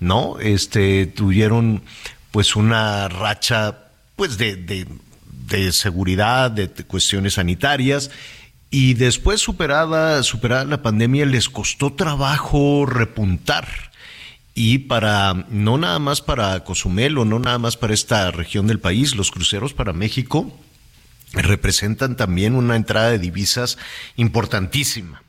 [0.01, 0.37] ¿no?
[0.41, 1.83] Este, tuvieron
[2.31, 3.77] pues una racha
[4.17, 8.11] pues de, de, seguridad, de, cuestiones sanitarias,
[8.71, 13.69] y después superada, superada la pandemia les costó trabajo repuntar.
[14.53, 18.81] Y para, no nada más para Cozumel o no nada más para esta región del
[18.81, 20.51] país, los cruceros para México
[21.33, 23.77] representan también una entrada de divisas
[24.15, 25.21] importantísima.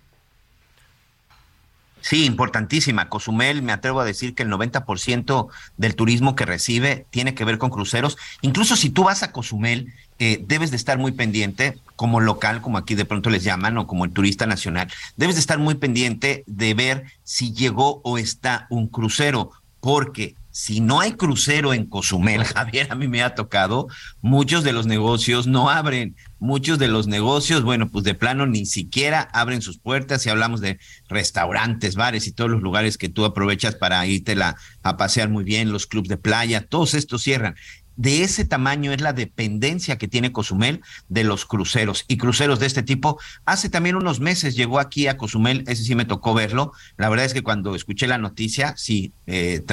[2.00, 3.08] Sí, importantísima.
[3.08, 7.58] Cozumel, me atrevo a decir que el 90% del turismo que recibe tiene que ver
[7.58, 8.16] con cruceros.
[8.40, 12.78] Incluso si tú vas a Cozumel, eh, debes de estar muy pendiente, como local, como
[12.78, 16.44] aquí de pronto les llaman, o como el turista nacional, debes de estar muy pendiente
[16.46, 19.50] de ver si llegó o está un crucero,
[19.80, 23.88] porque si no hay crucero en Cozumel, Javier, a mí me ha tocado,
[24.20, 28.66] muchos de los negocios no abren, muchos de los negocios, bueno, pues de plano ni
[28.66, 33.24] siquiera abren sus puertas si hablamos de restaurantes, bares y todos los lugares que tú
[33.24, 34.36] aprovechas para irte
[34.82, 37.54] a pasear muy bien, los clubes de playa, todos estos cierran
[37.98, 42.66] de ese tamaño es la dependencia que tiene Cozumel de los cruceros y cruceros de
[42.66, 43.20] este tipo.
[43.44, 46.72] Hace también unos meses llegó aquí a Cozumel, ese sí me tocó verlo.
[46.96, 49.64] La verdad es que cuando escuché la noticia, sí, eh,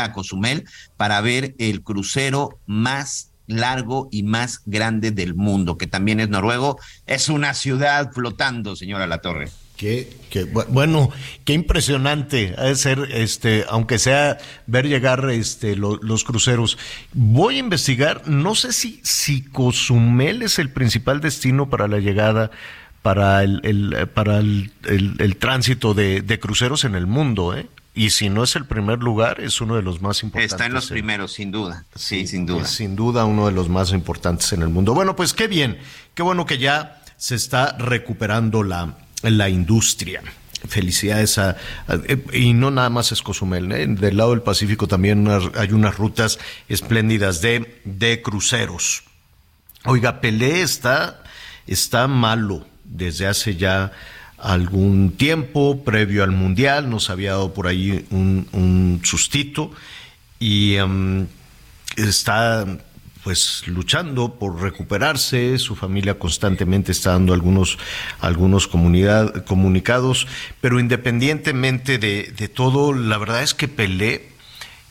[0.00, 0.64] a Cozumel
[0.96, 6.78] para ver el crucero más largo y más grande del mundo, que también es noruego.
[7.06, 9.50] Es una ciudad flotando, señora La Torre.
[9.76, 10.08] Qué,
[10.68, 11.10] bueno,
[11.44, 16.78] qué impresionante ha de ser, este, aunque sea ver llegar este, los cruceros.
[17.12, 22.50] Voy a investigar, no sé si, si Cozumel es el principal destino para la llegada,
[23.02, 27.68] para el, para el, tránsito de, cruceros en el mundo, ¿eh?
[27.94, 30.52] Y si no es el primer lugar, es uno de los más importantes.
[30.52, 31.84] Está en los primeros, sin duda.
[31.94, 32.66] Sí, sin duda.
[32.66, 34.92] sin duda uno de los más importantes en el mundo.
[34.92, 35.78] Bueno, pues qué bien,
[36.14, 40.22] qué bueno que ya se está recuperando la, la industria.
[40.68, 41.56] Felicidades a,
[41.88, 43.86] eh, y no nada más es Cozumel, ¿eh?
[43.86, 46.38] del lado del Pacífico también hay unas rutas
[46.68, 49.04] espléndidas de, de cruceros.
[49.84, 51.22] Oiga, Pelé está,
[51.66, 53.92] está malo desde hace ya
[54.38, 59.70] algún tiempo, previo al Mundial, nos había dado por ahí un, sustito
[60.38, 61.26] y em,
[61.96, 62.66] está
[63.26, 67.76] pues luchando por recuperarse, su familia constantemente está dando algunos,
[68.20, 70.28] algunos comunidad, comunicados,
[70.60, 74.28] pero independientemente de, de, todo, la verdad es que Pelé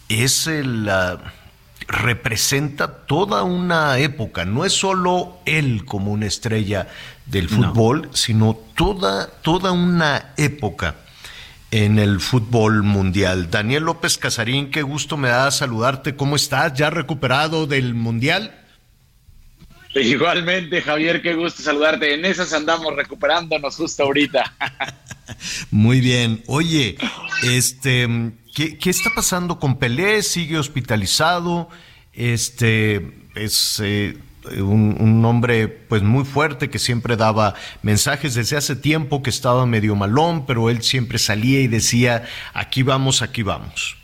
[0.10, 0.91] es el,
[1.88, 6.90] representa toda una época, no es solo él como una estrella
[7.28, 10.95] del fútbol, sino toda, toda una época
[11.76, 13.52] en el fútbol mundial.
[13.52, 16.16] Daniel López Casarín, qué gusto me da saludarte.
[16.16, 16.74] ¿Cómo estás?
[16.74, 18.64] ¿Ya recuperado del mundial?
[19.94, 22.14] Igualmente, Javier, qué gusto saludarte.
[22.14, 24.54] En esas andamos recuperándonos justo ahorita.
[25.70, 26.44] Muy bien.
[26.48, 26.96] Oye,
[27.44, 28.08] este,
[28.56, 30.24] ¿qué, ¿qué, está pasando con Pelé?
[30.24, 31.68] ¿Sigue hospitalizado?
[32.14, 34.18] Este, es, eh,
[34.58, 38.36] un, un, hombre pues muy fuerte que siempre daba mensajes.
[38.36, 42.24] Desde hace tiempo que estaba medio malón, pero él siempre salía y decía,
[42.54, 43.98] aquí vamos, aquí vamos.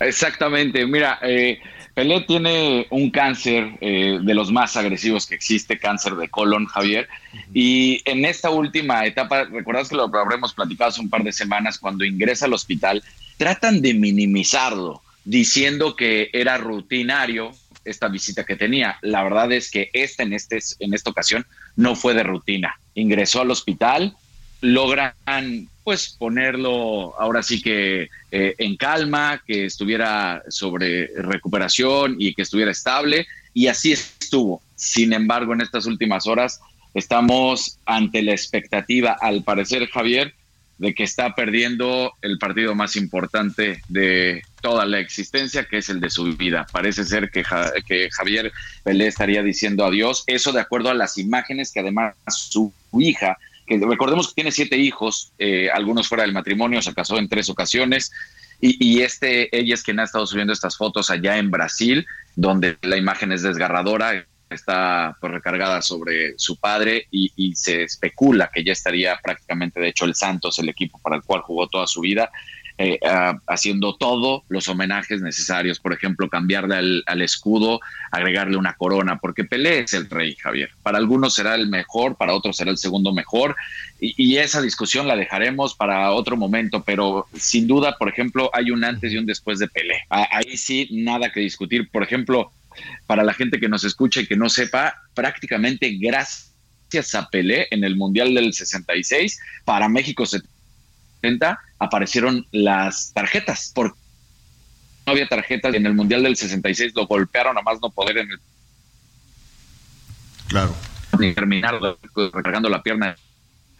[0.00, 1.58] Exactamente, mira, eh,
[1.96, 7.08] Pelé tiene un cáncer eh, de los más agresivos que existe, cáncer de colon, Javier,
[7.54, 11.78] y en esta última etapa, recordás que lo habremos platicado hace un par de semanas,
[11.78, 13.02] cuando ingresa al hospital,
[13.38, 17.52] tratan de minimizarlo, diciendo que era rutinario
[17.86, 18.98] esta visita que tenía.
[19.02, 21.46] La verdad es que esta en, este, en esta ocasión
[21.76, 22.78] no fue de rutina.
[22.94, 24.16] Ingresó al hospital,
[24.60, 32.42] logran pues ponerlo ahora sí que eh, en calma, que estuviera sobre recuperación y que
[32.42, 34.60] estuviera estable y así estuvo.
[34.74, 36.60] Sin embargo, en estas últimas horas
[36.92, 40.34] estamos ante la expectativa, al parecer Javier,
[40.78, 46.00] de que está perdiendo el partido más importante de toda la existencia, que es el
[46.00, 46.66] de su vida.
[46.72, 47.44] Parece ser que,
[47.86, 48.50] que Javier
[48.82, 53.78] Pelé estaría diciendo adiós, eso de acuerdo a las imágenes que además su hija, que
[53.78, 58.10] recordemos que tiene siete hijos, eh, algunos fuera del matrimonio, se casó en tres ocasiones,
[58.60, 62.76] y, y, este, ella es quien ha estado subiendo estas fotos allá en Brasil, donde
[62.82, 68.72] la imagen es desgarradora, está pues, recargada sobre su padre y, se especula que ya
[68.72, 72.30] estaría prácticamente, de hecho, el Santos, el equipo para el cual jugó toda su vida,
[72.78, 72.98] eh,
[73.46, 77.80] haciendo todos los homenajes necesarios, por ejemplo, cambiarle al, escudo,
[78.12, 80.70] agregarle una corona, porque Pelé es el rey, Javier.
[80.82, 83.56] Para algunos será el mejor, para otros será el segundo mejor,
[83.98, 88.84] y, esa discusión la dejaremos para otro momento, pero sin duda, por ejemplo, hay un
[88.84, 90.02] antes y un después de Pelé.
[90.10, 91.88] Ahí sí, nada que discutir.
[91.88, 92.52] Por ejemplo,
[93.06, 97.84] para la gente que nos escucha y que no sepa, prácticamente gracias a Pelé en
[97.84, 100.26] el Mundial del 66, para México
[101.22, 103.98] 70 aparecieron las tarjetas, porque
[105.06, 108.18] no había tarjetas y en el Mundial del 66 lo golpearon a más no poder
[108.18, 108.38] en el...
[110.48, 110.74] Claro.
[111.18, 111.80] Ni terminar
[112.32, 113.16] recargando la pierna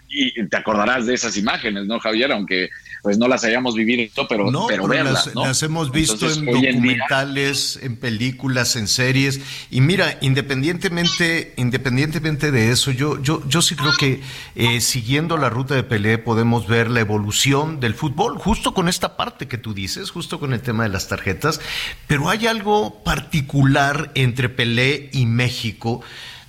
[0.09, 2.33] y te acordarás de esas imágenes, ¿no, Javier?
[2.33, 2.71] Aunque
[3.07, 7.95] pues no las hayamos vivido, pero, pero, verlas, las, las, hemos visto en documentales, en,
[7.95, 9.41] películas, en series.
[9.71, 14.23] Y mira, independientemente, independientemente de eso, yo, yo, yo sí creo que
[14.57, 19.17] eh, siguiendo la ruta de Pelé podemos ver la evolución del fútbol, justo con esta
[19.17, 21.61] parte que tú dices, justo con el tema de las tarjetas.
[22.09, 26.03] Pero hay algo particular entre Pelé y México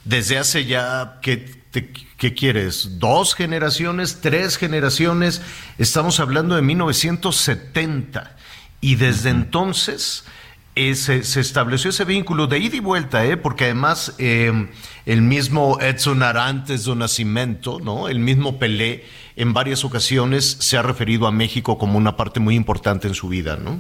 [0.05, 1.45] desde hace ya que
[2.17, 2.99] ¿Qué quieres?
[2.99, 4.21] ¿Dos generaciones?
[4.21, 5.41] ¿Tres generaciones?
[5.77, 8.35] Estamos hablando de 1970.
[8.81, 10.25] Y desde entonces
[10.75, 13.37] eh, se, estableció ese vínculo de ida y vuelta, ¿eh?
[13.37, 14.67] porque además eh,
[15.05, 18.07] el mismo Edson Arantes do Nascimento, ¿no?
[18.09, 19.03] el mismo Pelé,
[19.35, 23.27] en varias ocasiones se ha referido a México como una parte muy importante en su
[23.27, 23.57] vida.
[23.57, 23.79] ¿no?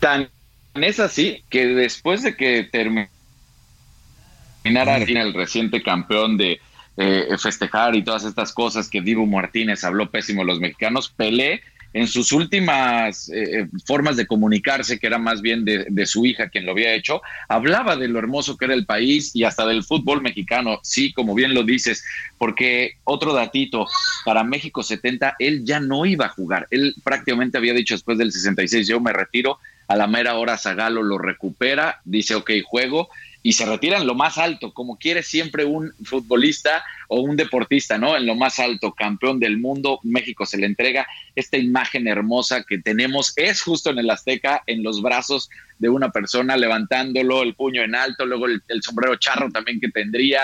[0.00, 0.28] Tan
[0.74, 3.08] es así que después de que terminara
[4.96, 6.60] el reciente campeón de
[6.96, 11.62] eh, festejar y todas estas cosas que Divo Martínez habló pésimo de los mexicanos, Pelé
[11.94, 16.26] en sus últimas eh, eh, formas de comunicarse, que era más bien de, de, su
[16.26, 19.64] hija quien lo había hecho, hablaba de lo hermoso que era el país y hasta
[19.64, 22.04] del fútbol mexicano, sí, como bien lo dices,
[22.36, 23.86] porque otro datito,
[24.24, 28.32] para México 70, él ya no iba a jugar, él prácticamente había dicho después del
[28.32, 33.08] 66, yo me retiro, a la mera hora Zagalo lo recupera, dice, ok, juego,
[33.46, 37.98] y se retira en lo más alto, como quiere siempre un futbolista o un deportista,
[37.98, 38.16] ¿no?
[38.16, 41.06] En lo más alto, campeón del mundo, México se le entrega
[41.36, 46.10] esta imagen hermosa que tenemos, es justo en el Azteca, en los brazos de una
[46.10, 50.40] persona levantándolo, el puño en alto, luego el, el sombrero charro también que tendría,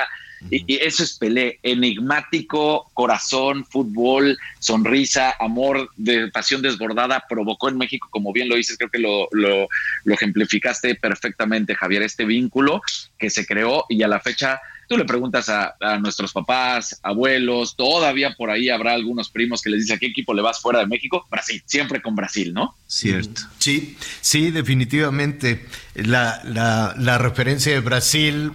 [0.51, 8.09] y, eso es Pelé, enigmático, corazón, fútbol, sonrisa, amor, de pasión desbordada, provocó en México,
[8.11, 9.69] como bien lo dices, creo que lo, lo,
[10.07, 12.81] ejemplificaste perfectamente, Javier, este vínculo
[13.19, 17.77] que se creó y a la fecha tú le preguntas a, a, nuestros papás, abuelos,
[17.77, 20.81] todavía por ahí habrá algunos primos que les dice a qué equipo le vas fuera
[20.81, 22.75] de México, Brasil, siempre con Brasil, ¿no?
[22.89, 23.43] Cierto.
[23.59, 25.65] Sí, sí, definitivamente.
[25.95, 28.53] La, la, la referencia de Brasil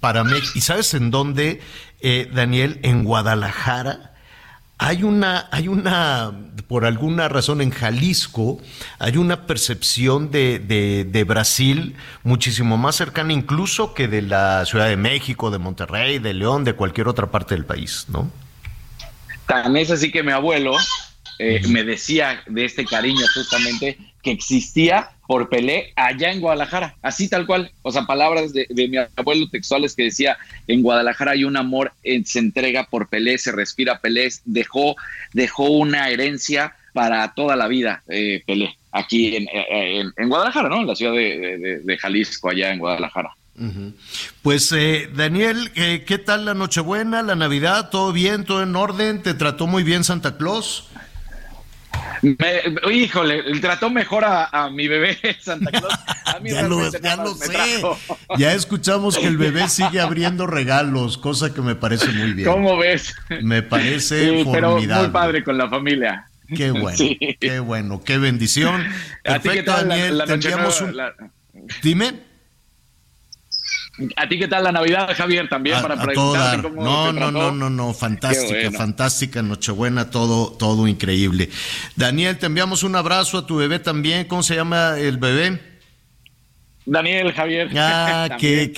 [0.00, 0.36] para mí.
[0.54, 1.60] ¿Y sabes en dónde,
[2.00, 2.80] eh, Daniel?
[2.82, 4.14] En Guadalajara.
[4.80, 6.32] Hay una, hay una,
[6.68, 8.60] por alguna razón en Jalisco,
[9.00, 14.96] hay una percepción de, de, Brasil muchísimo más cercana incluso que de la Ciudad de
[14.96, 18.30] México, de Monterrey, de León, de cualquier otra parte del país, ¿no?
[19.46, 20.76] Tan es así que mi abuelo
[21.40, 27.28] eh, me decía de este cariño justamente que existía por Pelé allá en Guadalajara, así
[27.28, 27.70] tal cual.
[27.82, 32.22] O sea, palabras de, mi abuelo textuales que decía, en Guadalajara hay un amor, eh,
[32.24, 34.96] se entrega por Pelé, se respira Pelé, dejó,
[35.34, 39.46] dejó una herencia para toda la vida eh, Pelé, aquí en,
[40.16, 40.80] en, Guadalajara, ¿no?
[40.80, 43.28] En la ciudad de, Jalisco, allá en Guadalajara.
[44.40, 47.90] Pues eh, Daniel, ¿qué tal la Nochebuena, la Navidad?
[47.90, 48.46] ¿Todo bien?
[48.46, 49.22] ¿Todo en orden?
[49.22, 50.88] ¿Te trató muy bien Santa Claus?
[52.22, 55.94] Me, híjole, trató mejor a, mi bebé Santa Claus.
[56.44, 57.82] ya lo, ya lo sé.
[58.38, 62.50] Ya escuchamos que el bebé sigue abriendo regalos, cosa que me parece muy bien.
[62.50, 63.14] ¿Cómo ves?
[63.42, 64.86] Me parece formidable.
[64.86, 66.28] Pero muy padre con la familia.
[66.54, 66.96] Qué bueno,
[67.40, 68.82] qué bueno, qué bendición.
[69.22, 70.18] Perfecto, Daniel.
[70.18, 71.30] La, un...
[71.82, 72.27] Dime.
[74.16, 75.48] ¿A ti qué tal la Navidad, Javier?
[75.48, 81.50] También para preguntarte cómo No, no, no, no, no, fantástica, fantástica Nochebuena, todo, todo increíble.
[81.96, 84.26] Daniel, te enviamos un abrazo a tu bebé también.
[84.26, 85.77] ¿Cómo se llama el bebé?
[86.88, 87.68] Daniel, Javier.
[87.76, 88.72] Ah, qué,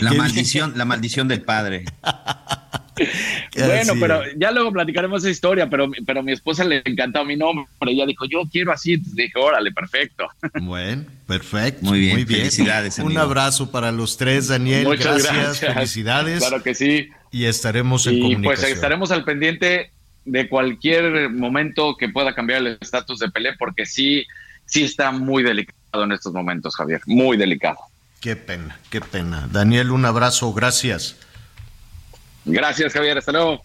[0.00, 1.84] la maldición, la maldición del padre.
[3.56, 7.36] bueno, pero ya luego platicaremos esa historia, pero, pero a mi esposa le encantó mi
[7.36, 7.66] nombre.
[7.86, 8.94] Ella dijo, yo quiero así.
[8.94, 10.26] Entonces dije, órale, perfecto.
[10.62, 11.84] Bueno, perfecto.
[11.84, 12.98] Muy bien, felicidades.
[12.98, 14.84] Un abrazo para los tres, Daniel.
[14.84, 16.38] Muchas gracias, felicidades.
[16.38, 17.10] Claro que sí.
[17.30, 19.90] Y estaremos en y Pues estaremos al pendiente
[20.24, 24.24] de cualquier momento que pueda cambiar el estatus de Pelé, porque sí,
[24.64, 27.00] sí está muy delicado en estos momentos, Javier.
[27.06, 27.78] Muy delicado.
[28.20, 29.48] Qué pena, qué pena.
[29.52, 31.16] Daniel, un abrazo, gracias.
[32.44, 33.18] Gracias, Javier.
[33.18, 33.62] Hasta luego.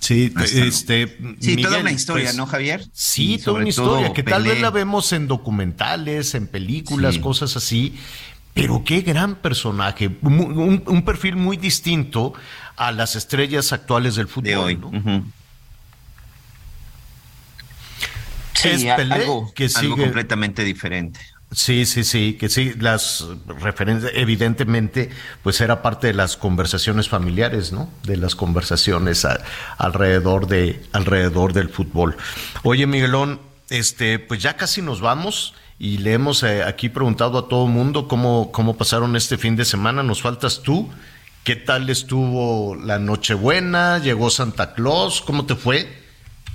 [0.00, 1.18] Sí, este.
[1.40, 2.86] Sí, toda una historia, pues, ¿no, Javier?
[2.92, 7.98] Sí, toda una historia, que tal vez la vemos en documentales, en películas, cosas así.
[8.54, 12.32] Pero qué gran personaje, un, perfil muy distinto
[12.76, 14.44] a las estrellas actuales del fútbol.
[14.44, 14.78] De hoy.
[18.64, 19.80] es Pelé, que sigue...
[19.80, 21.20] algo completamente diferente.
[21.50, 25.08] Sí, sí, sí, que sí, las referencias, evidentemente,
[25.42, 27.88] pues era parte de las conversaciones familiares, ¿no?
[28.02, 29.26] De las conversaciones
[29.78, 32.16] alrededor de, alrededor del fútbol.
[32.64, 37.48] Oye, Miguelón, este, pues ya casi nos vamos y le hemos eh, aquí preguntado a
[37.48, 40.02] todo mundo cómo, cómo pasaron este fin de semana.
[40.02, 40.90] Nos faltas tú
[41.48, 43.96] ¿Qué tal estuvo la Nochebuena?
[44.00, 45.22] ¿Llegó Santa Claus?
[45.22, 45.88] ¿Cómo te fue?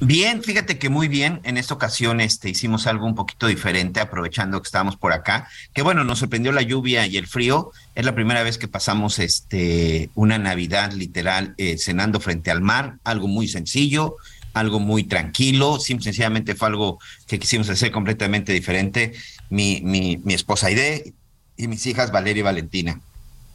[0.06, 1.40] Bien, fíjate que muy bien.
[1.44, 5.48] En esta ocasión este, hicimos algo un poquito diferente, aprovechando que estábamos por acá.
[5.74, 7.72] Que bueno, nos sorprendió la lluvia y el frío.
[7.96, 12.98] Es la primera vez que pasamos este, una Navidad literal eh, cenando frente al mar,
[13.06, 14.18] algo muy sencillo,
[14.54, 15.80] algo muy tranquilo.
[15.80, 19.14] Simple, sencillamente fue algo que quisimos hacer completamente diferente.
[19.50, 21.14] Mi, mi, esposa Aide
[21.56, 23.00] y mis hijas Valeria y Valentina.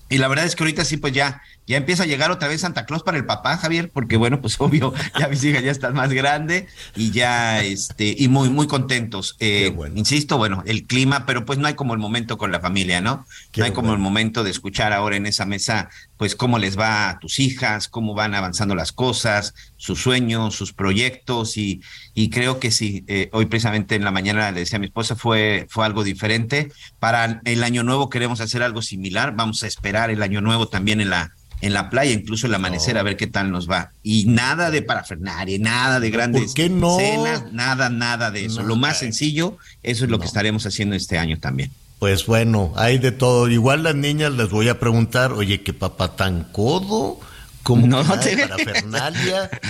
[0.08, 2.62] Y la verdad es que ahorita sí, pues ya, ya empieza a llegar otra vez
[2.62, 5.94] Santa Claus para el papá, Javier, porque bueno, pues obvio, ya mis hijas ya están
[5.94, 6.64] más grandes
[6.96, 9.36] y ya, este, y muy, muy contentos.
[9.38, 13.00] Eh, insisto, bueno, el clima, pero pues no hay como el momento con la familia,
[13.00, 13.26] ¿no?
[13.56, 17.10] no hay como el momento de escuchar ahora en esa mesa, pues cómo les va
[17.10, 21.82] a tus hijas, cómo van avanzando las cosas, sus sueños, sus proyectos y,
[22.14, 25.16] y creo que sí, eh, hoy precisamente en la mañana le decía a mi esposa,
[25.16, 26.72] fue, fue algo diferente.
[26.98, 31.00] Para el año nuevo queremos hacer algo similar, vamos a esperar el año nuevo también
[31.00, 33.92] en la en la playa, incluso el amanecer, a ver qué tal nos va.
[34.02, 38.62] Y nada de parafernaria, nada de grandes cenas, nada, nada de eso.
[38.62, 41.70] Lo más sencillo, eso es lo que estaremos haciendo este año también.
[41.98, 43.48] Pues bueno, hay de todo.
[43.48, 47.18] Igual las niñas les voy a preguntar, oye, ¿qué papá tan codo?
[47.64, 48.36] ¿Cómo no, te...
[48.36, 49.50] parafernalia?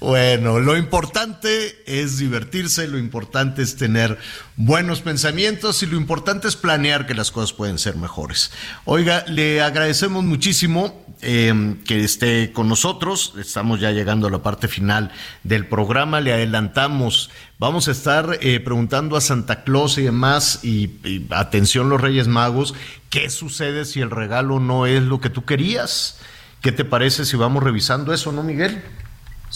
[0.00, 4.18] Bueno, lo importante es divertirse, lo importante es tener
[4.56, 8.50] buenos pensamientos y lo importante es planear que las cosas pueden ser mejores.
[8.84, 13.34] Oiga, le agradecemos muchísimo em, que esté con nosotros.
[13.38, 15.10] Estamos ya llegando a la parte final
[15.44, 16.20] del programa.
[16.20, 17.30] Le adelantamos.
[17.58, 22.28] Vamos a estar eh, preguntando a Santa Claus y demás, y, y atención los Reyes
[22.28, 22.74] Magos,
[23.08, 26.18] ¿qué sucede si el regalo no es lo que tú querías?
[26.60, 28.82] ¿Qué te parece si vamos revisando eso, no, Miguel?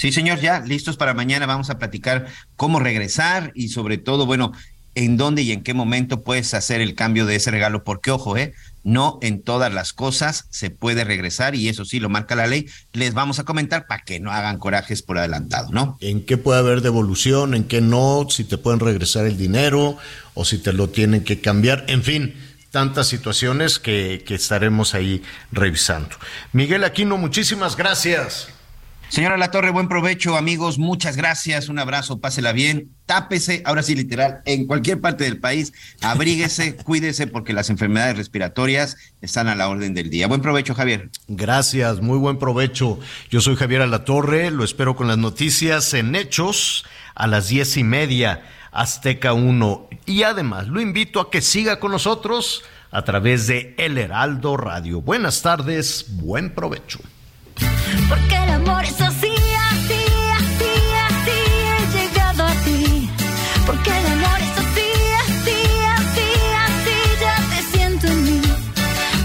[0.01, 1.45] Sí, señor, ya listos para mañana.
[1.45, 4.53] Vamos a platicar cómo regresar y sobre todo, bueno,
[4.95, 8.39] en dónde y en qué momento puedes hacer el cambio de ese regalo, porque ojo,
[8.39, 12.47] eh, no en todas las cosas se puede regresar y eso sí lo marca la
[12.47, 12.65] ley.
[12.95, 15.99] Les vamos a comentar para que no hagan corajes por adelantado, ¿no?
[16.01, 17.53] ¿En qué puede haber devolución?
[17.53, 18.27] ¿En qué no?
[18.31, 19.99] Si te pueden regresar el dinero
[20.33, 22.35] o si te lo tienen que cambiar, en fin
[22.71, 25.23] tantas situaciones que, que estaremos ahí
[25.53, 26.17] revisando.
[26.53, 28.49] Miguel Aquino, muchísimas gracias.
[29.11, 30.79] Señora La Torre, buen provecho, amigos.
[30.79, 31.69] Muchas gracias.
[31.69, 32.91] Un abrazo, pásela bien.
[33.07, 35.73] Tápese, ahora sí, literal, en cualquier parte del país.
[36.01, 40.29] Abríguese, cuídese, porque las enfermedades respiratorias están a la orden del día.
[40.29, 41.11] Buen provecho, Javier.
[41.27, 43.01] Gracias, muy buen provecho.
[43.31, 46.85] Yo soy Javier Alatorre, lo espero con las noticias en Hechos
[47.17, 49.89] a las diez y media, Azteca 1.
[50.07, 52.63] Y además, lo invito a que siga con nosotros
[52.93, 55.01] a través de El Heraldo Radio.
[55.01, 57.01] Buenas tardes, buen provecho.
[58.09, 58.50] Porque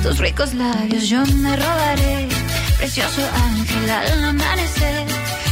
[0.06, 2.27] Tus ricos labios yo me robaré.
[2.77, 5.07] Precioso ángel al amanecer.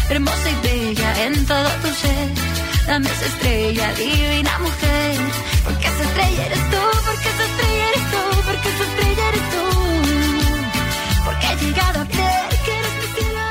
[0.10, 2.30] Hermosa y bella en todo tu ser.
[2.86, 5.16] Dame esa estrella, divina mujer.
[5.64, 9.66] Porque esa estrella eres tú, porque esa estrella eres tú, porque esa estrella eres tú.
[11.26, 13.42] Porque he llegado a creer que eres mi cielo.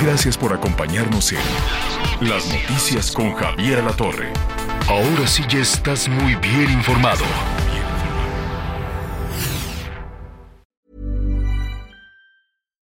[0.00, 4.32] Gracias por acompañarnos en Las Noticias con Javier La Torre.
[4.88, 7.24] Ahora sí ya estás muy bien informado.